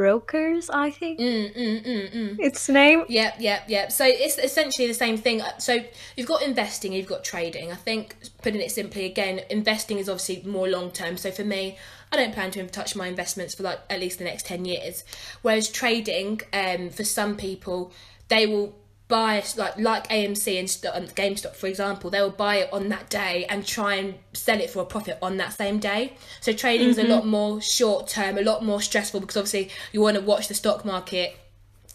brokers, 0.00 0.70
I 0.70 0.90
think. 0.90 1.20
Mm, 1.20 1.54
mm, 1.54 1.84
mm, 1.84 2.14
mm. 2.14 2.40
Its 2.40 2.70
name. 2.70 3.04
Yep, 3.06 3.34
yep, 3.38 3.64
yep. 3.68 3.92
So 3.92 4.06
it's 4.06 4.38
essentially 4.38 4.88
the 4.88 4.94
same 4.94 5.18
thing. 5.18 5.42
So 5.58 5.84
you've 6.16 6.26
got 6.26 6.40
investing, 6.40 6.94
you've 6.94 7.06
got 7.06 7.22
trading. 7.22 7.70
I 7.70 7.74
think, 7.74 8.16
putting 8.40 8.62
it 8.62 8.70
simply 8.70 9.04
again, 9.04 9.42
investing 9.50 9.98
is 9.98 10.08
obviously 10.08 10.42
more 10.50 10.66
long 10.68 10.90
term. 10.90 11.18
So 11.18 11.30
for 11.30 11.44
me, 11.44 11.76
I 12.10 12.16
don't 12.16 12.32
plan 12.32 12.50
to 12.52 12.66
touch 12.68 12.96
my 12.96 13.08
investments 13.08 13.54
for 13.54 13.62
like 13.62 13.80
at 13.90 14.00
least 14.00 14.16
the 14.16 14.24
next 14.24 14.46
10 14.46 14.64
years. 14.64 15.04
Whereas 15.42 15.68
trading, 15.68 16.40
um, 16.54 16.88
for 16.88 17.04
some 17.04 17.36
people, 17.36 17.92
they 18.28 18.46
will 18.46 18.74
buy 19.10 19.42
like 19.56 19.76
like 19.78 20.08
AMC 20.08 20.58
and 20.58 20.94
um, 20.94 21.08
GameStop 21.08 21.54
for 21.54 21.66
example 21.66 22.08
they 22.08 22.20
will 22.22 22.30
buy 22.30 22.56
it 22.56 22.72
on 22.72 22.88
that 22.88 23.10
day 23.10 23.44
and 23.50 23.66
try 23.66 23.96
and 23.96 24.14
sell 24.32 24.58
it 24.58 24.70
for 24.70 24.80
a 24.80 24.86
profit 24.86 25.18
on 25.20 25.36
that 25.36 25.52
same 25.52 25.78
day 25.78 26.16
so 26.40 26.52
trading 26.52 26.88
is 26.88 26.96
mm-hmm. 26.96 27.10
a 27.10 27.14
lot 27.14 27.26
more 27.26 27.60
short 27.60 28.08
term 28.08 28.38
a 28.38 28.42
lot 28.42 28.64
more 28.64 28.80
stressful 28.80 29.20
because 29.20 29.36
obviously 29.36 29.68
you 29.92 30.00
want 30.00 30.16
to 30.16 30.22
watch 30.22 30.48
the 30.48 30.54
stock 30.54 30.84
market 30.84 31.36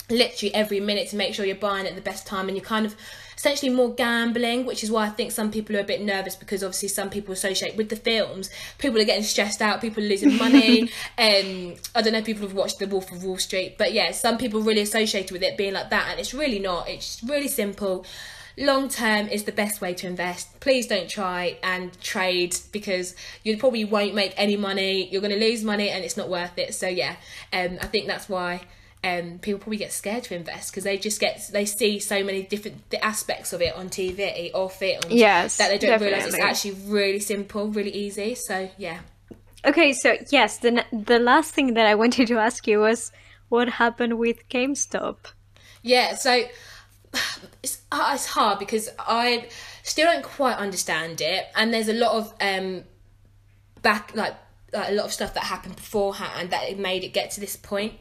literally 0.09 0.53
every 0.53 0.79
minute 0.79 1.09
to 1.09 1.15
make 1.15 1.33
sure 1.33 1.45
you're 1.45 1.55
buying 1.55 1.87
at 1.87 1.95
the 1.95 2.01
best 2.01 2.27
time 2.27 2.47
and 2.47 2.55
you're 2.55 2.65
kind 2.65 2.85
of 2.85 2.95
essentially 3.37 3.71
more 3.71 3.93
gambling, 3.93 4.65
which 4.65 4.83
is 4.83 4.91
why 4.91 5.05
I 5.05 5.09
think 5.09 5.31
some 5.31 5.51
people 5.51 5.75
are 5.75 5.81
a 5.81 5.85
bit 5.85 6.01
nervous 6.01 6.35
because 6.35 6.63
obviously 6.63 6.89
some 6.89 7.09
people 7.09 7.33
associate 7.33 7.75
with 7.75 7.89
the 7.89 7.95
films. 7.95 8.49
People 8.77 8.99
are 9.01 9.05
getting 9.05 9.23
stressed 9.23 9.61
out, 9.61 9.81
people 9.81 10.03
are 10.03 10.07
losing 10.07 10.37
money. 10.37 10.83
um, 11.17 11.75
I 11.93 12.01
don't 12.01 12.13
know 12.13 12.19
if 12.19 12.25
people 12.25 12.47
have 12.47 12.55
watched 12.55 12.79
The 12.79 12.87
Wolf 12.87 13.11
of 13.11 13.23
Wall 13.23 13.37
Street, 13.37 13.77
but 13.77 13.93
yeah, 13.93 14.11
some 14.11 14.37
people 14.37 14.61
really 14.61 14.81
associate 14.81 15.31
with 15.31 15.43
it 15.43 15.57
being 15.57 15.73
like 15.73 15.89
that, 15.89 16.09
and 16.11 16.19
it's 16.19 16.33
really 16.33 16.59
not. 16.59 16.89
It's 16.89 17.21
really 17.23 17.47
simple. 17.47 18.05
Long 18.57 18.87
term 18.87 19.27
is 19.27 19.43
the 19.43 19.51
best 19.51 19.81
way 19.81 19.93
to 19.95 20.07
invest. 20.07 20.61
Please 20.61 20.87
don't 20.87 21.09
try 21.09 21.57
and 21.61 21.99
trade 21.99 22.55
because 22.71 23.13
you 23.43 23.57
probably 23.57 23.83
won't 23.83 24.15
make 24.15 24.33
any 24.37 24.55
money. 24.55 25.09
You're 25.09 25.21
going 25.21 25.37
to 25.37 25.39
lose 25.39 25.61
money 25.61 25.89
and 25.89 26.05
it's 26.05 26.15
not 26.15 26.29
worth 26.29 26.57
it. 26.57 26.73
So 26.73 26.87
yeah, 26.87 27.17
um, 27.51 27.77
I 27.81 27.87
think 27.87 28.07
that's 28.07 28.29
why 28.29 28.61
um, 29.05 29.37
people 29.37 29.59
probably 29.59 29.77
get 29.77 29.93
scared 29.93 30.23
to 30.23 30.35
invest 30.35 30.71
because 30.71 30.83
they 30.83 30.97
just 30.97 31.19
get 31.19 31.47
they 31.51 31.65
see 31.65 31.99
so 31.99 32.23
many 32.23 32.41
different 32.41 32.81
aspects 33.01 33.53
of 33.53 33.61
it 33.61 33.75
on 33.75 33.89
TV 33.89 34.49
or 34.53 34.67
films 34.67 35.05
yes, 35.09 35.57
that 35.57 35.69
they 35.69 35.77
don't 35.77 36.01
realize 36.01 36.25
it's 36.25 36.39
actually 36.39 36.71
really 36.87 37.19
simple, 37.19 37.67
really 37.67 37.91
easy. 37.91 38.33
So 38.33 38.69
yeah. 38.77 38.99
Okay, 39.63 39.93
so 39.93 40.17
yes, 40.31 40.57
the 40.57 40.83
the 40.91 41.19
last 41.19 41.53
thing 41.53 41.75
that 41.75 41.85
I 41.85 41.93
wanted 42.03 42.27
to 42.29 42.39
ask 42.39 42.67
you 42.67 42.79
was 42.79 43.11
what 43.49 43.69
happened 43.69 44.17
with 44.17 44.49
GameStop. 44.49 45.17
Yeah, 45.83 46.15
so 46.15 46.31
it's 47.63 47.81
uh, 47.91 48.11
it's 48.15 48.25
hard 48.25 48.57
because 48.57 48.89
I 48.97 49.49
still 49.83 50.11
don't 50.11 50.23
quite 50.23 50.57
understand 50.57 51.21
it, 51.21 51.45
and 51.55 51.71
there's 51.71 51.89
a 51.89 51.93
lot 51.93 52.13
of 52.13 52.33
um 52.41 52.85
back 53.83 54.15
like 54.15 54.33
like 54.75 54.89
a 54.89 54.93
lot 54.93 55.05
of 55.05 55.13
stuff 55.13 55.33
that 55.33 55.43
happened 55.43 55.75
beforehand 55.75 56.49
that 56.51 56.69
it 56.69 56.77
made 56.77 57.03
it 57.03 57.13
get 57.13 57.31
to 57.31 57.39
this 57.39 57.55
point 57.55 57.93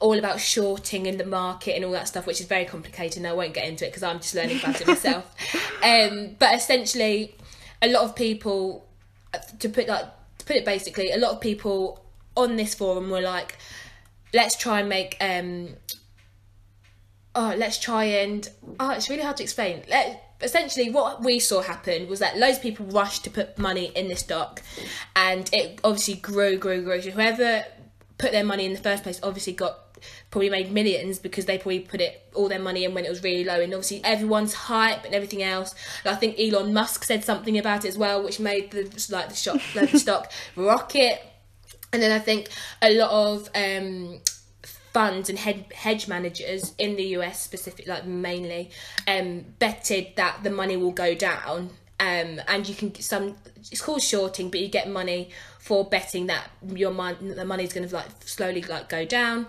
all 0.00 0.18
about 0.18 0.40
shorting 0.40 1.06
in 1.06 1.18
the 1.18 1.26
market 1.26 1.76
and 1.76 1.84
all 1.84 1.92
that 1.92 2.08
stuff 2.08 2.26
which 2.26 2.40
is 2.40 2.46
very 2.46 2.64
complicated 2.64 3.18
and 3.18 3.26
I 3.26 3.32
won't 3.32 3.54
get 3.54 3.68
into 3.68 3.84
it 3.84 3.88
because 3.88 4.02
I'm 4.02 4.18
just 4.18 4.34
learning 4.34 4.58
about 4.58 4.80
it 4.80 4.86
myself. 4.86 5.34
Um, 5.84 6.36
but 6.38 6.54
essentially 6.54 7.36
a 7.82 7.88
lot 7.88 8.04
of 8.04 8.16
people 8.16 8.86
to 9.58 9.68
put 9.68 9.86
like 9.86 10.06
to 10.38 10.46
put 10.46 10.56
it 10.56 10.64
basically 10.64 11.10
a 11.10 11.18
lot 11.18 11.32
of 11.32 11.42
people 11.42 12.02
on 12.36 12.56
this 12.56 12.74
forum 12.74 13.10
were 13.10 13.20
like 13.20 13.58
let's 14.32 14.56
try 14.56 14.80
and 14.80 14.88
make 14.88 15.16
um 15.20 15.68
oh 17.34 17.54
let's 17.56 17.78
try 17.78 18.04
and 18.04 18.48
oh 18.80 18.90
it's 18.90 19.10
really 19.10 19.22
hard 19.22 19.36
to 19.36 19.42
explain. 19.42 19.82
Let, 19.88 20.33
essentially 20.44 20.90
what 20.90 21.22
we 21.22 21.38
saw 21.38 21.62
happen 21.62 22.08
was 22.08 22.20
that 22.20 22.36
loads 22.36 22.58
of 22.58 22.62
people 22.62 22.86
rushed 22.86 23.24
to 23.24 23.30
put 23.30 23.58
money 23.58 23.86
in 23.96 24.08
this 24.08 24.20
stock 24.20 24.62
and 25.16 25.48
it 25.52 25.80
obviously 25.82 26.14
grew 26.14 26.56
grew 26.56 26.82
grew. 26.82 27.00
So 27.00 27.10
whoever 27.10 27.64
put 28.18 28.32
their 28.32 28.44
money 28.44 28.66
in 28.66 28.72
the 28.72 28.78
first 28.78 29.02
place 29.02 29.18
obviously 29.22 29.54
got 29.54 29.80
probably 30.30 30.50
made 30.50 30.70
millions 30.70 31.18
because 31.18 31.46
they 31.46 31.56
probably 31.56 31.80
put 31.80 32.00
it 32.00 32.28
all 32.34 32.48
their 32.48 32.58
money 32.58 32.84
in 32.84 32.92
when 32.94 33.04
it 33.04 33.08
was 33.08 33.22
really 33.22 33.44
low. 33.44 33.60
And 33.60 33.72
obviously 33.72 34.04
everyone's 34.04 34.54
hype 34.54 35.04
and 35.04 35.14
everything 35.14 35.42
else. 35.42 35.74
I 36.04 36.14
think 36.14 36.38
elon 36.38 36.72
musk 36.72 37.04
said 37.04 37.24
something 37.24 37.58
about 37.58 37.84
it 37.84 37.88
as 37.88 37.98
well 37.98 38.22
which 38.22 38.38
made 38.38 38.70
the 38.70 38.82
like 39.10 39.30
the 39.30 39.36
stock 39.36 39.60
the 39.74 39.86
stock 39.98 40.30
rocket. 40.56 41.20
And 41.92 42.02
then 42.02 42.10
i 42.10 42.18
think 42.18 42.48
a 42.82 42.92
lot 42.92 43.10
of 43.10 43.48
um 43.54 44.20
funds 44.94 45.28
and 45.28 45.38
hedge 45.38 46.06
managers 46.08 46.72
in 46.78 46.94
the 46.94 47.04
US 47.18 47.42
specific 47.42 47.86
like 47.88 48.06
mainly 48.06 48.70
um 49.08 49.44
betted 49.58 50.14
that 50.16 50.42
the 50.44 50.50
money 50.50 50.76
will 50.76 50.92
go 50.92 51.14
down. 51.14 51.70
Um 52.00 52.40
and 52.48 52.66
you 52.68 52.74
can 52.74 52.94
some 53.00 53.36
it's 53.70 53.82
called 53.82 54.02
shorting 54.02 54.50
but 54.50 54.60
you 54.60 54.68
get 54.68 54.88
money 54.88 55.30
for 55.58 55.84
betting 55.84 56.26
that 56.28 56.48
your 56.74 56.92
money 56.92 57.16
the 57.34 57.44
money's 57.44 57.72
going 57.72 57.88
to 57.88 57.94
like 57.94 58.06
slowly 58.24 58.62
like 58.62 58.88
go 58.88 59.04
down 59.04 59.46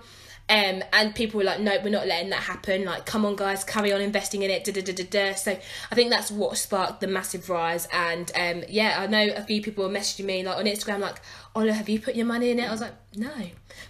um, 0.48 0.84
and 0.94 1.16
people 1.16 1.40
were 1.40 1.44
like, 1.44 1.60
no, 1.60 1.76
we're 1.84 1.90
not 1.90 2.06
letting 2.06 2.30
that 2.30 2.42
happen. 2.42 2.86
Like, 2.86 3.08
come 3.08 3.26
on, 3.26 3.36
guys, 3.36 3.64
carry 3.64 3.92
on 3.92 4.00
investing 4.00 4.44
in 4.44 4.52
it. 4.52 4.64
Da, 4.64 4.72
da, 4.72 4.82
da, 4.82 4.94
da, 4.94 5.04
da. 5.04 5.34
So 5.34 5.58
I 5.92 5.96
think 5.96 6.12
that's 6.12 6.30
what 6.30 6.56
sparked 6.58 7.02
the 7.02 7.08
massive 7.08 7.50
rise. 7.50 7.88
And 7.92 8.32
um, 8.36 8.64
yeah, 8.70 8.98
I 9.00 9.08
know 9.08 9.34
a 9.36 9.42
few 9.42 9.64
people 9.64 9.84
were 9.86 9.90
messaging 9.90 10.26
me 10.26 10.44
like 10.44 10.58
on 10.58 10.66
Instagram, 10.66 11.00
like, 11.00 11.20
Ola, 11.56 11.74
have 11.74 11.90
you 11.90 12.00
put 12.00 12.14
your 12.14 12.28
money 12.28 12.52
in 12.52 12.60
it? 12.60 12.68
I 12.68 12.72
was 12.72 12.82
like, 12.82 12.94
no, 13.16 13.34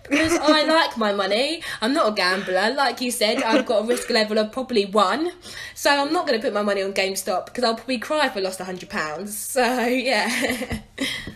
because 0.09 0.37
I 0.37 0.63
like 0.67 0.97
my 0.97 1.11
money. 1.11 1.61
I'm 1.81 1.93
not 1.93 2.13
a 2.13 2.15
gambler. 2.15 2.73
Like 2.73 3.01
you 3.01 3.11
said, 3.11 3.43
I've 3.43 3.65
got 3.65 3.83
a 3.83 3.87
risk 3.87 4.09
level 4.09 4.37
of 4.37 4.53
probably 4.53 4.85
one. 4.85 5.31
So 5.73 5.91
I'm 5.91 6.13
not 6.13 6.25
going 6.25 6.39
to 6.39 6.45
put 6.45 6.53
my 6.53 6.61
money 6.61 6.83
on 6.83 6.93
GameStop 6.93 7.47
because 7.47 7.65
I'll 7.65 7.75
probably 7.75 7.97
cry 7.97 8.27
if 8.27 8.37
I 8.37 8.39
lost 8.39 8.61
a 8.61 8.63
£100. 8.63 9.27
So 9.27 9.83
yeah. 9.85 10.79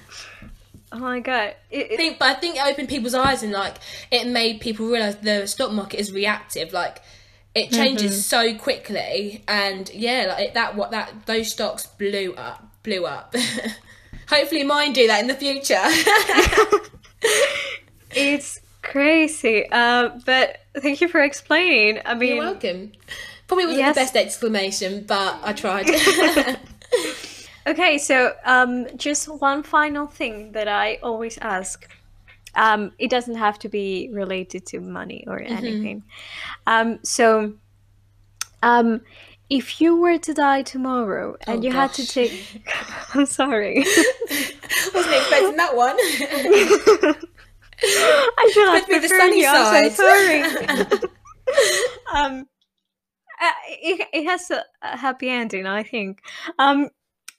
Oh 0.91 0.99
my 0.99 1.19
god! 1.19 1.55
It, 1.69 1.91
it, 1.91 1.93
I 1.93 1.97
think, 1.97 2.19
but 2.19 2.37
I 2.37 2.39
think 2.39 2.55
it 2.55 2.65
opened 2.65 2.89
people's 2.89 3.13
eyes 3.13 3.43
and 3.43 3.51
like 3.51 3.75
it 4.11 4.27
made 4.27 4.59
people 4.59 4.87
realize 4.87 5.17
the 5.17 5.45
stock 5.47 5.71
market 5.71 5.99
is 5.99 6.11
reactive. 6.11 6.73
Like 6.73 7.01
it 7.53 7.71
changes 7.71 8.13
mm-hmm. 8.13 8.53
so 8.53 8.57
quickly, 8.57 9.43
and 9.47 9.89
yeah, 9.93 10.35
like 10.37 10.53
that 10.55 10.75
what 10.75 10.91
that 10.91 11.25
those 11.27 11.51
stocks 11.51 11.85
blew 11.85 12.33
up, 12.35 12.63
blew 12.83 13.05
up. 13.05 13.35
Hopefully, 14.29 14.63
mine 14.63 14.93
do 14.93 15.07
that 15.07 15.21
in 15.21 15.27
the 15.27 15.35
future. 15.35 15.75
it's 18.11 18.59
crazy, 18.81 19.69
uh, 19.71 20.09
but 20.25 20.57
thank 20.77 21.01
you 21.01 21.07
for 21.07 21.21
explaining. 21.21 22.01
I 22.05 22.15
mean, 22.15 22.35
you're 22.35 22.45
welcome. 22.45 22.93
Probably 23.47 23.65
wasn't 23.65 23.81
yes. 23.81 23.95
the 23.95 24.01
best 24.01 24.15
exclamation, 24.15 25.03
but 25.05 25.39
I 25.43 25.53
tried. 25.53 25.87
Okay, 27.69 27.99
so 27.99 28.33
um, 28.45 28.87
just 28.97 29.27
one 29.27 29.61
final 29.61 30.07
thing 30.07 30.53
that 30.53 30.67
I 30.67 30.95
always 31.03 31.37
ask. 31.37 31.87
Um, 32.55 32.93
it 32.97 33.11
doesn't 33.11 33.35
have 33.35 33.59
to 33.59 33.69
be 33.69 34.09
related 34.11 34.65
to 34.67 34.79
money 34.79 35.23
or 35.27 35.39
mm-hmm. 35.39 35.53
anything. 35.53 36.03
Um, 36.65 36.97
so, 37.03 37.53
um, 38.63 39.01
if 39.51 39.79
you 39.79 40.01
were 40.01 40.17
to 40.17 40.33
die 40.33 40.63
tomorrow 40.63 41.37
and 41.45 41.59
oh, 41.59 41.61
you 41.61 41.71
gosh. 41.71 41.95
had 41.95 42.05
to 42.05 42.07
take, 42.07 42.67
I'm 43.13 43.27
sorry, 43.27 43.77
wasn't 44.93 45.15
expecting 45.15 45.57
that 45.57 45.75
one. 45.75 45.95
I 47.81 48.51
should 48.51 48.67
have 48.67 48.85
preferred 48.87 49.03
the 49.03 49.07
sunny 49.09 49.37
you. 49.37 49.43
Side. 49.43 49.85
I'm 49.85 49.91
so 49.91 50.03
sorry. 50.03 50.41
um, 52.15 52.47
uh, 53.39 53.51
it, 53.69 54.07
it 54.11 54.23
has 54.25 54.49
a, 54.49 54.63
a, 54.81 54.97
happy 54.97 55.29
ending, 55.29 55.67
I 55.67 55.83
think. 55.83 56.21
Um, 56.57 56.89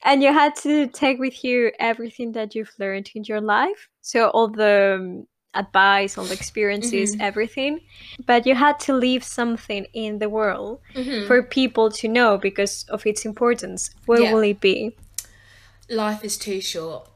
and 0.03 0.23
you 0.23 0.33
had 0.33 0.55
to 0.57 0.87
take 0.89 1.19
with 1.19 1.45
you 1.45 1.71
everything 1.79 2.33
that 2.33 2.55
you've 2.55 2.73
learned 2.79 3.11
in 3.15 3.25
your 3.25 3.41
life 3.41 3.89
so 4.01 4.29
all 4.31 4.49
the 4.49 4.97
um, 4.99 5.27
advice 5.55 6.17
all 6.17 6.25
the 6.25 6.35
experiences 6.35 7.13
mm-hmm. 7.13 7.23
everything 7.23 7.81
but 8.25 8.47
you 8.47 8.55
had 8.55 8.79
to 8.79 8.93
leave 8.93 9.25
something 9.25 9.85
in 9.93 10.19
the 10.19 10.29
world 10.29 10.81
mm-hmm. 10.95 11.27
for 11.27 11.43
people 11.43 11.91
to 11.91 12.07
know 12.07 12.39
because 12.39 12.85
of 12.89 13.05
its 13.05 13.25
importance 13.25 13.91
what 14.07 14.23
yeah. 14.23 14.33
will 14.33 14.43
it 14.43 14.61
be 14.61 14.97
life 15.89 16.25
is 16.25 16.39
too 16.39 16.61
short 16.61 17.09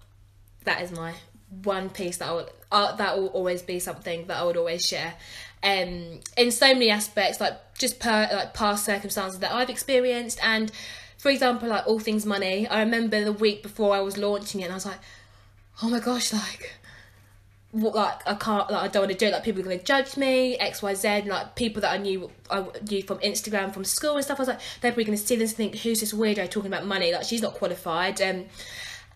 that 0.65 0.83
is 0.83 0.91
my 0.91 1.15
one 1.63 1.89
piece 1.89 2.17
that 2.17 2.29
i 2.29 2.33
would 2.33 2.51
uh, 2.73 2.97
that 2.97 3.17
will 3.17 3.29
always 3.29 3.63
be 3.63 3.79
something 3.79 4.27
that 4.27 4.37
i 4.37 4.43
would 4.43 4.57
always 4.57 4.85
share 4.85 5.15
um 5.63 6.19
in 6.37 6.51
so 6.51 6.73
many 6.73 6.91
aspects 6.91 7.41
like 7.41 7.55
just 7.79 8.01
per 8.01 8.29
like 8.33 8.53
past 8.53 8.85
circumstances 8.85 9.39
that 9.39 9.53
i've 9.53 9.71
experienced 9.71 10.41
and 10.43 10.73
for 11.25 11.31
example, 11.31 11.71
like 11.71 11.87
All 11.87 11.99
Things 11.99 12.27
Money, 12.27 12.69
I 12.69 12.81
remember 12.81 13.25
the 13.25 13.33
week 13.33 13.63
before 13.63 13.97
I 13.97 14.01
was 14.01 14.19
launching 14.19 14.61
it, 14.61 14.65
and 14.65 14.73
I 14.73 14.77
was 14.77 14.85
like, 14.85 14.99
oh 15.83 15.89
my 15.89 15.99
gosh, 15.99 16.35
like, 16.35 16.75
what, 17.71 17.95
like 17.95 18.29
I 18.29 18.35
can't, 18.35 18.71
like 18.71 18.83
I 18.83 18.89
don't 18.89 19.05
want 19.05 19.13
to 19.13 19.17
do 19.17 19.29
it. 19.29 19.33
Like 19.33 19.43
people 19.43 19.63
are 19.63 19.65
going 19.65 19.79
to 19.79 19.85
judge 19.87 20.19
me, 20.19 20.59
X, 20.59 20.83
Y, 20.83 20.93
Z. 20.93 21.23
Like 21.23 21.57
people 21.57 21.81
that 21.81 21.93
I 21.93 21.97
knew, 21.97 22.31
I 22.51 22.67
knew 22.91 23.03
from 23.05 23.21
Instagram, 23.21 23.73
from 23.73 23.85
school 23.85 24.17
and 24.17 24.23
stuff. 24.23 24.39
I 24.39 24.43
was 24.43 24.49
like, 24.49 24.61
they're 24.83 24.91
probably 24.91 25.05
going 25.05 25.17
to 25.17 25.27
see 25.27 25.37
this 25.37 25.53
and 25.53 25.57
think, 25.57 25.77
who's 25.77 26.01
this 26.01 26.13
weirdo 26.13 26.51
talking 26.51 26.71
about 26.71 26.85
money? 26.85 27.11
Like 27.11 27.25
she's 27.25 27.41
not 27.41 27.55
qualified. 27.55 28.21
Um, 28.21 28.45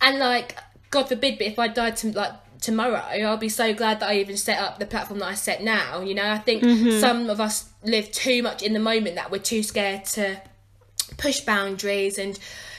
and 0.00 0.18
like, 0.18 0.56
God 0.88 1.10
forbid, 1.10 1.36
but 1.36 1.46
if 1.46 1.58
I 1.58 1.68
died 1.68 1.98
to 1.98 2.12
like 2.12 2.32
tomorrow, 2.62 2.94
I'll 2.94 3.36
be 3.36 3.50
so 3.50 3.74
glad 3.74 4.00
that 4.00 4.08
I 4.08 4.14
even 4.14 4.38
set 4.38 4.58
up 4.58 4.78
the 4.78 4.86
platform 4.86 5.20
that 5.20 5.26
I 5.26 5.34
set 5.34 5.62
now. 5.62 6.00
You 6.00 6.14
know, 6.14 6.30
I 6.30 6.38
think 6.38 6.62
mm-hmm. 6.62 7.00
some 7.00 7.28
of 7.28 7.38
us 7.38 7.68
live 7.84 8.10
too 8.12 8.42
much 8.42 8.62
in 8.62 8.72
the 8.72 8.80
moment 8.80 9.16
that 9.16 9.30
we're 9.30 9.40
too 9.40 9.62
scared 9.62 10.06
to 10.06 10.40
push 11.18 11.40
boundaries 11.40 12.16
and 12.18 12.38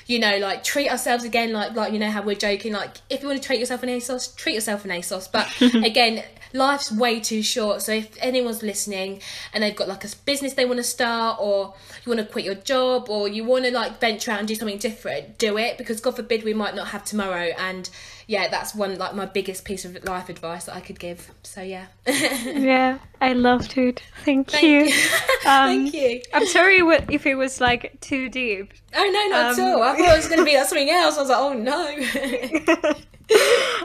you 0.10 0.18
know, 0.18 0.40
like 0.40 0.64
treat 0.64 0.90
ourselves 0.90 1.24
again, 1.24 1.54
like 1.54 1.76
like 1.76 1.94
you 1.94 2.00
know 2.00 2.10
how 2.10 2.24
we're 2.24 2.36
joking, 2.36 2.74
like 2.74 2.98
if 3.12 3.22
you 3.22 3.28
want 3.28 3.40
to 3.40 3.46
treat 3.46 3.60
yourself 3.60 3.84
an 3.84 3.90
ASOS, 3.90 4.36
treat 4.36 4.56
yourself 4.56 4.84
an 4.84 4.90
ASOS. 4.90 5.32
But 5.32 5.48
again, 5.86 6.24
life's 6.52 6.92
way 6.92 7.20
too 7.20 7.44
short. 7.44 7.84
So 7.84 7.92
if 7.92 8.18
anyone's 8.20 8.64
listening 8.64 9.22
and 9.54 9.64
they've 9.64 9.76
got 9.76 9.88
like 9.88 10.04
a 10.04 10.10
business 10.26 10.54
they 10.54 10.66
want 10.66 10.78
to 10.78 10.84
start, 10.84 11.38
or 11.40 11.76
you 12.04 12.10
want 12.12 12.26
to 12.26 12.32
quit 12.32 12.44
your 12.44 12.56
job, 12.56 13.08
or 13.08 13.28
you 13.28 13.44
want 13.44 13.66
to 13.66 13.72
like 13.72 14.00
venture 14.00 14.32
out 14.32 14.40
and 14.40 14.48
do 14.48 14.56
something 14.56 14.80
different, 14.80 15.38
do 15.38 15.60
it 15.60 15.78
because 15.78 16.02
God 16.02 16.16
forbid 16.16 16.44
we 16.44 16.56
might 16.56 16.74
not 16.74 16.88
have 16.88 17.06
tomorrow. 17.06 17.52
And 17.60 17.88
yeah, 18.30 18.48
that's 18.48 18.76
one 18.76 18.96
like 19.00 19.16
my 19.16 19.26
biggest 19.26 19.66
piece 19.66 19.86
of 19.86 20.04
life 20.04 20.30
advice 20.30 20.66
that 20.66 20.76
I 20.76 20.82
could 20.82 21.00
give. 21.00 21.32
So 21.42 21.64
yeah. 21.64 21.88
yeah, 22.06 23.00
I 23.20 23.34
loved 23.34 23.76
it. 23.76 24.04
Thank, 24.24 24.52
Thank 24.52 24.64
you. 24.64 24.82
you. 24.84 25.10
Um, 25.48 25.90
Thank 25.90 25.94
you. 25.96 26.22
I'm 26.32 26.46
sorry 26.46 26.78
if 27.10 27.26
it 27.26 27.34
was 27.34 27.60
like 27.60 28.00
too 28.02 28.30
deep. 28.30 28.72
Oh 28.94 29.04
no, 29.04 29.36
not 29.36 29.54
Um, 29.54 29.60
at 29.60 29.74
all. 29.74 29.82
I 29.82 29.98
thought 29.98 30.14
it 30.14 30.18
was 30.18 30.28
going 30.28 30.40
to 30.40 30.46
be 30.46 30.56
like 30.56 30.68
something 30.68 30.92
else. 30.92 31.18
I 31.18 31.22
was 31.22 31.30
like, 31.30 31.40
oh 31.40 31.54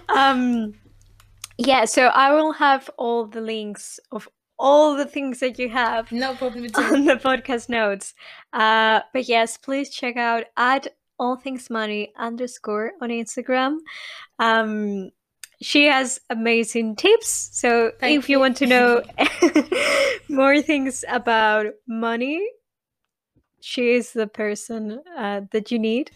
no. 0.09 0.15
um, 0.15 0.75
yeah, 1.57 1.87
so 1.87 2.09
I 2.09 2.35
will 2.35 2.53
have 2.53 2.91
all 2.99 3.25
the 3.27 3.41
links 3.41 3.99
of 4.13 4.29
all 4.59 4.95
the 4.95 5.07
things 5.07 5.41
that 5.41 5.59
you 5.59 5.71
have 5.71 6.13
no 6.13 6.35
problem 6.35 6.67
on 6.75 7.07
the 7.07 7.17
podcast 7.17 7.71
notes. 7.71 8.13
Uh, 8.53 9.01
but 9.15 9.27
yes, 9.27 9.57
please 9.57 9.89
check 9.89 10.19
out 10.19 10.45
at 10.59 10.89
all 11.19 11.37
things 11.37 11.71
money 11.71 12.13
underscore 12.17 12.93
on 13.01 13.11
Instagram. 13.11 13.79
Um, 14.39 15.11
she 15.63 15.87
has 15.87 16.21
amazing 16.31 16.97
tips. 16.97 17.51
So 17.53 17.93
Thank 18.01 18.25
if 18.25 18.29
you 18.29 18.37
you. 18.37 18.41
want 18.41 18.57
to 18.59 18.67
know 18.67 19.03
more 20.29 20.61
things 20.61 21.05
about 21.09 21.67
money, 21.87 22.47
she 23.61 23.93
is 23.93 24.13
the 24.13 24.27
person 24.27 25.01
uh, 25.17 25.43
that 25.53 25.71
you 25.71 25.79
need. 25.79 26.11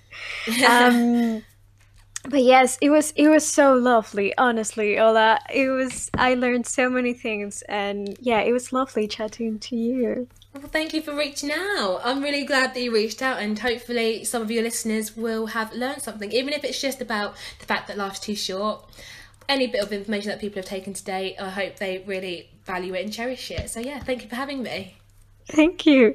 Um, 0.66 1.42
but 2.28 2.42
yes, 2.42 2.78
it 2.82 2.90
was 2.90 3.12
it 3.16 3.28
was 3.28 3.46
so 3.46 3.74
lovely, 3.74 4.36
honestly, 4.36 4.98
Ola. 4.98 5.38
It 5.52 5.70
was 5.70 6.10
I 6.18 6.34
learned 6.34 6.66
so 6.66 6.90
many 6.90 7.14
things, 7.14 7.62
and 7.62 8.16
yeah, 8.20 8.40
it 8.40 8.52
was 8.52 8.72
lovely 8.72 9.08
chatting 9.08 9.58
to 9.60 9.76
you. 9.76 10.28
Well, 10.54 10.62
thank 10.66 10.94
you 10.94 11.02
for 11.02 11.14
reaching 11.14 11.52
out. 11.52 12.00
I'm 12.02 12.22
really 12.22 12.44
glad 12.44 12.74
that 12.74 12.80
you 12.80 12.92
reached 12.92 13.22
out, 13.22 13.38
and 13.38 13.58
hopefully, 13.58 14.24
some 14.24 14.42
of 14.42 14.50
your 14.50 14.62
listeners 14.62 15.16
will 15.16 15.46
have 15.46 15.72
learned 15.72 16.02
something, 16.02 16.32
even 16.32 16.52
if 16.52 16.64
it's 16.64 16.80
just 16.80 17.00
about 17.00 17.36
the 17.60 17.66
fact 17.66 17.86
that 17.88 17.98
life's 17.98 18.20
too 18.20 18.34
short. 18.34 18.84
Any 19.48 19.66
bit 19.66 19.82
of 19.82 19.92
information 19.92 20.30
that 20.30 20.40
people 20.40 20.56
have 20.56 20.68
taken 20.68 20.94
today, 20.94 21.36
I 21.38 21.50
hope 21.50 21.76
they 21.76 22.02
really 22.06 22.50
value 22.64 22.94
it 22.94 23.04
and 23.04 23.12
cherish 23.12 23.50
it. 23.50 23.70
So, 23.70 23.80
yeah, 23.80 24.00
thank 24.00 24.22
you 24.22 24.28
for 24.28 24.36
having 24.36 24.62
me. 24.62 24.96
Thank 25.46 25.86
you. 25.86 26.14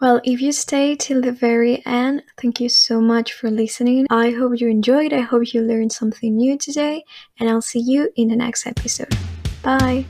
Well, 0.00 0.20
if 0.24 0.40
you 0.40 0.52
stay 0.52 0.96
till 0.96 1.20
the 1.20 1.32
very 1.32 1.84
end, 1.84 2.22
thank 2.40 2.58
you 2.58 2.70
so 2.70 3.02
much 3.02 3.34
for 3.34 3.50
listening. 3.50 4.06
I 4.08 4.30
hope 4.30 4.58
you 4.58 4.68
enjoyed. 4.68 5.12
I 5.12 5.20
hope 5.20 5.52
you 5.52 5.60
learned 5.60 5.92
something 5.92 6.36
new 6.36 6.56
today, 6.56 7.04
and 7.38 7.50
I'll 7.50 7.60
see 7.60 7.80
you 7.80 8.10
in 8.16 8.28
the 8.28 8.36
next 8.36 8.66
episode. 8.66 9.14
Bye. 9.62 10.06